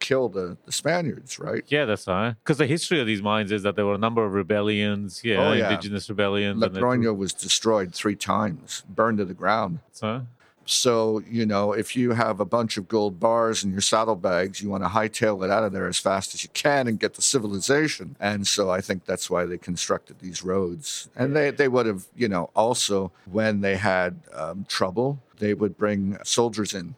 kill 0.00 0.28
the, 0.28 0.58
the 0.66 0.72
Spaniards, 0.72 1.38
right? 1.38 1.64
Yeah, 1.68 1.86
that's 1.86 2.04
fine. 2.04 2.36
Because 2.44 2.58
the 2.58 2.66
history 2.66 3.00
of 3.00 3.06
these 3.06 3.22
mines 3.22 3.50
is 3.50 3.62
that 3.62 3.74
there 3.74 3.86
were 3.86 3.94
a 3.94 3.98
number 3.98 4.22
of 4.22 4.34
rebellions. 4.34 5.22
Yeah, 5.24 5.36
Oh, 5.48 5.52
yeah. 5.52 5.70
indigenous 5.70 6.10
rebellions. 6.10 6.62
and 6.62 6.74
they- 6.74 7.08
was 7.08 7.32
destroyed 7.32 7.94
three 7.94 8.16
times, 8.16 8.82
burned 8.88 9.16
to 9.18 9.24
the 9.24 9.32
ground. 9.32 9.78
So, 9.92 10.26
So, 10.66 11.22
you 11.28 11.44
know, 11.44 11.72
if 11.72 11.94
you 11.94 12.12
have 12.12 12.40
a 12.40 12.44
bunch 12.44 12.76
of 12.76 12.88
gold 12.88 13.20
bars 13.20 13.64
in 13.64 13.70
your 13.70 13.80
saddlebags, 13.80 14.62
you 14.62 14.70
want 14.70 14.82
to 14.82 14.88
hightail 14.88 15.44
it 15.44 15.50
out 15.50 15.64
of 15.64 15.72
there 15.72 15.86
as 15.86 15.98
fast 15.98 16.34
as 16.34 16.42
you 16.42 16.50
can 16.54 16.88
and 16.88 16.98
get 16.98 17.14
to 17.14 17.22
civilization. 17.22 18.16
And 18.18 18.46
so 18.46 18.70
I 18.70 18.80
think 18.80 19.04
that's 19.04 19.28
why 19.28 19.44
they 19.44 19.58
constructed 19.58 20.20
these 20.20 20.42
roads. 20.42 21.08
And 21.14 21.36
they, 21.36 21.50
they 21.50 21.68
would 21.68 21.86
have, 21.86 22.06
you 22.16 22.28
know, 22.28 22.50
also 22.54 23.12
when 23.30 23.60
they 23.60 23.76
had 23.76 24.20
um, 24.32 24.64
trouble, 24.68 25.22
they 25.38 25.54
would 25.54 25.76
bring 25.76 26.16
soldiers 26.24 26.72
in 26.74 26.94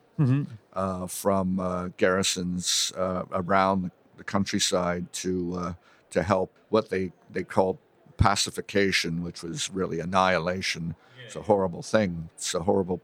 uh, 0.72 1.06
from 1.06 1.60
uh, 1.60 1.88
garrisons 1.96 2.92
uh, 2.96 3.24
around 3.32 3.90
the 4.16 4.24
countryside 4.24 5.12
to 5.12 5.56
uh, 5.58 5.72
to 6.10 6.22
help 6.22 6.52
what 6.70 6.88
they, 6.88 7.12
they 7.30 7.42
called 7.44 7.78
pacification, 8.16 9.22
which 9.22 9.42
was 9.42 9.70
really 9.70 10.00
annihilation. 10.00 10.94
It's 11.26 11.36
a 11.36 11.42
horrible 11.42 11.82
thing. 11.82 12.30
It's 12.36 12.54
a 12.54 12.60
horrible 12.60 13.00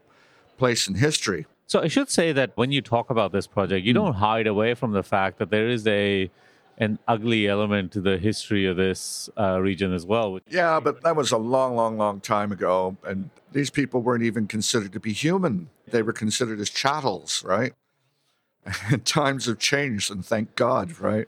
place 0.57 0.87
in 0.87 0.95
history. 0.95 1.45
So 1.67 1.81
I 1.81 1.87
should 1.87 2.09
say 2.09 2.31
that 2.33 2.51
when 2.55 2.71
you 2.71 2.81
talk 2.81 3.09
about 3.09 3.31
this 3.31 3.47
project, 3.47 3.85
you 3.85 3.93
don't 3.93 4.15
hide 4.15 4.47
away 4.47 4.73
from 4.73 4.91
the 4.91 5.03
fact 5.03 5.39
that 5.39 5.49
there 5.49 5.67
is 5.67 5.87
a 5.87 6.29
an 6.77 6.97
ugly 7.07 7.47
element 7.47 7.91
to 7.91 8.01
the 8.01 8.17
history 8.17 8.65
of 8.65 8.77
this 8.77 9.29
uh, 9.39 9.59
region 9.61 9.93
as 9.93 10.05
well. 10.05 10.39
Yeah, 10.49 10.79
but 10.79 11.03
that 11.03 11.15
was 11.15 11.31
a 11.31 11.37
long, 11.37 11.75
long, 11.75 11.97
long 11.97 12.19
time 12.19 12.51
ago. 12.51 12.97
And 13.03 13.29
these 13.51 13.69
people 13.69 14.01
weren't 14.01 14.23
even 14.23 14.47
considered 14.47 14.91
to 14.93 14.99
be 14.99 15.13
human. 15.13 15.69
They 15.87 16.01
were 16.01 16.13
considered 16.13 16.59
as 16.59 16.69
chattels, 16.69 17.43
right? 17.43 17.73
And 18.89 19.05
times 19.05 19.45
have 19.45 19.59
changed, 19.59 20.09
and 20.09 20.25
thank 20.25 20.55
God, 20.55 20.99
right? 20.99 21.27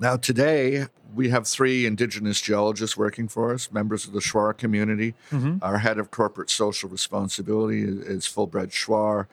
Now, 0.00 0.16
today, 0.16 0.86
we 1.14 1.28
have 1.28 1.46
three 1.46 1.84
Indigenous 1.84 2.40
geologists 2.40 2.96
working 2.96 3.28
for 3.28 3.52
us, 3.52 3.70
members 3.70 4.06
of 4.06 4.14
the 4.14 4.20
Shuar 4.20 4.56
community. 4.56 5.14
Our 5.60 5.78
head 5.78 5.98
of 5.98 6.10
corporate 6.10 6.48
social 6.48 6.88
responsibility 6.88 7.82
is, 7.82 7.98
is 8.06 8.24
Fulbred 8.24 8.70
Shuar. 8.70 9.26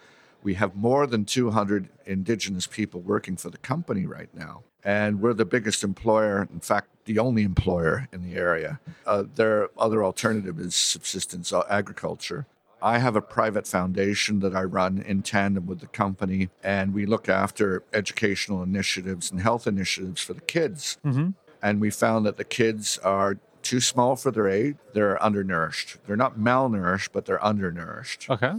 We 0.44 0.56
have 0.56 0.76
more 0.76 1.08
than 1.08 1.24
200 1.24 1.88
Indigenous 2.06 2.68
people 2.68 3.00
working 3.00 3.38
for 3.38 3.50
the 3.50 3.58
company 3.60 4.06
right 4.06 4.30
now. 4.34 4.64
And 4.84 5.22
we're 5.22 5.34
the 5.34 5.46
biggest 5.46 5.86
employer, 5.86 6.50
in 6.52 6.60
fact, 6.60 6.90
the 7.06 7.18
only 7.18 7.44
employer 7.44 8.10
in 8.12 8.22
the 8.22 8.36
area. 8.36 8.82
Uh, 9.06 9.24
their 9.36 9.70
other 9.78 10.04
alternative 10.04 10.60
is 10.60 10.76
subsistence 10.76 11.54
uh, 11.54 11.64
agriculture. 11.70 12.46
I 12.82 13.00
have 13.00 13.16
a 13.16 13.22
private 13.22 13.68
foundation 13.68 14.40
that 14.42 14.56
I 14.56 14.64
run 14.64 15.00
in 15.00 15.24
tandem 15.24 15.66
with 15.66 15.80
the 15.80 15.88
company, 15.88 16.50
and 16.64 16.94
we 16.94 17.06
look 17.06 17.28
after 17.28 17.84
educational 17.94 18.62
initiatives 18.62 19.32
and 19.32 19.42
health 19.42 19.66
initiatives 19.66 20.22
for 20.22 20.34
the 20.34 20.42
kids. 20.42 20.98
Mm-hmm. 21.06 21.30
And 21.62 21.82
we 21.82 21.90
found 21.90 22.26
that 22.26 22.38
the 22.38 22.44
kids 22.44 23.00
are 23.00 23.40
too 23.64 23.80
small 23.80 24.16
for 24.16 24.32
their 24.32 24.48
age. 24.48 24.76
They're 24.94 25.22
undernourished. 25.22 25.98
They're 26.06 26.16
not 26.16 26.38
malnourished, 26.38 27.10
but 27.12 27.26
they're 27.26 27.44
undernourished. 27.44 28.30
Okay. 28.30 28.54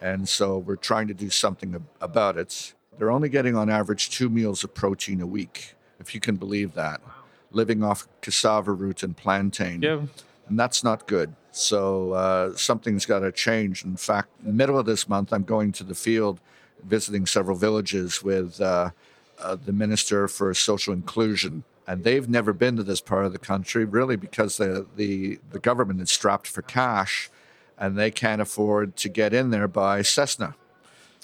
And 0.00 0.28
so 0.28 0.58
we're 0.58 0.76
trying 0.76 1.08
to 1.08 1.14
do 1.14 1.28
something 1.28 1.74
ab- 1.74 1.86
about 2.00 2.38
it. 2.38 2.74
They're 2.96 3.10
only 3.10 3.28
getting 3.28 3.54
on 3.54 3.68
average 3.68 4.10
two 4.10 4.28
meals 4.28 4.64
of 4.64 4.74
protein 4.74 5.20
a 5.20 5.26
week, 5.26 5.74
if 6.00 6.14
you 6.14 6.20
can 6.20 6.36
believe 6.36 6.74
that, 6.74 7.00
living 7.50 7.84
off 7.84 8.08
cassava 8.20 8.72
root 8.72 9.02
and 9.02 9.16
plantain. 9.16 9.82
Yeah. 9.82 10.02
And 10.48 10.58
that's 10.58 10.82
not 10.82 11.06
good. 11.06 11.34
So 11.52 12.12
uh, 12.12 12.54
something's 12.56 13.06
got 13.06 13.20
to 13.20 13.32
change. 13.32 13.84
In 13.84 13.96
fact, 13.96 14.28
in 14.40 14.46
the 14.46 14.52
middle 14.52 14.78
of 14.78 14.86
this 14.86 15.08
month, 15.08 15.32
I'm 15.32 15.44
going 15.44 15.72
to 15.72 15.84
the 15.84 15.94
field, 15.94 16.40
visiting 16.84 17.26
several 17.26 17.56
villages 17.56 18.22
with 18.22 18.60
uh, 18.60 18.90
uh, 19.40 19.56
the 19.56 19.72
Minister 19.72 20.28
for 20.28 20.54
Social 20.54 20.92
Inclusion. 20.94 21.64
And 21.86 22.04
they've 22.04 22.28
never 22.28 22.52
been 22.52 22.76
to 22.76 22.82
this 22.82 23.00
part 23.00 23.24
of 23.24 23.32
the 23.32 23.38
country, 23.38 23.84
really, 23.84 24.16
because 24.16 24.58
the, 24.58 24.86
the, 24.96 25.38
the 25.50 25.58
government 25.58 26.00
is 26.00 26.10
strapped 26.10 26.46
for 26.46 26.62
cash 26.62 27.30
and 27.78 27.96
they 27.96 28.10
can't 28.10 28.42
afford 28.42 28.96
to 28.96 29.08
get 29.08 29.32
in 29.32 29.50
there 29.50 29.68
by 29.68 30.02
Cessna. 30.02 30.54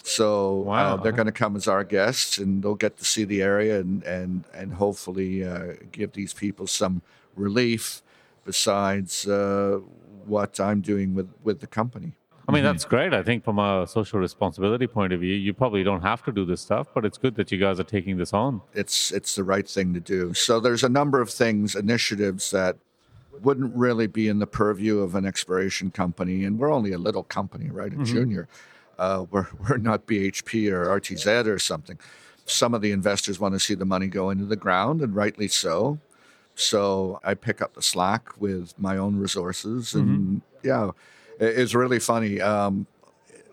So 0.03 0.61
uh, 0.62 0.64
Wow. 0.64 0.97
they're 0.99 1.12
going 1.12 1.27
to 1.27 1.33
come 1.33 1.57
as 1.57 1.66
our 1.66 1.83
guests, 1.83 2.39
and 2.39 2.62
they'll 2.62 2.75
get 2.75 2.99
to 2.99 3.05
see 3.05 3.25
the 3.25 3.43
area 3.43 3.81
and 3.81 4.03
and 4.05 4.45
and 4.53 4.75
hopefully 4.75 5.43
uh, 5.43 5.75
give 5.93 6.12
these 6.12 6.35
people 6.35 6.66
some 6.66 7.01
relief. 7.37 8.03
Besides 8.45 9.27
uh, 9.27 9.81
what 10.27 10.61
I'm 10.61 10.81
doing 10.81 11.15
with 11.15 11.31
with 11.43 11.61
the 11.61 11.67
company. 11.67 12.13
I 12.47 12.53
mean, 12.53 12.63
that's 12.63 12.85
great. 12.85 13.15
I 13.15 13.23
think 13.23 13.43
from 13.43 13.59
a 13.59 13.87
social 13.87 14.21
responsibility 14.21 14.87
point 14.87 15.15
of 15.15 15.21
view, 15.21 15.35
you 15.35 15.55
probably 15.55 15.83
don't 15.83 16.03
have 16.03 16.23
to 16.25 16.33
do 16.33 16.45
this 16.45 16.61
stuff, 16.61 16.89
but 16.95 17.07
it's 17.07 17.17
good 17.17 17.37
that 17.37 17.51
you 17.51 17.59
guys 17.59 17.81
are 17.81 17.85
taking 17.85 18.19
this 18.19 18.35
on. 18.35 18.61
It's 18.75 19.11
it's 19.13 19.35
the 19.35 19.45
right 19.45 19.67
thing 19.67 19.95
to 19.95 20.01
do. 20.01 20.35
So 20.35 20.61
there's 20.61 20.85
a 20.85 20.89
number 20.89 21.21
of 21.23 21.31
things, 21.31 21.75
initiatives 21.75 22.51
that 22.51 22.77
wouldn't 23.43 23.75
really 23.75 24.07
be 24.07 24.29
in 24.29 24.39
the 24.41 24.47
purview 24.47 24.99
of 25.01 25.15
an 25.15 25.25
exploration 25.25 25.91
company, 25.91 26.45
and 26.45 26.59
we're 26.59 26.73
only 26.73 26.93
a 26.93 26.99
little 26.99 27.23
company, 27.23 27.71
right? 27.71 27.93
A 27.93 28.05
junior. 28.05 28.47
Uh, 28.99 29.25
we're 29.31 29.49
we're 29.69 29.79
not 29.79 30.07
BHP 30.07 30.71
or 30.71 30.87
RTZ 31.01 31.47
or 31.47 31.59
something. 31.59 31.99
Some 32.45 32.75
of 32.75 32.83
the 32.83 32.93
investors 32.93 33.41
want 33.41 33.55
to 33.55 33.61
see 33.61 33.75
the 33.75 33.87
money 33.87 34.07
go 34.07 34.29
into 34.29 34.45
the 34.45 34.57
ground, 34.57 35.01
and 35.01 35.15
rightly 35.15 35.49
so. 35.49 35.99
So 36.55 37.21
I 37.25 37.35
pick 37.35 37.61
up 37.61 37.75
the 37.75 37.83
slack 37.83 38.41
with 38.41 38.75
my 38.79 38.97
own 38.97 39.17
resources, 39.17 39.95
and 39.95 40.43
yeah, 40.63 40.91
it- 41.41 41.59
it's 41.59 41.75
really 41.75 41.99
funny. 41.99 42.41
Um, 42.41 42.87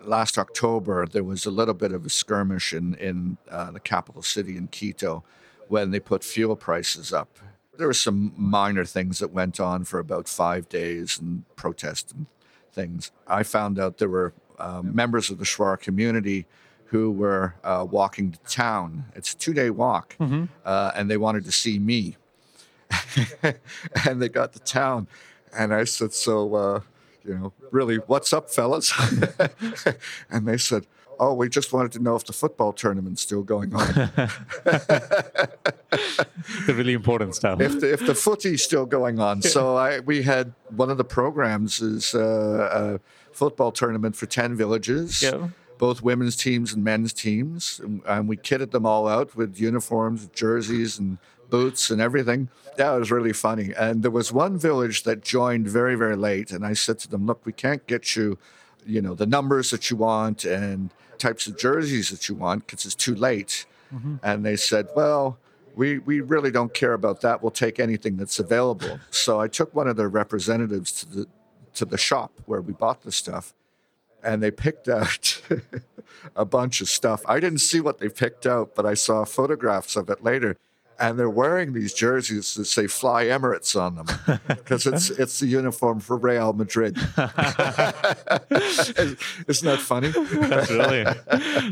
last 0.04 0.38
October, 0.38 1.06
there 1.08 1.24
was 1.24 1.46
a 1.46 1.52
little 1.52 1.74
bit 1.74 1.92
of 1.92 2.06
a 2.06 2.10
skirmish 2.10 2.74
in 2.74 2.96
in 2.96 3.38
uh, 3.50 3.72
the 3.72 3.80
capital 3.80 4.22
city 4.22 4.56
in 4.58 4.68
Quito 4.68 5.24
when 5.68 5.92
they 5.92 6.00
put 6.00 6.24
fuel 6.24 6.56
prices 6.56 7.12
up. 7.14 7.40
There 7.78 7.88
were 7.88 7.94
some 7.94 8.34
minor 8.38 8.86
things 8.86 9.20
that 9.20 9.32
went 9.32 9.60
on 9.60 9.84
for 9.86 9.98
about 10.00 10.28
five 10.28 10.70
days 10.70 11.18
and 11.20 11.44
protests 11.56 12.12
and 12.12 12.28
things. 12.72 13.12
I 13.28 13.44
found 13.44 13.80
out 13.80 13.98
there 13.98 14.10
were 14.10 14.34
um, 14.60 14.94
members 14.96 15.30
of 15.32 15.40
the 15.40 15.46
Shuar 15.46 15.80
community 15.80 16.46
who 16.86 17.10
were 17.10 17.56
uh, 17.64 17.86
walking 17.90 18.32
to 18.34 18.40
town. 18.48 19.06
It's 19.16 19.34
a 19.34 19.38
two 19.38 19.54
day 19.54 19.70
walk, 19.72 20.16
uh, 20.66 20.92
and 20.96 21.10
they 21.10 21.18
wanted 21.18 21.46
to 21.46 21.52
see 21.52 21.80
me. 21.80 22.18
and 24.06 24.22
they 24.22 24.30
got 24.30 24.54
to 24.54 24.60
town, 24.60 25.08
and 25.58 25.74
I 25.74 25.84
said, 25.86 26.14
"So, 26.14 26.56
uh, 26.56 26.80
you 27.24 27.36
know, 27.36 27.54
really, 27.72 27.98
what's 27.98 28.34
up, 28.34 28.50
fellas?" 28.50 28.94
and 30.30 30.48
they 30.48 30.58
said, 30.58 30.88
"Oh, 31.20 31.34
we 31.34 31.50
just 31.50 31.74
wanted 31.74 31.92
to 31.94 32.00
know 32.00 32.16
if 32.16 32.26
the 32.26 32.34
football 32.34 32.74
tournament's 32.74 33.22
still 33.22 33.44
going 33.44 33.74
on. 33.74 34.12
The 36.66 36.74
really 36.74 36.94
important 36.94 37.36
stuff. 37.36 37.62
if 37.62 37.80
the, 37.80 37.94
if 37.94 38.06
the 38.06 38.16
footy's 38.16 38.64
still 38.64 38.86
going 38.86 39.20
on." 39.20 39.42
So 39.42 39.76
I 39.76 40.00
we 40.00 40.24
had 40.24 40.54
one 40.70 40.90
of 40.90 40.98
the 40.98 41.04
programs 41.04 41.82
is 41.82 42.16
uh, 42.16 43.00
a 43.02 43.36
football 43.36 43.72
tournament 43.72 44.16
for 44.16 44.26
ten 44.26 44.56
villages. 44.56 45.22
Yeah. 45.22 45.50
Both 45.78 46.04
women's 46.04 46.36
teams 46.36 46.74
and 46.74 46.84
men's 46.84 47.12
teams, 47.12 47.80
and, 47.84 48.02
and 48.06 48.28
we 48.28 48.38
kitted 48.38 48.70
them 48.70 48.86
all 48.86 49.08
out 49.08 49.36
with 49.36 49.60
uniforms, 49.60 50.28
jerseys, 50.28 51.00
and 51.00 51.18
boots 51.52 51.92
and 51.92 52.02
everything. 52.02 52.50
Yeah, 52.80 52.96
it 52.96 53.00
was 53.00 53.12
really 53.12 53.34
funny. 53.34 53.74
And 53.78 54.02
there 54.02 54.10
was 54.10 54.32
one 54.32 54.58
village 54.58 55.04
that 55.04 55.22
joined 55.22 55.68
very, 55.68 55.96
very 55.96 56.16
late, 56.16 56.50
and 56.52 56.66
I 56.66 56.74
said 56.74 56.98
to 57.00 57.08
them, 57.08 57.28
"Look, 57.28 57.46
we 57.46 57.52
can't 57.52 57.86
get 57.86 58.16
you, 58.16 58.40
you 58.86 59.02
know, 59.02 59.14
the 59.14 59.28
numbers 59.28 59.70
that 59.70 59.92
you 59.92 59.98
want 59.98 60.46
and 60.46 60.90
types 61.20 61.46
of 61.46 61.58
jerseys 61.58 62.10
that 62.10 62.28
you 62.28 62.34
want 62.34 62.66
because 62.66 62.86
it's 62.86 62.96
too 62.96 63.14
late." 63.14 63.66
Mm-hmm. 63.94 64.16
And 64.24 64.46
they 64.46 64.56
said, 64.56 64.88
"Well." 64.96 65.38
We, 65.74 66.00
we 66.00 66.20
really 66.20 66.52
don't 66.52 66.74
care 66.74 66.92
about 66.92 67.22
that. 67.22 67.42
We'll 67.42 67.50
take 67.50 67.80
anything 67.80 68.18
that's 68.18 68.40
available. 68.40 69.00
So 69.10 69.40
I 69.40 69.48
took 69.48 69.74
one 69.74 69.88
of 69.88 69.96
their 69.96 70.10
representatives 70.10 70.92
to 71.00 71.06
the 71.10 71.28
to 71.76 71.86
the 71.86 71.98
shop 71.98 72.32
where 72.46 72.62
we 72.62 72.74
bought 72.74 73.04
the 73.04 73.12
stuff, 73.12 73.54
and 74.24 74.44
they 74.44 74.52
picked 74.52 74.88
out 74.88 75.42
a 76.36 76.46
bunch 76.46 76.82
of 76.82 76.90
stuff. 76.90 77.24
I 77.26 77.40
didn't 77.40 77.60
see 77.60 77.80
what 77.80 78.00
they 78.00 78.10
picked 78.10 78.46
out, 78.46 78.76
but 78.76 78.86
I 78.86 78.94
saw 78.94 79.26
photographs 79.26 79.96
of 79.96 80.10
it 80.10 80.24
later. 80.24 80.58
And 81.02 81.18
they're 81.18 81.30
wearing 81.30 81.74
these 81.74 81.94
jerseys 81.94 82.54
that 82.54 82.66
say 82.66 82.86
"Fly 82.88 83.26
Emirates" 83.26 83.80
on 83.80 83.96
them 83.96 84.06
because 84.48 84.86
it's 84.86 85.10
it's 85.10 85.40
the 85.40 85.48
uniform 85.48 86.00
for 86.00 86.16
Real 86.16 86.54
Madrid. 86.54 86.96
Isn't 87.18 87.18
that 89.66 89.80
funny? 89.80 90.10
That's 90.10 90.70
really 90.70 91.04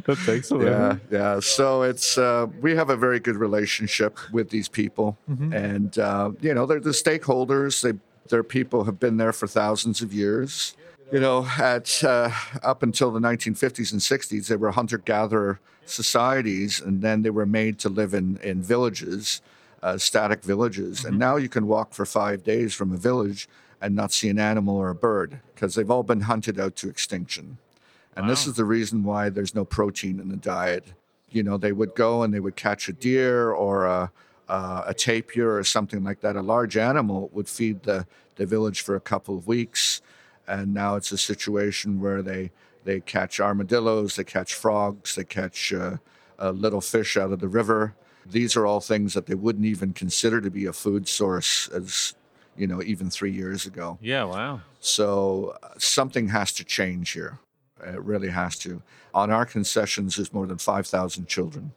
that's 0.06 0.28
excellent. 0.28 0.66
Yeah, 0.66 0.98
yeah. 1.12 1.40
So 1.40 1.84
it's 1.84 2.18
uh, 2.18 2.48
we 2.60 2.76
have 2.76 2.90
a 2.90 2.98
very 2.98 3.20
good 3.20 3.36
relationship 3.36 4.18
with 4.32 4.50
these 4.50 4.68
people, 4.68 5.18
and 5.54 5.98
uh, 6.00 6.32
you 6.42 6.54
know 6.54 6.66
they're 6.66 6.80
the 6.80 6.90
stakeholders. 6.90 7.82
They 7.82 7.94
their 8.30 8.44
people 8.44 8.86
have 8.86 9.00
been 9.00 9.18
there 9.18 9.34
for 9.34 9.48
thousands 9.48 10.02
of 10.02 10.14
years. 10.14 10.76
You 11.12 11.20
know, 11.20 11.48
at 11.58 12.04
uh, 12.04 12.30
up 12.62 12.84
until 12.84 13.12
the 13.12 13.20
1950s 13.20 13.92
and 13.92 14.00
60s, 14.00 14.48
they 14.48 14.56
were 14.56 14.72
hunter-gatherer 14.72 15.60
societies, 15.86 16.80
and 16.80 17.02
then 17.02 17.24
they 17.24 17.32
were 17.32 17.48
made 17.48 17.80
to 17.80 17.90
live 17.90 18.14
in 18.14 18.38
in 18.38 18.62
villages, 18.62 19.42
uh, 19.82 19.98
static 19.98 20.44
villages. 20.44 21.04
And 21.04 21.18
now 21.18 21.36
you 21.36 21.50
can 21.50 21.68
walk 21.68 21.94
for 21.94 22.06
five 22.06 22.44
days 22.44 22.76
from 22.76 22.94
a 22.94 22.98
village 22.98 23.50
and 23.82 23.96
not 23.96 24.12
see 24.12 24.30
an 24.30 24.40
animal 24.40 24.78
or 24.78 24.90
a 24.90 24.96
bird 24.96 25.40
because 25.56 25.76
they've 25.76 25.90
all 25.90 26.04
been 26.04 26.22
hunted 26.22 26.60
out 26.60 26.76
to 26.78 26.90
extinction. 26.90 27.58
And 28.16 28.30
this 28.30 28.48
is 28.48 28.56
the 28.56 28.66
reason 28.66 29.04
why 29.06 29.30
there's 29.30 29.56
no 29.56 29.64
protein 29.64 30.20
in 30.20 30.28
the 30.28 30.36
diet. 30.36 30.88
You 31.30 31.42
know, 31.42 31.58
they 31.58 31.72
would 31.72 31.96
go 31.96 32.22
and 32.24 32.34
they 32.34 32.42
would 32.42 32.58
catch 32.58 32.90
a 32.90 32.94
deer 32.94 33.52
or 33.52 33.86
a, 33.86 34.12
uh, 34.50 34.84
a 34.88 34.94
tapir 34.94 35.58
or 35.58 35.64
something 35.64 36.04
like 36.04 36.20
that. 36.22 36.36
A 36.36 36.42
large 36.42 36.76
animal 36.76 37.30
would 37.32 37.48
feed 37.48 37.84
the, 37.84 38.06
the 38.36 38.46
village 38.46 38.82
for 38.82 38.96
a 38.96 39.02
couple 39.02 39.38
of 39.38 39.48
weeks. 39.48 40.02
And 40.48 40.74
now 40.74 40.96
it's 40.98 41.12
a 41.12 41.18
situation 41.18 42.02
where 42.02 42.22
they, 42.22 42.52
They 42.86 43.02
catch 43.02 43.40
armadillos, 43.40 44.16
they 44.16 44.24
catch 44.24 44.54
frogs, 44.56 45.14
they 45.16 45.26
catch 45.26 45.74
uh, 45.74 45.98
uh, 46.42 46.52
little 46.52 46.82
fish 46.82 47.18
out 47.18 47.32
of 47.32 47.40
the 47.40 47.48
river. 47.48 47.94
These 48.26 48.58
are 48.58 48.66
all 48.66 48.82
things 48.82 49.14
that 49.14 49.26
they 49.26 49.36
wouldn't 49.36 49.66
even 49.66 49.94
consider 49.94 50.42
to 50.42 50.50
be 50.50 50.66
a 50.66 50.74
food 50.74 51.08
source 51.08 51.68
as, 51.70 52.16
you 52.58 52.68
know, 52.68 52.82
even 52.82 53.10
three 53.10 53.32
years 53.32 53.66
ago. 53.66 53.98
Yeah, 54.02 54.24
wow. 54.26 54.62
So 54.80 55.56
uh, 55.62 55.68
something 55.78 56.30
has 56.30 56.52
to 56.54 56.64
change 56.64 57.12
here. 57.12 57.40
It 57.84 58.02
really 58.02 58.30
has 58.30 58.58
to. 58.60 58.82
On 59.14 59.30
our 59.32 59.46
concessions, 59.46 60.16
there's 60.16 60.34
more 60.34 60.48
than 60.48 60.58
5,000 60.58 61.28
children. 61.28 61.72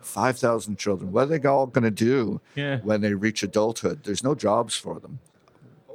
5,000 0.00 0.78
children. 0.78 1.12
What 1.12 1.30
are 1.30 1.38
they 1.38 1.48
all 1.48 1.66
going 1.66 1.84
to 1.84 1.90
do 1.90 2.40
Yeah. 2.54 2.78
when 2.80 3.00
they 3.00 3.14
reach 3.14 3.42
adulthood? 3.42 4.04
There's 4.04 4.24
no 4.24 4.34
jobs 4.34 4.76
for 4.76 4.98
them. 5.00 5.18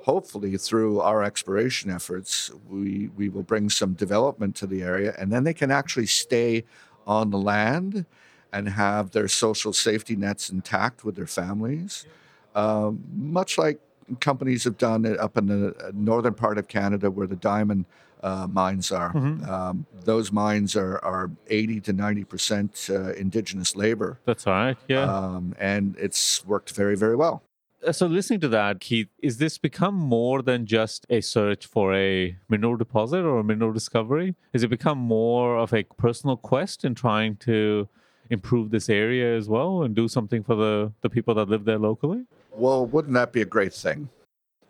Hopefully, 0.04 0.58
through 0.58 1.00
our 1.00 1.24
exploration 1.24 1.90
efforts, 1.90 2.52
we, 2.70 3.10
we 3.16 3.30
will 3.30 3.44
bring 3.44 3.70
some 3.70 3.94
development 3.94 4.56
to 4.58 4.68
the 4.68 4.82
area 4.84 5.16
and 5.18 5.32
then 5.32 5.46
they 5.46 5.54
can 5.54 5.72
actually 5.72 6.08
stay 6.08 6.66
on 7.08 7.30
the 7.30 7.38
land 7.38 8.06
and 8.52 8.68
have 8.70 9.12
their 9.12 9.28
social 9.28 9.72
safety 9.74 10.16
nets 10.16 10.50
intact 10.50 11.06
with 11.06 11.16
their 11.16 11.26
families. 11.28 12.06
Um, 12.54 13.04
much 13.16 13.58
like 13.58 13.80
companies 14.20 14.66
have 14.66 14.78
done 14.78 15.06
it 15.06 15.18
up 15.20 15.38
in 15.38 15.48
the 15.48 15.92
northern 15.94 16.34
part 16.34 16.58
of 16.58 16.68
Canada 16.68 17.10
where 17.10 17.26
the 17.26 17.38
diamond 17.38 17.86
uh, 18.24 18.48
mines 18.50 18.92
are. 18.92 19.16
Um, 19.16 19.86
those 20.06 20.32
mines 20.32 20.76
are, 20.76 20.98
are 21.04 21.30
80 21.48 21.82
to 21.82 21.94
90% 21.94 22.90
uh, 22.90 23.14
indigenous 23.14 23.76
labor. 23.76 24.20
That's 24.26 24.46
right, 24.48 24.78
Yeah. 24.88 25.04
Um, 25.04 25.56
and 25.60 25.96
it's 26.00 26.46
worked 26.46 26.72
very, 26.72 26.96
very 26.96 27.16
well. 27.16 27.44
Uh, 27.86 27.92
so 27.92 28.06
listening 28.08 28.40
to 28.40 28.48
that, 28.48 28.80
Keith, 28.80 29.10
is 29.22 29.38
this 29.38 29.58
become 29.58 29.96
more 29.96 30.42
than 30.42 30.66
just 30.66 31.06
a 31.10 31.20
search 31.22 31.66
for 31.66 31.94
a 31.94 32.38
mineral 32.48 32.78
deposit 32.78 33.24
or 33.26 33.40
a 33.40 33.44
mineral 33.44 33.74
discovery? 33.74 34.36
Has 34.54 34.64
it 34.64 34.70
become 34.70 34.98
more 34.98 35.58
of 35.58 35.74
a 35.74 35.84
personal 35.84 36.38
quest 36.38 36.86
in 36.86 36.96
trying 36.96 37.36
to 37.38 37.90
improve 38.30 38.72
this 38.72 38.90
area 38.90 39.38
as 39.38 39.50
well 39.50 39.84
and 39.84 39.94
do 39.96 40.08
something 40.08 40.44
for 40.44 40.56
the, 40.56 40.94
the 41.02 41.10
people 41.10 41.36
that 41.36 41.50
live 41.50 41.66
there 41.66 41.78
locally? 41.78 42.24
Well, 42.52 42.86
wouldn't 42.86 43.14
that 43.16 43.34
be 43.34 43.42
a 43.42 43.46
great 43.46 43.74
thing? 43.74 44.10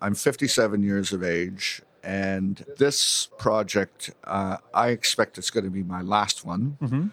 I'm 0.00 0.14
57 0.14 0.82
years 0.82 1.12
of 1.12 1.22
age, 1.22 1.82
and 2.04 2.64
this 2.76 3.28
project, 3.38 4.10
uh, 4.24 4.58
I 4.72 4.88
expect 4.88 5.38
it's 5.38 5.50
going 5.50 5.64
to 5.64 5.70
be 5.70 5.82
my 5.82 6.02
last 6.02 6.44
one. 6.44 7.12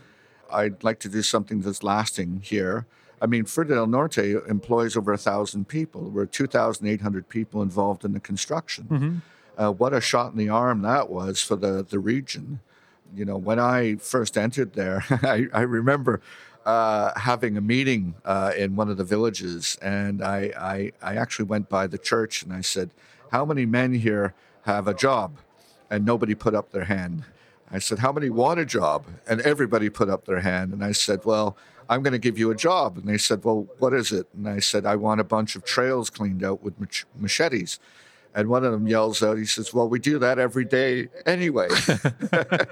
I'd 0.51 0.83
like 0.83 0.99
to 0.99 1.09
do 1.09 1.21
something 1.21 1.61
that's 1.61 1.81
lasting 1.81 2.41
here. 2.43 2.85
I 3.21 3.27
mean, 3.27 3.45
Fruta 3.45 3.69
del 3.69 3.87
Norte 3.87 4.17
employs 4.47 4.97
over 4.97 5.13
a 5.13 5.17
thousand 5.17 5.67
people. 5.67 6.01
We're 6.09 6.25
2,800 6.25 7.29
people 7.29 7.61
involved 7.61 8.03
in 8.03 8.13
the 8.13 8.19
construction. 8.19 9.21
Uh, 9.57 9.71
what 9.71 9.93
a 9.93 10.01
shot 10.01 10.31
in 10.31 10.37
the 10.37 10.49
arm 10.49 10.81
that 10.81 11.09
was 11.09 11.41
for 11.41 11.55
the, 11.55 11.85
the 11.87 11.99
region. 11.99 12.59
You 13.15 13.25
know, 13.25 13.37
when 13.37 13.59
I 13.59 13.95
first 13.95 14.37
entered 14.37 14.73
there, 14.73 15.03
I, 15.09 15.47
I 15.53 15.61
remember 15.61 16.19
uh, 16.65 17.17
having 17.19 17.57
a 17.57 17.61
meeting 17.61 18.15
uh, 18.25 18.53
in 18.57 18.75
one 18.75 18.89
of 18.89 18.97
the 18.97 19.03
villages, 19.03 19.77
and 19.81 20.23
I, 20.23 20.51
I, 20.57 20.91
I 21.01 21.15
actually 21.15 21.45
went 21.45 21.69
by 21.69 21.87
the 21.87 21.97
church 21.97 22.43
and 22.43 22.51
I 22.51 22.61
said, 22.61 22.91
How 23.31 23.45
many 23.45 23.65
men 23.65 23.93
here 23.93 24.33
have 24.63 24.87
a 24.87 24.93
job? 24.93 25.37
And 25.89 26.05
nobody 26.05 26.35
put 26.35 26.55
up 26.55 26.71
their 26.71 26.85
hand. 26.85 27.23
I 27.71 27.79
said, 27.79 27.99
How 27.99 28.11
many 28.11 28.29
want 28.29 28.59
a 28.59 28.65
job? 28.65 29.05
And 29.27 29.41
everybody 29.41 29.89
put 29.89 30.09
up 30.09 30.25
their 30.25 30.41
hand. 30.41 30.73
And 30.73 30.83
I 30.83 30.91
said, 30.91 31.25
Well, 31.25 31.57
I'm 31.89 32.03
going 32.03 32.13
to 32.13 32.19
give 32.19 32.37
you 32.37 32.51
a 32.51 32.55
job. 32.55 32.97
And 32.97 33.07
they 33.07 33.17
said, 33.17 33.43
Well, 33.43 33.67
what 33.79 33.93
is 33.93 34.11
it? 34.11 34.27
And 34.35 34.47
I 34.47 34.59
said, 34.59 34.85
I 34.85 34.95
want 34.95 35.21
a 35.21 35.25
bunch 35.25 35.55
of 35.55 35.63
trails 35.63 36.09
cleaned 36.09 36.43
out 36.43 36.61
with 36.61 36.79
mach- 36.79 37.05
machetes. 37.17 37.79
And 38.33 38.47
one 38.47 38.63
of 38.63 38.71
them 38.71 38.87
yells 38.87 39.21
out, 39.21 39.37
he 39.37 39.45
says, 39.45 39.73
Well, 39.73 39.89
we 39.89 39.99
do 39.99 40.19
that 40.19 40.39
every 40.39 40.65
day 40.65 41.09
anyway. 41.25 41.67
and 42.31 42.67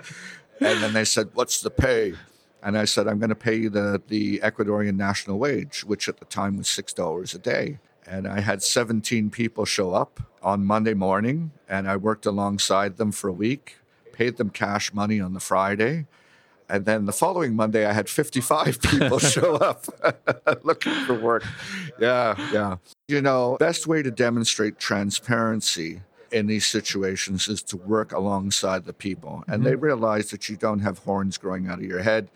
then 0.59 0.93
they 0.93 1.05
said, 1.05 1.29
What's 1.33 1.61
the 1.61 1.71
pay? 1.71 2.13
And 2.61 2.77
I 2.77 2.85
said, 2.85 3.07
I'm 3.07 3.19
going 3.19 3.29
to 3.29 3.35
pay 3.35 3.55
you 3.55 3.69
the, 3.69 4.01
the 4.07 4.39
Ecuadorian 4.39 4.95
national 4.95 5.39
wage, 5.39 5.83
which 5.85 6.09
at 6.09 6.17
the 6.17 6.25
time 6.25 6.57
was 6.57 6.67
$6 6.67 7.35
a 7.35 7.37
day. 7.37 7.79
And 8.09 8.27
I 8.27 8.39
had 8.39 8.63
17 8.63 9.29
people 9.29 9.65
show 9.65 9.93
up 9.93 10.19
on 10.41 10.65
Monday 10.65 10.95
morning, 10.95 11.51
and 11.69 11.87
I 11.87 11.95
worked 11.95 12.25
alongside 12.25 12.97
them 12.97 13.11
for 13.11 13.27
a 13.27 13.33
week, 13.33 13.77
paid 14.13 14.37
them 14.37 14.49
cash 14.49 14.91
money 14.91 15.19
on 15.19 15.33
the 15.33 15.39
Friday. 15.39 16.07
And 16.67 16.85
then 16.85 17.05
the 17.05 17.11
following 17.13 17.55
Monday, 17.55 17.85
I 17.85 17.93
had 17.93 18.09
55 18.09 18.81
people 18.81 19.19
show 19.19 19.55
up 19.57 19.85
looking 20.63 20.93
for 21.05 21.13
work. 21.13 21.43
Yeah, 21.99 22.35
yeah. 22.51 22.77
You 23.07 23.21
know, 23.21 23.57
best 23.59 23.85
way 23.85 24.01
to 24.01 24.09
demonstrate 24.09 24.79
transparency 24.79 26.01
in 26.31 26.47
these 26.47 26.65
situations 26.65 27.47
is 27.47 27.61
to 27.63 27.77
work 27.77 28.11
alongside 28.11 28.85
the 28.85 28.93
people. 28.93 29.43
And 29.47 29.63
they 29.63 29.73
mm-hmm. 29.73 29.85
realize 29.85 30.31
that 30.31 30.49
you 30.49 30.57
don't 30.57 30.79
have 30.79 30.99
horns 30.99 31.37
growing 31.37 31.67
out 31.67 31.77
of 31.77 31.85
your 31.85 32.01
head 32.01 32.29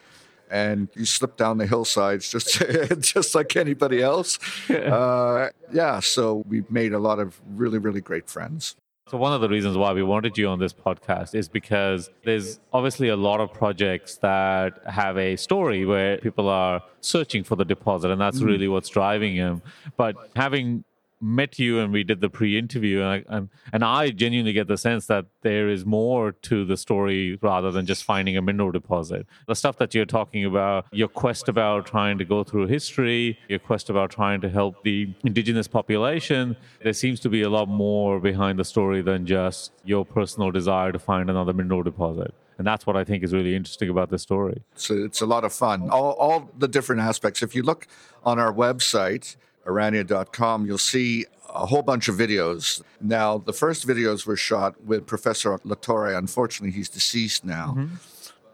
and 0.53 0.87
you 0.95 1.03
slip 1.03 1.35
down 1.35 1.57
the 1.57 1.65
hillsides 1.65 2.29
just 2.29 2.61
just 3.01 3.33
like 3.35 3.55
anybody 3.57 4.01
else. 4.01 4.39
Uh, 4.93 5.49
yeah, 5.71 5.99
so 5.99 6.43
we've 6.47 6.69
made 6.69 6.93
a 6.93 6.99
lot 6.99 7.17
of 7.17 7.39
really, 7.55 7.77
really 7.77 8.01
great 8.01 8.29
friends. 8.29 8.75
So 9.09 9.17
one 9.17 9.33
of 9.33 9.41
the 9.41 9.49
reasons 9.49 9.77
why 9.77 9.93
we 9.93 10.03
wanted 10.03 10.37
you 10.37 10.47
on 10.47 10.59
this 10.59 10.73
podcast 10.73 11.35
is 11.35 11.47
because 11.47 12.09
there's 12.23 12.59
obviously 12.73 13.09
a 13.09 13.15
lot 13.15 13.39
of 13.39 13.51
projects 13.53 14.17
that 14.17 14.79
have 14.85 15.17
a 15.17 15.35
story 15.35 15.85
where 15.85 16.17
people 16.17 16.47
are 16.47 16.81
searching 17.01 17.43
for 17.43 17.55
the 17.55 17.65
deposit, 17.65 18.11
and 18.11 18.21
that's 18.21 18.41
really 18.41 18.67
what's 18.67 18.89
driving 18.89 19.35
them. 19.37 19.61
But 19.97 20.15
having 20.35 20.83
met 21.23 21.57
you 21.57 21.79
and 21.79 21.93
we 21.93 22.03
did 22.03 22.21
the 22.21 22.29
pre-interview, 22.29 23.01
and 23.01 23.07
I, 23.07 23.23
and, 23.35 23.49
and 23.71 23.83
I 23.83 24.09
genuinely 24.09 24.53
get 24.53 24.67
the 24.67 24.77
sense 24.77 25.07
that 25.07 25.25
there 25.41 25.69
is 25.69 25.85
more 25.85 26.33
to 26.33 26.65
the 26.65 26.77
story 26.77 27.39
rather 27.41 27.71
than 27.71 27.85
just 27.85 28.03
finding 28.03 28.37
a 28.37 28.41
mineral 28.41 28.71
deposit. 28.71 29.25
The 29.47 29.55
stuff 29.55 29.77
that 29.77 29.95
you're 29.95 30.05
talking 30.05 30.43
about, 30.45 30.85
your 30.91 31.07
quest 31.07 31.47
about 31.47 31.85
trying 31.85 32.17
to 32.17 32.25
go 32.25 32.43
through 32.43 32.67
history, 32.67 33.39
your 33.47 33.59
quest 33.59 33.89
about 33.89 34.11
trying 34.11 34.41
to 34.41 34.49
help 34.49 34.83
the 34.83 35.13
indigenous 35.23 35.67
population, 35.67 36.57
there 36.83 36.93
seems 36.93 37.19
to 37.21 37.29
be 37.29 37.41
a 37.41 37.49
lot 37.49 37.69
more 37.69 38.19
behind 38.19 38.59
the 38.59 38.65
story 38.65 39.01
than 39.01 39.25
just 39.25 39.71
your 39.85 40.05
personal 40.05 40.51
desire 40.51 40.91
to 40.91 40.99
find 40.99 41.29
another 41.29 41.53
mineral 41.53 41.83
deposit. 41.83 42.33
And 42.57 42.67
that's 42.67 42.85
what 42.85 42.95
I 42.95 43.03
think 43.03 43.23
is 43.23 43.33
really 43.33 43.55
interesting 43.55 43.89
about 43.89 44.09
this 44.09 44.21
story. 44.21 44.61
So 44.75 44.93
it's 44.93 45.21
a 45.21 45.25
lot 45.25 45.43
of 45.43 45.53
fun. 45.53 45.89
All, 45.89 46.11
all 46.11 46.51
the 46.57 46.67
different 46.67 47.01
aspects. 47.01 47.41
If 47.41 47.55
you 47.55 47.63
look 47.63 47.87
on 48.23 48.39
our 48.39 48.53
website, 48.53 49.37
aurania.com, 49.65 50.65
you'll 50.65 50.77
see 50.77 51.25
a 51.49 51.65
whole 51.65 51.83
bunch 51.83 52.07
of 52.07 52.15
videos. 52.15 52.81
Now, 52.99 53.37
the 53.37 53.53
first 53.53 53.87
videos 53.87 54.25
were 54.25 54.35
shot 54.35 54.83
with 54.83 55.05
Professor 55.05 55.57
Latore. 55.59 56.17
Unfortunately, 56.17 56.71
he's 56.71 56.89
deceased 56.89 57.45
now. 57.45 57.75
Mm-hmm. 57.77 57.95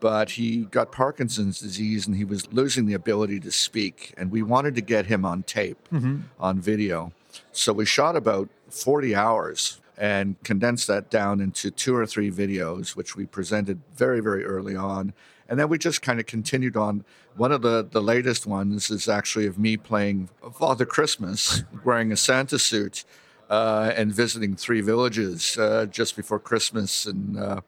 But 0.01 0.31
he 0.31 0.65
got 0.65 0.91
Parkinson's 0.93 1.59
disease 1.59 2.07
and 2.07 2.15
he 2.15 2.23
was 2.23 2.51
losing 2.53 2.85
the 2.85 2.93
ability 2.93 3.39
to 3.41 3.51
speak. 3.51 4.13
And 4.17 4.31
we 4.31 4.41
wanted 4.41 4.75
to 4.75 4.81
get 4.81 5.07
him 5.07 5.25
on 5.25 5.43
tape, 5.43 5.77
mm-hmm. 5.91 6.21
on 6.39 6.61
video. 6.61 7.11
So 7.51 7.73
we 7.73 7.85
shot 7.85 8.15
about 8.15 8.49
40 8.69 9.13
hours 9.15 9.81
and 9.97 10.41
condensed 10.43 10.87
that 10.87 11.09
down 11.09 11.41
into 11.41 11.69
two 11.69 11.95
or 11.95 12.05
three 12.05 12.31
videos, 12.31 12.95
which 12.95 13.17
we 13.17 13.25
presented 13.25 13.81
very, 13.95 14.21
very 14.21 14.45
early 14.45 14.75
on. 14.75 15.13
And 15.49 15.59
then 15.59 15.67
we 15.67 15.77
just 15.77 16.01
kind 16.01 16.19
of 16.19 16.27
continued 16.27 16.77
on. 16.77 17.03
One 17.35 17.51
of 17.51 17.63
the, 17.63 17.85
the 17.89 18.01
latest 18.01 18.45
ones 18.45 18.89
is 18.91 19.09
actually 19.09 19.47
of 19.47 19.57
me 19.57 19.77
playing 19.77 20.29
Father 20.53 20.85
Christmas, 20.85 21.63
wearing 21.83 22.11
a 22.11 22.17
Santa 22.17 22.59
suit, 22.59 23.03
uh, 23.49 23.91
and 23.95 24.13
visiting 24.13 24.55
three 24.55 24.81
villages 24.81 25.57
uh, 25.57 25.87
just 25.87 26.15
before 26.15 26.39
Christmas. 26.39 27.07
And 27.07 27.37
uh, 27.37 27.61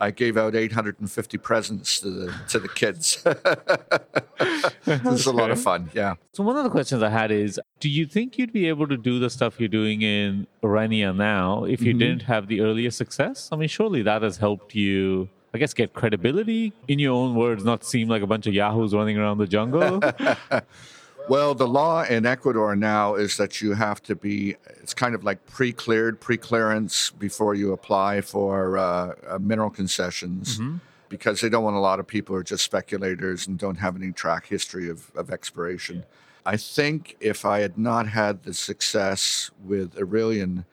I 0.00 0.10
gave 0.10 0.36
out 0.36 0.54
850 0.54 1.38
presents 1.38 2.00
to 2.00 2.10
the, 2.10 2.34
to 2.48 2.58
the 2.58 2.68
kids. 2.68 3.22
it 4.86 5.04
was 5.04 5.26
a 5.26 5.32
lot 5.32 5.50
of 5.50 5.60
fun, 5.60 5.90
yeah. 5.94 6.14
So 6.32 6.42
one 6.42 6.56
of 6.56 6.64
the 6.64 6.70
questions 6.70 7.02
I 7.02 7.10
had 7.10 7.30
is, 7.30 7.60
do 7.80 7.88
you 7.88 8.06
think 8.06 8.38
you'd 8.38 8.52
be 8.52 8.66
able 8.68 8.88
to 8.88 8.96
do 8.96 9.18
the 9.18 9.30
stuff 9.30 9.58
you're 9.58 9.68
doing 9.68 10.02
in 10.02 10.46
Aurania 10.62 11.14
now 11.14 11.64
if 11.64 11.82
you 11.82 11.94
didn't 11.94 12.22
have 12.22 12.48
the 12.48 12.60
earlier 12.60 12.90
success? 12.90 13.48
I 13.52 13.56
mean, 13.56 13.68
surely 13.68 14.02
that 14.02 14.22
has 14.22 14.38
helped 14.38 14.74
you, 14.74 15.28
I 15.54 15.58
guess, 15.58 15.72
get 15.72 15.94
credibility 15.94 16.72
in 16.88 16.98
your 16.98 17.14
own 17.14 17.34
words, 17.34 17.64
not 17.64 17.84
seem 17.84 18.08
like 18.08 18.22
a 18.22 18.26
bunch 18.26 18.46
of 18.46 18.54
yahoos 18.54 18.94
running 18.94 19.16
around 19.16 19.38
the 19.38 19.46
jungle. 19.46 20.00
Well, 21.28 21.54
the 21.54 21.68
law 21.68 22.04
in 22.04 22.24
Ecuador 22.24 22.74
now 22.74 23.14
is 23.14 23.36
that 23.36 23.60
you 23.60 23.74
have 23.74 24.02
to 24.04 24.16
be, 24.16 24.56
it's 24.80 24.94
kind 24.94 25.14
of 25.14 25.24
like 25.24 25.44
pre 25.44 25.72
cleared, 25.72 26.20
pre 26.20 26.38
clearance 26.38 27.10
before 27.10 27.54
you 27.54 27.72
apply 27.74 28.22
for 28.22 28.78
uh, 28.78 29.14
uh, 29.28 29.38
mineral 29.38 29.68
concessions 29.68 30.58
because 31.10 31.42
they 31.42 31.50
don't 31.50 31.64
want 31.64 31.76
a 31.76 31.80
lot 31.80 32.00
of 32.00 32.06
people 32.06 32.34
who 32.34 32.40
are 32.40 32.44
just 32.44 32.64
speculators 32.64 33.46
and 33.46 33.58
don't 33.58 33.76
have 33.76 33.94
any 33.94 34.10
track 34.10 34.46
history 34.46 34.88
of, 34.88 35.10
of 35.14 35.30
exploration. 35.30 36.04
I 36.46 36.56
think 36.56 37.16
if 37.20 37.44
I 37.44 37.60
had 37.60 37.76
not 37.76 38.08
had 38.08 38.44
the 38.44 38.54
success 38.54 39.50
with 39.62 39.98
Aurelian, 39.98 40.64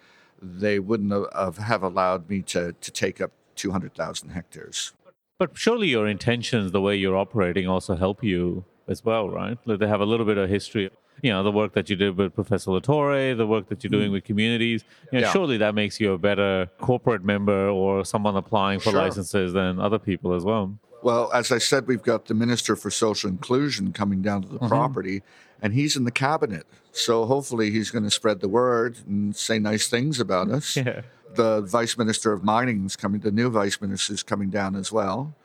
they 0.41 0.79
wouldn't 0.79 1.11
have, 1.35 1.57
have 1.57 1.83
allowed 1.83 2.29
me 2.29 2.41
to, 2.43 2.73
to 2.79 2.91
take 2.91 3.19
up 3.19 3.31
200,000 3.55 4.29
hectares. 4.29 4.93
but 5.37 5.51
surely 5.57 5.87
your 5.89 6.07
intentions, 6.07 6.71
the 6.71 6.81
way 6.81 6.95
you're 6.95 7.17
operating, 7.17 7.67
also 7.67 7.95
help 7.95 8.23
you 8.23 8.63
as 8.87 9.03
well, 9.03 9.29
right? 9.29 9.57
Like 9.65 9.79
they 9.79 9.87
have 9.87 9.99
a 10.01 10.05
little 10.05 10.25
bit 10.25 10.37
of 10.37 10.49
history. 10.49 10.89
you 11.21 11.31
know 11.31 11.41
the 11.43 11.51
work 11.51 11.73
that 11.73 11.89
you 11.89 11.95
did 11.95 12.17
with 12.17 12.35
Professor 12.35 12.71
Latore, 12.71 13.35
the 13.37 13.47
work 13.47 13.69
that 13.69 13.83
you're 13.83 13.95
doing 13.99 14.11
with 14.11 14.23
communities. 14.25 14.83
You 15.11 15.19
know, 15.21 15.25
Yeah. 15.27 15.31
surely 15.33 15.57
that 15.57 15.73
makes 15.73 15.99
you 16.01 16.11
a 16.11 16.17
better 16.17 16.69
corporate 16.89 17.23
member 17.23 17.69
or 17.69 18.03
someone 18.13 18.35
applying 18.35 18.79
for 18.81 18.91
Sure. 18.91 19.01
licenses 19.05 19.53
than 19.53 19.79
other 19.79 19.97
people 20.09 20.33
as 20.33 20.43
well. 20.43 20.77
Well, 21.03 21.31
as 21.33 21.51
I 21.51 21.59
said, 21.59 21.87
we've 21.87 22.01
got 22.13 22.25
the 22.25 22.33
Minister 22.33 22.75
for 22.75 22.89
Social 22.91 23.29
Inclusion 23.29 23.93
coming 23.93 24.21
down 24.21 24.41
to 24.43 24.47
the 24.49 24.55
Mm-hmm. 24.59 24.67
property, 24.67 25.17
and 25.61 25.73
he's 25.73 25.95
in 25.95 26.03
the 26.03 26.11
cabinet. 26.27 26.65
So 26.91 27.25
hopefully 27.25 27.71
he's 27.71 27.91
going 27.91 28.03
to 28.05 28.11
spread 28.11 28.39
the 28.41 28.49
word 28.49 28.97
and 29.07 29.35
say 29.35 29.57
nice 29.59 29.87
things 29.87 30.19
about 30.19 30.49
us. 30.49 30.75
Yeah. 30.85 31.01
The 31.35 31.61
Vice 31.61 31.97
Minister 31.97 32.33
of 32.33 32.43
Mining 32.43 32.85
is 32.85 32.95
coming, 32.95 33.21
the 33.21 33.31
new 33.31 33.49
Vice 33.49 33.81
Minister 33.81 34.13
is 34.13 34.23
coming 34.23 34.49
down 34.49 34.75
as 34.75 34.91
well. 34.91 35.35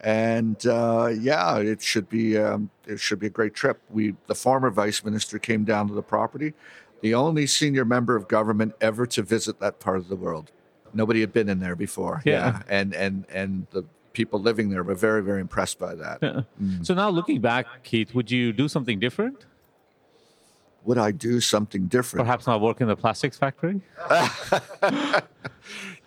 And 0.00 0.64
uh, 0.66 1.12
yeah, 1.18 1.58
it 1.58 1.80
should 1.80 2.08
be 2.08 2.36
um, 2.36 2.70
it 2.86 2.98
should 2.98 3.20
be 3.20 3.28
a 3.28 3.30
great 3.30 3.54
trip. 3.54 3.80
We 3.88 4.16
the 4.26 4.34
former 4.34 4.70
Vice 4.70 5.04
Minister 5.04 5.38
came 5.38 5.64
down 5.64 5.86
to 5.88 5.94
the 5.94 6.02
property, 6.02 6.54
the 7.02 7.14
only 7.14 7.46
senior 7.46 7.84
member 7.84 8.16
of 8.16 8.26
government 8.26 8.74
ever 8.80 9.06
to 9.06 9.22
visit 9.22 9.60
that 9.60 9.78
part 9.78 9.98
of 9.98 10.08
the 10.08 10.16
world. 10.16 10.50
Nobody 10.92 11.20
had 11.20 11.32
been 11.32 11.48
in 11.48 11.60
there 11.60 11.76
before. 11.76 12.20
Yeah. 12.24 12.62
and 12.68 12.94
and 12.94 13.26
and 13.32 13.66
the 13.70 13.84
people 14.12 14.40
living 14.40 14.70
there 14.70 14.82
were 14.82 14.96
very 14.96 15.22
very 15.22 15.40
impressed 15.40 15.78
by 15.78 15.94
that. 15.94 16.18
Yeah. 16.20 16.40
So 16.82 16.94
now 16.94 17.08
looking 17.08 17.40
back, 17.40 17.66
Keith, 17.84 18.12
would 18.12 18.30
you 18.30 18.52
do 18.52 18.66
something 18.68 18.98
different? 18.98 19.46
Would 20.84 20.98
I 20.98 21.12
do 21.12 21.40
something 21.40 21.86
different? 21.86 22.26
Perhaps 22.26 22.46
not 22.46 22.60
work 22.60 22.80
in 22.80 22.88
the 22.88 22.96
plastics 22.96 23.36
factory? 23.36 23.80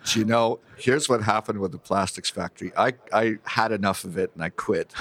Do 0.06 0.18
you 0.18 0.24
know, 0.24 0.60
here's 0.76 1.08
what 1.08 1.22
happened 1.22 1.60
with 1.60 1.72
the 1.72 1.78
plastics 1.78 2.30
factory. 2.30 2.72
I, 2.76 2.94
I 3.12 3.38
had 3.44 3.72
enough 3.72 4.04
of 4.04 4.18
it 4.18 4.30
and 4.34 4.44
I 4.44 4.50
quit. 4.50 4.92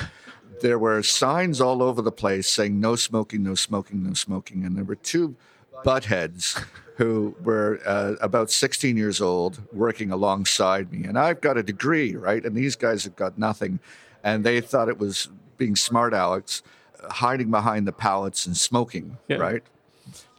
There 0.61 0.79
were 0.79 1.03
signs 1.03 1.59
all 1.59 1.83
over 1.83 2.01
the 2.01 2.11
place 2.11 2.47
saying 2.47 2.79
no 2.79 2.95
smoking, 2.95 3.43
no 3.43 3.55
smoking, 3.55 4.03
no 4.03 4.13
smoking. 4.13 4.65
And 4.65 4.77
there 4.77 4.85
were 4.85 4.95
two 4.95 5.35
buttheads 5.83 6.63
who 6.97 7.35
were 7.43 7.81
uh, 7.85 8.13
about 8.21 8.49
16 8.49 8.95
years 8.95 9.19
old 9.19 9.61
working 9.73 10.11
alongside 10.11 10.91
me. 10.91 11.03
And 11.03 11.19
I've 11.19 11.41
got 11.41 11.57
a 11.57 11.63
degree, 11.63 12.15
right? 12.15 12.43
And 12.43 12.55
these 12.55 12.75
guys 12.75 13.03
have 13.03 13.15
got 13.15 13.37
nothing. 13.37 13.79
And 14.23 14.43
they 14.43 14.61
thought 14.61 14.87
it 14.87 14.97
was 14.97 15.29
being 15.57 15.75
smart 15.75 16.13
Alex, 16.13 16.63
hiding 17.09 17.51
behind 17.51 17.87
the 17.87 17.91
pallets 17.91 18.45
and 18.45 18.55
smoking, 18.57 19.17
Yeah. 19.27 19.37
right? 19.37 19.63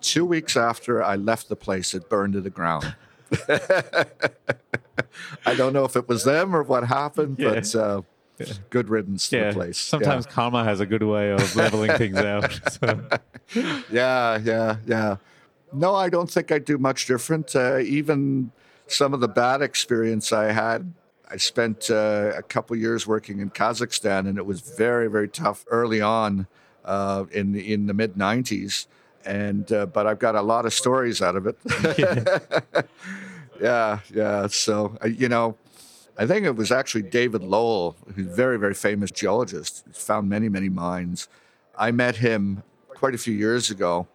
Two 0.01 0.25
weeks 0.25 0.57
after 0.57 1.03
I 1.03 1.17
left 1.17 1.49
the 1.49 1.57
place, 1.57 1.95
it 1.95 2.09
burned 2.09 2.35
to 2.35 2.41
the 2.41 2.51
ground. 2.51 2.95
I 5.45 5.55
don't 5.57 5.73
know 5.73 5.85
if 5.85 5.97
it 5.97 6.09
was 6.09 6.25
them 6.25 6.55
or 6.55 6.63
what 6.63 6.85
happened, 6.85 7.37
Yeah. 7.39 7.55
but 7.55 7.75
uh, 7.75 8.03
good 8.71 8.89
riddance 8.89 9.29
to 9.31 9.37
Yeah. 9.37 9.49
the 9.49 9.55
place. 9.55 9.79
Sometimes 9.79 10.27
karma 10.27 10.65
has 10.65 10.81
a 10.81 10.87
good 10.87 11.03
way 11.03 11.31
of 11.31 11.57
leveling 11.57 11.91
things 11.99 12.17
out. 12.19 12.53
So. 12.81 13.01
Yeah. 13.55 13.81
yeah, 13.91 14.39
yeah, 14.45 14.77
yeah. 14.87 15.17
No, 15.73 15.95
I 15.95 16.09
don't 16.09 16.31
think 16.31 16.53
I'd 16.53 16.65
do 16.65 16.79
much 16.79 17.07
different. 17.07 17.55
Uh, 17.57 17.79
even 17.79 18.53
some 18.87 19.13
of 19.15 19.21
the 19.21 19.29
bad 19.29 19.63
experience 19.63 20.33
I 20.33 20.53
had, 20.53 20.93
I 21.29 21.37
spent 21.37 21.91
uh, 21.91 22.33
a 22.37 22.43
couple 22.43 22.77
years 22.77 23.07
working 23.07 23.41
in 23.41 23.51
Kazakhstan, 23.51 24.29
and 24.29 24.39
it 24.39 24.47
was 24.47 24.61
very, 24.61 25.09
very 25.09 25.29
tough 25.29 25.65
early 25.69 26.01
on 26.01 26.47
uh, 26.85 27.25
in 27.33 27.53
the, 27.53 27.73
in 27.73 27.87
the 27.87 27.95
mid 27.95 28.15
'90s. 28.15 28.87
And 29.25 29.71
uh, 29.73 29.87
but 29.87 30.07
I've 30.07 30.21
got 30.21 30.37
a 30.37 30.43
lot 30.43 30.67
of 30.67 30.73
stories 30.73 31.21
out 31.21 31.35
of 31.35 31.47
it. 31.47 31.59
yeah, 33.61 33.99
yeah. 34.15 34.47
So 34.47 34.97
uh, 35.03 35.09
you 35.09 35.29
know, 35.29 35.57
I 36.17 36.27
think 36.27 36.47
it 36.47 36.55
was 36.55 36.71
actually 36.71 37.03
David 37.03 37.43
Lowell, 37.43 37.97
who's 38.15 38.27
a 38.27 38.31
very, 38.31 38.59
very 38.59 38.75
famous 38.75 39.11
geologist, 39.11 39.85
found 39.93 40.29
many, 40.29 40.49
many 40.49 40.69
mines. 40.69 41.29
I 41.77 41.91
met 41.91 42.17
him 42.17 42.63
quite 42.89 43.15
a 43.15 43.19
few 43.19 43.35
years 43.35 43.69
ago 43.69 44.07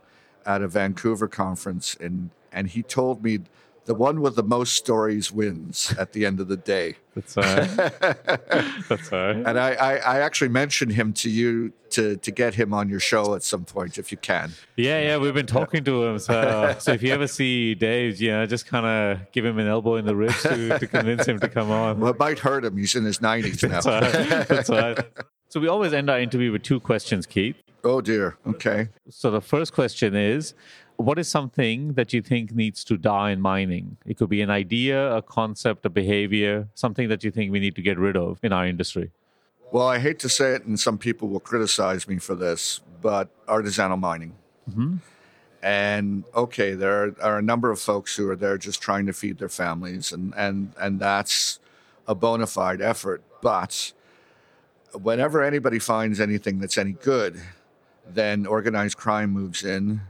at 0.46 0.62
a 0.62 0.68
Vancouver 0.68 1.28
conference, 1.28 1.96
and 2.00 2.30
and 2.54 2.70
he 2.70 2.84
told 2.84 3.24
me 3.24 3.40
the 3.86 3.96
one 3.96 4.22
with 4.22 4.36
the 4.36 4.44
most 4.44 4.76
stories 4.76 5.32
wins 5.32 5.94
at 5.98 6.14
the 6.14 6.26
end 6.26 6.40
of 6.40 6.48
the 6.48 6.58
day. 6.58 6.96
That's 7.16 7.36
all 7.36 7.44
right. 7.44 7.76
That's 8.88 9.12
all 9.12 9.20
right. 9.20 9.36
And 9.36 9.60
I, 9.60 9.72
I, 9.74 9.96
I 9.96 10.20
actually 10.20 10.50
mentioned 10.50 10.92
him 10.94 11.14
to 11.14 11.30
you 11.30 11.74
to, 11.92 12.16
to 12.18 12.32
get 12.32 12.54
him 12.54 12.74
on 12.74 12.90
your 12.90 13.00
show 13.00 13.34
at 13.34 13.44
some 13.44 13.66
point 13.66 13.98
if 13.98 14.12
you 14.12 14.18
can. 14.18 14.52
Yeah, 14.78 15.02
yeah, 15.02 15.18
we've 15.18 15.34
been 15.34 15.48
talking 15.48 15.84
to 15.84 16.06
him. 16.06 16.20
So, 16.20 16.76
so 16.80 16.94
if 16.94 17.04
you 17.04 17.12
ever 17.12 17.28
see 17.28 17.76
Dave, 17.76 18.22
you 18.22 18.32
know, 18.32 18.46
just 18.46 18.68
kind 18.68 18.86
of 18.86 19.32
give 19.32 19.44
him 19.44 19.58
an 19.60 19.68
elbow 19.68 19.96
in 19.96 20.06
the 20.06 20.16
ribs 20.16 20.42
to, 20.44 20.78
to 20.78 20.88
convince 20.88 21.26
him 21.26 21.40
to 21.40 21.50
come 21.50 21.72
on. 21.72 22.00
Well, 22.00 22.12
it 22.12 22.20
might 22.20 22.40
hurt 22.40 22.64
him. 22.64 22.78
He's 22.78 22.96
in 22.96 23.04
his 23.04 23.20
90s 23.20 23.62
That's 23.70 23.86
all 23.86 24.02
now. 24.02 24.44
That's 24.44 24.70
all 24.70 24.78
right. 24.78 25.00
So 25.50 25.60
we 25.60 25.68
always 25.68 25.92
end 25.92 26.10
our 26.10 26.20
interview 26.20 26.52
with 26.52 26.64
two 26.64 26.80
questions, 26.80 27.26
Keith. 27.26 27.58
Oh, 27.84 28.00
dear. 28.00 28.38
Okay. 28.46 28.90
So 29.10 29.32
the 29.32 29.42
first 29.42 29.74
question 29.74 30.16
is 30.16 30.54
what 31.02 31.20
is 31.20 31.28
something 31.28 31.94
that 31.94 32.14
you 32.14 32.22
think 32.22 32.54
needs 32.54 32.84
to 32.86 32.98
die 32.98 33.32
in 33.32 33.42
mining? 33.42 33.98
It 34.06 34.18
could 34.18 34.30
be 34.30 34.42
an 34.42 34.50
idea, 34.50 35.16
a 35.16 35.22
concept, 35.22 35.86
a 35.86 35.90
behavior, 35.90 36.68
something 36.74 37.10
that 37.10 37.24
you 37.24 37.32
think 37.32 37.52
we 37.52 37.60
need 37.60 37.76
to 37.76 37.82
get 37.82 37.98
rid 37.98 38.18
of 38.18 38.40
in 38.44 38.54
our 38.54 38.66
industry. 38.66 39.12
Well, 39.72 39.88
I 39.88 40.00
hate 40.00 40.20
to 40.20 40.30
say 40.30 40.54
it, 40.54 40.66
and 40.66 40.80
some 40.80 40.98
people 40.98 41.30
will 41.30 41.40
criticize 41.40 42.08
me 42.08 42.18
for 42.18 42.36
this, 42.36 42.82
but 43.02 43.30
artisanal 43.46 44.00
mining. 44.00 44.36
Mm-hmm. 44.70 44.98
And 45.64 46.24
okay, 46.36 46.74
there 46.74 47.04
are, 47.04 47.16
are 47.22 47.38
a 47.38 47.42
number 47.42 47.72
of 47.72 47.80
folks 47.80 48.16
who 48.16 48.30
are 48.30 48.36
there 48.36 48.58
just 48.58 48.82
trying 48.82 49.06
to 49.06 49.14
feed 49.14 49.38
their 49.38 49.50
families, 49.50 50.12
and, 50.12 50.34
and, 50.36 50.74
and 50.80 51.00
that's 51.00 51.60
a 52.08 52.16
bona 52.16 52.48
fide 52.48 52.82
effort. 52.82 53.24
But 53.42 53.94
whenever 54.94 55.42
anybody 55.42 55.80
finds 55.80 56.20
anything 56.20 56.60
that's 56.60 56.78
any 56.78 56.94
good, 56.94 57.42
then 58.06 58.46
organized 58.46 58.98
crime 58.98 59.30
moves 59.30 59.64
in. 59.64 60.02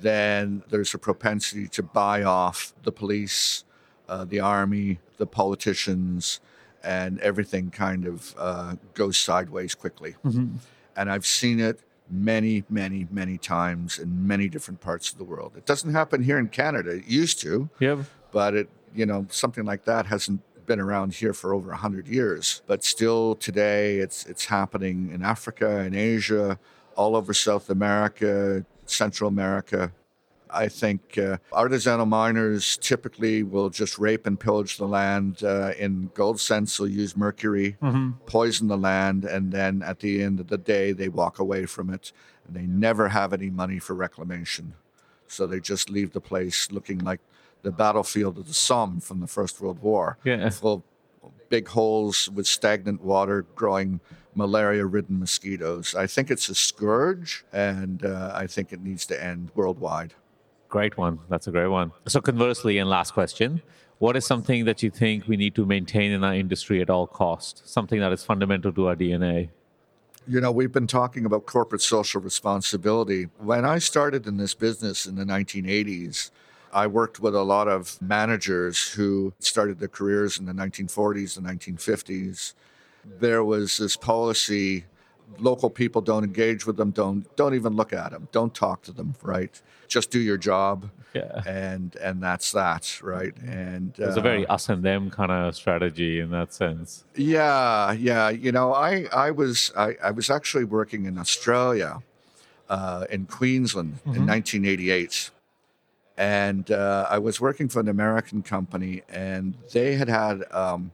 Then 0.00 0.62
there's 0.68 0.94
a 0.94 0.98
propensity 0.98 1.68
to 1.68 1.82
buy 1.82 2.22
off 2.22 2.74
the 2.82 2.92
police, 2.92 3.64
uh, 4.08 4.24
the 4.24 4.40
army, 4.40 4.98
the 5.16 5.26
politicians, 5.26 6.40
and 6.84 7.18
everything 7.20 7.70
kind 7.70 8.06
of 8.06 8.34
uh, 8.38 8.74
goes 8.94 9.16
sideways 9.18 9.74
quickly. 9.74 10.14
And 10.96 11.10
I've 11.10 11.26
seen 11.26 11.60
it 11.60 11.80
many, 12.10 12.64
many, 12.68 13.06
many 13.10 13.36
times 13.38 13.98
in 13.98 14.26
many 14.26 14.48
different 14.48 14.80
parts 14.80 15.10
of 15.10 15.18
the 15.18 15.24
world. 15.24 15.52
It 15.56 15.66
doesn't 15.66 15.92
happen 15.92 16.22
here 16.22 16.38
in 16.38 16.48
Canada. 16.48 16.90
It 16.90 17.06
used 17.06 17.40
to 17.40 17.68
Yeah. 17.80 18.04
but 18.32 18.54
it 18.54 18.68
you 18.94 19.04
know 19.06 19.26
something 19.30 19.64
like 19.64 19.84
that 19.84 20.06
hasn't 20.06 20.40
been 20.66 20.80
around 20.80 21.14
here 21.14 21.32
for 21.34 21.52
over 21.54 21.68
100 21.70 22.08
years 22.08 22.62
but 22.66 22.82
still 22.82 23.34
today 23.36 23.98
it's 23.98 24.24
it's 24.26 24.46
happening 24.46 25.10
in 25.12 25.22
africa 25.22 25.80
in 25.80 25.94
asia 25.94 26.58
all 26.96 27.14
over 27.14 27.32
south 27.34 27.68
america 27.70 28.64
central 28.86 29.28
america. 29.28 29.92
I 30.48 30.68
think 30.68 31.18
uh, 31.18 31.38
artisanal 31.52 32.06
miners 32.06 32.78
typically 32.78 33.42
will 33.42 33.68
just 33.68 33.98
rape 33.98 34.26
and 34.26 34.38
pillage 34.38 34.76
the 34.76 34.86
land 34.86 35.42
uh, 35.42 35.72
in 35.76 36.10
gold 36.14 36.40
sense. 36.40 36.78
They'll 36.78 36.88
use 36.88 37.16
mercury 37.16 37.76
poison 38.26 38.68
the 38.68 38.78
land 38.78 39.24
and 39.24 39.52
then 39.52 39.82
at 39.82 39.98
the 40.00 40.22
end 40.22 40.40
of 40.40 40.46
the 40.46 40.56
day 40.56 40.92
they 40.92 41.08
walk 41.08 41.38
away 41.40 41.66
from 41.66 41.90
it. 41.90 42.12
And 42.46 42.56
they 42.56 42.62
never 42.62 43.08
have 43.08 43.32
any 43.32 43.50
money 43.50 43.78
for 43.80 43.94
reclamation. 43.94 44.74
So 45.26 45.46
they 45.46 45.60
just 45.60 45.90
leave 45.90 46.12
the 46.12 46.20
place 46.20 46.70
looking 46.70 46.98
like 46.98 47.20
the 47.62 47.72
battlefield 47.72 48.38
of 48.38 48.46
the 48.46 48.54
Somme 48.54 49.00
from 49.00 49.20
the 49.20 49.26
First 49.26 49.60
World 49.60 49.80
War. 49.82 50.16
Yeah. 50.24 50.48
Full 50.50 50.84
big 51.48 51.68
holes 51.68 52.28
with 52.30 52.46
stagnant 52.46 53.02
water 53.02 53.44
growing 53.56 54.00
malaria 54.36 54.84
ridden 54.84 55.18
mosquitoes. 55.18 55.94
I 55.94 56.06
think 56.06 56.30
it's 56.30 56.48
a 56.48 56.54
scourge 56.54 57.44
and 57.52 58.04
uh, 58.04 58.32
I 58.34 58.46
think 58.46 58.72
it 58.72 58.80
needs 58.80 59.06
to 59.06 59.22
end 59.22 59.50
worldwide. 59.54 60.14
Great 60.68 60.96
one. 60.98 61.18
That's 61.28 61.46
a 61.46 61.50
great 61.50 61.68
one. 61.68 61.92
So, 62.06 62.20
conversely, 62.20 62.78
and 62.78 62.90
last 62.90 63.12
question 63.12 63.62
what 63.98 64.14
is 64.14 64.26
something 64.26 64.66
that 64.66 64.82
you 64.82 64.90
think 64.90 65.26
we 65.26 65.36
need 65.36 65.54
to 65.54 65.64
maintain 65.64 66.12
in 66.12 66.22
our 66.22 66.34
industry 66.34 66.82
at 66.82 66.90
all 66.90 67.06
cost? 67.06 67.66
Something 67.66 68.00
that 68.00 68.12
is 68.12 68.22
fundamental 68.22 68.70
to 68.72 68.88
our 68.88 68.96
DNA? 68.96 69.48
You 70.28 70.40
know, 70.40 70.52
we've 70.52 70.72
been 70.72 70.86
talking 70.86 71.24
about 71.24 71.46
corporate 71.46 71.80
social 71.80 72.20
responsibility. 72.20 73.28
When 73.38 73.64
I 73.64 73.78
started 73.78 74.26
in 74.26 74.36
this 74.36 74.54
business 74.54 75.06
in 75.06 75.14
the 75.14 75.24
1980s, 75.24 76.30
I 76.72 76.86
worked 76.88 77.20
with 77.20 77.34
a 77.34 77.42
lot 77.42 77.68
of 77.68 77.96
managers 78.02 78.92
who 78.92 79.32
started 79.38 79.78
their 79.78 79.88
careers 79.88 80.38
in 80.38 80.44
the 80.44 80.52
1940s 80.52 81.38
and 81.38 81.46
1950s. 81.46 82.52
There 83.18 83.44
was 83.44 83.78
this 83.78 83.96
policy 83.96 84.84
local 85.38 85.70
people 85.70 86.00
don't 86.00 86.24
engage 86.24 86.66
with 86.66 86.76
them, 86.76 86.90
don't 86.90 87.34
don't 87.36 87.54
even 87.54 87.74
look 87.76 87.92
at 87.92 88.12
them, 88.12 88.28
don't 88.32 88.54
talk 88.54 88.82
to 88.82 88.92
them, 88.92 89.14
right? 89.22 89.60
Just 89.88 90.10
do 90.10 90.18
your 90.18 90.36
job. 90.36 90.90
Yeah. 91.14 91.42
And 91.46 91.96
and 91.96 92.22
that's 92.22 92.52
that, 92.52 93.00
right? 93.02 93.34
And 93.38 93.94
It's 93.98 94.16
a 94.16 94.20
uh, 94.20 94.22
very 94.22 94.46
us 94.46 94.68
and 94.68 94.82
them 94.82 95.10
kind 95.10 95.32
of 95.32 95.54
strategy 95.56 96.20
in 96.20 96.30
that 96.30 96.52
sense. 96.52 97.04
yeah, 97.14 97.92
yeah. 97.92 98.28
You 98.28 98.52
know, 98.52 98.74
I 98.74 99.06
I 99.12 99.30
was 99.30 99.72
I, 99.76 99.96
I 100.02 100.10
was 100.10 100.30
actually 100.30 100.64
working 100.64 101.06
in 101.06 101.18
Australia, 101.18 102.02
uh, 102.68 103.06
in 103.10 103.26
Queensland 103.26 103.98
in 104.04 104.26
1988, 104.26 105.30
and 106.18 106.70
uh, 106.70 107.06
I 107.08 107.18
was 107.18 107.40
working 107.40 107.68
for 107.68 107.80
an 107.80 107.88
American 107.88 108.42
company, 108.42 109.02
and 109.08 109.54
they 109.72 109.94
had 109.94 110.08
had 110.08 110.44
um, 110.52 110.92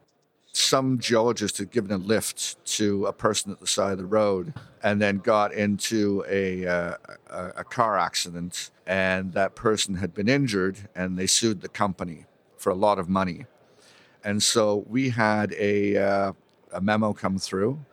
some 0.53 0.99
geologist 0.99 1.59
had 1.59 1.71
given 1.71 1.91
a 1.91 1.97
lift 1.97 2.63
to 2.65 3.07
a 3.07 3.13
person 3.13 3.51
at 3.53 3.61
the 3.61 3.67
side 3.67 3.93
of 3.93 3.99
the 3.99 4.05
road 4.05 4.53
and 4.83 5.01
then 5.01 5.19
got 5.19 5.53
into 5.53 6.25
a, 6.29 6.67
uh, 6.67 6.95
a, 7.31 7.47
a 7.57 7.65
car 7.65 7.99
accident, 7.99 8.71
and 8.87 9.33
that 9.33 9.55
person 9.55 9.95
had 9.95 10.13
been 10.13 10.29
injured, 10.29 10.89
and 10.95 11.19
they 11.19 11.27
sued 11.27 11.63
the 11.63 11.69
company 11.69 12.27
for 12.59 12.71
a 12.71 12.75
lot 12.75 12.99
of 12.99 13.09
money. 13.09 13.47
And 14.23 14.43
so 14.43 14.85
we 14.89 15.11
had 15.11 15.53
a, 15.55 15.97
uh, 15.97 16.33
a 16.73 16.81
memo 16.81 17.13
come 17.13 17.39
through 17.39 17.85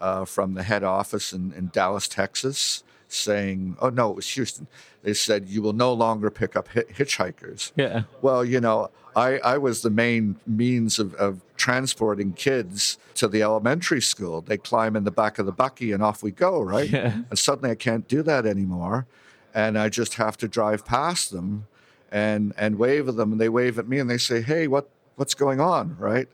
uh, 0.00 0.24
from 0.24 0.54
the 0.54 0.62
head 0.62 0.82
office 0.84 1.32
in, 1.32 1.52
in 1.52 1.68
Dallas, 1.72 2.08
Texas, 2.08 2.84
saying, 3.08 3.76
oh, 3.80 3.88
no, 3.88 4.10
it 4.10 4.16
was 4.16 4.28
Houston. 4.30 4.66
They 5.02 5.14
said, 5.14 5.48
you 5.48 5.62
will 5.62 5.72
no 5.72 5.92
longer 5.92 6.30
pick 6.30 6.56
up 6.56 6.68
hi- 6.68 6.82
hitchhikers. 6.82 7.72
Yeah. 7.76 8.02
Well, 8.22 8.44
you 8.44 8.60
know, 8.60 8.90
I, 9.18 9.38
I 9.54 9.58
was 9.58 9.82
the 9.82 9.90
main 9.90 10.36
means 10.46 10.98
of, 10.98 11.14
of 11.14 11.40
transporting 11.56 12.32
kids 12.32 12.98
to 13.14 13.26
the 13.26 13.42
elementary 13.42 14.00
school. 14.00 14.40
They 14.40 14.56
climb 14.56 14.94
in 14.96 15.04
the 15.04 15.10
back 15.10 15.38
of 15.38 15.46
the 15.46 15.52
bucky 15.52 15.92
and 15.92 16.02
off 16.02 16.22
we 16.22 16.30
go, 16.30 16.62
right? 16.62 16.88
Yeah. 16.88 17.22
And 17.28 17.38
suddenly 17.38 17.70
I 17.70 17.74
can't 17.74 18.06
do 18.06 18.22
that 18.22 18.46
anymore. 18.46 19.06
And 19.54 19.76
I 19.78 19.88
just 19.88 20.14
have 20.14 20.36
to 20.38 20.48
drive 20.48 20.84
past 20.84 21.32
them 21.32 21.66
and, 22.12 22.54
and 22.56 22.78
wave 22.78 23.08
at 23.08 23.16
them. 23.16 23.32
And 23.32 23.40
they 23.40 23.48
wave 23.48 23.78
at 23.78 23.88
me 23.88 23.98
and 23.98 24.08
they 24.08 24.18
say, 24.18 24.40
hey, 24.40 24.68
what, 24.68 24.88
what's 25.16 25.34
going 25.34 25.60
on, 25.60 25.96
right? 25.98 26.28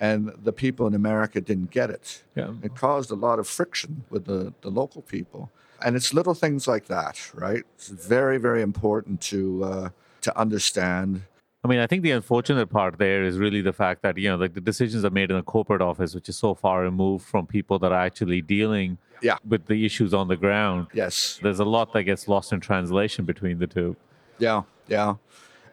And 0.00 0.32
the 0.42 0.52
people 0.52 0.86
in 0.86 0.94
America 0.94 1.40
didn't 1.40 1.70
get 1.70 1.90
it. 1.90 2.22
Yeah. 2.34 2.52
It 2.62 2.74
caused 2.74 3.10
a 3.10 3.14
lot 3.14 3.38
of 3.38 3.46
friction 3.46 4.04
with 4.08 4.24
the, 4.24 4.54
the 4.62 4.70
local 4.70 5.02
people. 5.02 5.50
And 5.84 5.94
it's 5.94 6.14
little 6.14 6.34
things 6.34 6.66
like 6.66 6.86
that, 6.86 7.30
right? 7.34 7.64
It's 7.74 7.88
very, 7.88 8.38
very 8.38 8.62
important 8.62 9.20
to, 9.32 9.64
uh, 9.64 9.88
to 10.22 10.38
understand 10.38 11.22
I 11.64 11.66
mean, 11.66 11.78
I 11.80 11.86
think 11.86 12.02
the 12.02 12.10
unfortunate 12.10 12.66
part 12.68 12.98
there 12.98 13.24
is 13.24 13.38
really 13.38 13.62
the 13.62 13.72
fact 13.72 14.02
that, 14.02 14.18
you 14.18 14.28
know, 14.28 14.36
like 14.36 14.52
the 14.52 14.60
decisions 14.60 15.02
are 15.02 15.10
made 15.10 15.30
in 15.30 15.36
a 15.38 15.42
corporate 15.42 15.80
office, 15.80 16.14
which 16.14 16.28
is 16.28 16.36
so 16.36 16.54
far 16.54 16.82
removed 16.82 17.24
from 17.26 17.46
people 17.46 17.78
that 17.78 17.90
are 17.90 17.98
actually 18.00 18.42
dealing 18.42 18.98
Yeah. 19.22 19.38
with 19.48 19.64
the 19.66 19.86
issues 19.86 20.12
on 20.12 20.28
the 20.28 20.36
ground. 20.36 20.88
Yes. 20.92 21.40
There's 21.42 21.60
a 21.60 21.64
lot 21.64 21.94
that 21.94 22.02
gets 22.02 22.28
lost 22.28 22.52
in 22.52 22.60
translation 22.60 23.24
between 23.24 23.58
the 23.60 23.66
two. 23.66 23.96
Yeah. 24.38 24.62
Yeah. 24.88 25.14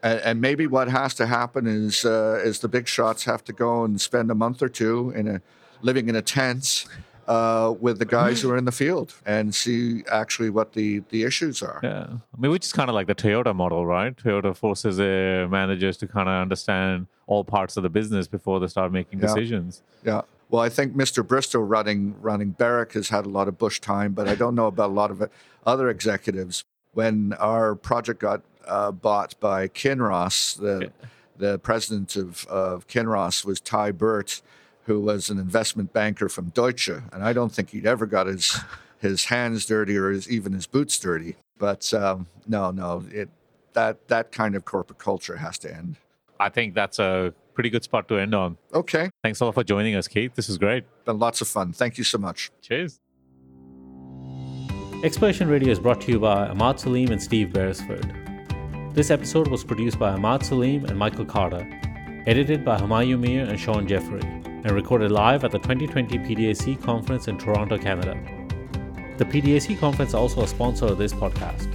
And, 0.02 0.20
and 0.22 0.42
maybe 0.42 0.66
what 0.66 0.88
has 0.88 1.14
to 1.16 1.26
happen 1.26 1.68
is 1.68 2.06
uh, 2.06 2.42
is 2.42 2.60
the 2.60 2.70
big 2.70 2.88
shots 2.88 3.26
have 3.26 3.44
to 3.44 3.54
go 3.54 3.84
and 3.84 4.00
spend 4.00 4.32
a 4.32 4.36
month 4.36 4.62
or 4.64 4.70
two 4.70 5.12
in 5.14 5.28
a 5.28 5.42
living 5.82 6.08
in 6.08 6.16
a 6.16 6.22
tent 6.22 6.86
uh, 7.28 7.74
with 7.80 7.99
the 7.99 8.05
guys 8.05 8.41
who 8.41 8.49
are 8.51 8.57
in 8.57 8.65
the 8.65 8.72
field 8.72 9.13
and 9.26 9.53
see 9.53 10.03
actually 10.11 10.49
what 10.49 10.74
the, 10.74 10.99
the 11.09 11.24
issues 11.24 11.61
are. 11.61 11.80
Yeah. 11.84 12.07
I 12.11 12.41
mean, 12.41 12.51
which 12.51 12.65
is 12.65 12.74
kind 12.74 12.89
of 12.89 12.95
like 12.95 13.07
the 13.07 13.15
Toyota 13.15 13.55
model, 13.55 13.86
right? 13.86 14.15
Toyota 14.15 14.55
forces 14.55 14.97
their 14.97 15.47
managers 15.47 15.97
to 15.97 16.07
kind 16.07 16.28
of 16.28 16.36
understand 16.41 17.07
all 17.28 17.43
parts 17.43 17.78
of 17.78 17.84
the 17.84 17.89
business 17.89 18.28
before 18.28 18.59
they 18.59 18.67
start 18.67 18.91
making 18.91 19.19
Yeah. 19.19 19.28
decisions. 19.28 19.82
Yeah. 20.03 20.22
Well, 20.49 20.61
I 20.61 20.67
think 20.69 20.93
Mr. 20.95 21.26
Bristow 21.26 21.59
running 21.61 22.15
running 22.22 22.49
Barrick 22.49 22.93
has 22.93 23.07
had 23.09 23.26
a 23.26 23.30
lot 23.30 23.47
of 23.47 23.57
Bush 23.57 23.80
time, 23.80 24.11
but 24.11 24.28
I 24.28 24.36
don't 24.36 24.53
know 24.53 24.67
about 24.67 24.89
a 24.89 24.93
lot 24.93 25.09
of 25.09 25.30
other 25.65 25.89
executives. 25.89 26.65
When 26.93 27.32
our 27.39 27.74
project 27.76 28.19
got 28.19 28.41
uh, 28.67 28.91
bought 28.91 29.39
by 29.39 29.69
Kinross, 29.69 30.57
the 30.57 30.91
the 31.38 31.57
president 31.59 32.17
of, 32.17 32.45
of 32.47 32.86
Kinross 32.88 33.45
was 33.45 33.61
Tye 33.61 33.91
Burt, 33.91 34.41
who 34.92 35.00
was 35.00 35.30
an 35.30 35.39
investment 35.39 35.94
banker 35.94 36.28
from 36.28 36.50
Deutsche, 36.50 36.89
and 36.89 37.24
I 37.24 37.32
don't 37.32 37.52
think 37.52 37.70
he'd 37.70 37.86
ever 37.86 38.06
got 38.06 38.28
his 38.28 38.60
his 39.00 39.26
hands 39.26 39.66
dirty 39.66 39.98
or 39.98 40.12
his, 40.12 40.30
even 40.30 40.54
his 40.54 40.68
boots 40.68 41.00
dirty. 41.00 41.36
But 41.58 41.94
um, 41.94 42.28
no, 42.48 42.72
no, 42.72 43.04
it 43.12 43.30
that 43.74 44.08
that 44.10 44.32
kind 44.32 44.56
of 44.56 44.66
corporate 44.66 45.00
culture 45.00 45.38
has 45.38 45.58
to 45.60 45.74
end. 45.74 45.96
I 46.39 46.50
think 46.50 46.74
that's 46.74 47.00
a 47.00 47.34
pretty 47.54 47.70
good 47.70 47.84
spot 47.84 48.08
to 48.10 48.18
end 48.18 48.36
on. 48.36 48.58
Okay, 48.74 49.10
Thanks 49.24 49.39
a 49.39 49.46
lot 49.46 49.54
for 49.54 49.64
joining 49.64 49.96
us, 49.96 50.08
Keith. 50.08 50.36
This 50.36 50.50
is 50.50 50.58
great. 50.58 50.84
been 51.06 51.20
lots 51.20 51.42
of 51.42 51.48
fun. 51.48 51.72
Thank 51.72 51.98
you 51.98 52.04
so 52.04 52.18
much. 52.18 52.52
Cheers. 52.62 53.00
Exploration 55.04 55.48
Radio 55.48 55.72
is 55.72 55.80
brought 55.80 56.02
to 56.02 56.12
you 56.12 56.20
by 56.20 56.48
Ahmad 56.48 56.80
Salim 56.80 57.12
and 57.12 57.22
Steve 57.22 57.54
Beresford. 57.54 58.14
This 58.94 59.10
episode 59.10 59.48
was 59.48 59.64
produced 59.64 59.98
by 59.98 60.12
Ahmad 60.12 60.46
Salim 60.46 60.86
and 60.86 60.98
Michael 60.98 61.26
Carter, 61.26 61.66
edited 62.28 62.66
by 62.66 62.78
Humayun 62.78 63.20
Mir 63.20 63.46
and 63.46 63.60
Sean 63.60 63.88
Jeffrey, 63.88 64.22
and 64.64 64.72
recorded 64.72 65.12
live 65.12 65.43
at 65.43 65.51
the 65.51 65.59
2020 65.59 66.18
PDAC 66.20 66.82
conference 66.82 67.28
in 67.28 67.38
Toronto, 67.38 67.78
Canada. 67.78 68.18
The 69.18 69.26
PDAC 69.26 69.80
conference 69.80 70.12
is 70.12 70.16
also 70.16 70.41
a 70.43 70.47
sponsor 70.47 70.86
of 70.86 70.97
this 70.97 71.14
podcast. 71.14 71.68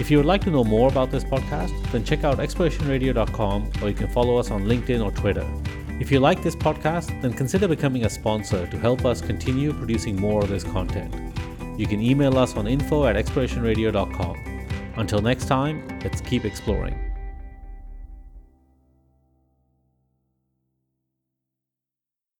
If 0.00 0.10
you 0.10 0.16
would 0.16 0.26
like 0.26 0.42
to 0.42 0.50
know 0.50 0.64
more 0.64 0.88
about 0.88 1.10
this 1.10 1.24
podcast, 1.24 1.72
then 1.92 2.04
check 2.04 2.24
out 2.24 2.38
explorationradio.com 2.38 3.70
or 3.80 3.88
you 3.88 3.94
can 3.94 4.08
follow 4.08 4.36
us 4.36 4.50
on 4.50 4.64
LinkedIn 4.64 5.04
or 5.04 5.12
Twitter. 5.12 5.46
If 6.00 6.10
you 6.10 6.18
like 6.18 6.42
this 6.42 6.56
podcast, 6.56 7.22
then 7.22 7.32
consider 7.32 7.68
becoming 7.68 8.04
a 8.04 8.10
sponsor 8.10 8.66
to 8.66 8.78
help 8.78 9.04
us 9.04 9.20
continue 9.20 9.72
producing 9.72 10.20
more 10.20 10.42
of 10.42 10.48
this 10.48 10.64
content. 10.64 11.14
You 11.78 11.86
can 11.86 12.00
email 12.00 12.36
us 12.38 12.56
on 12.56 12.66
info 12.66 13.06
at 13.06 13.16
explorationradio.com. 13.16 14.36
Until 14.96 15.20
next 15.20 15.46
time, 15.46 15.86
let's 16.02 16.20
keep 16.20 16.44
exploring. 16.44 17.03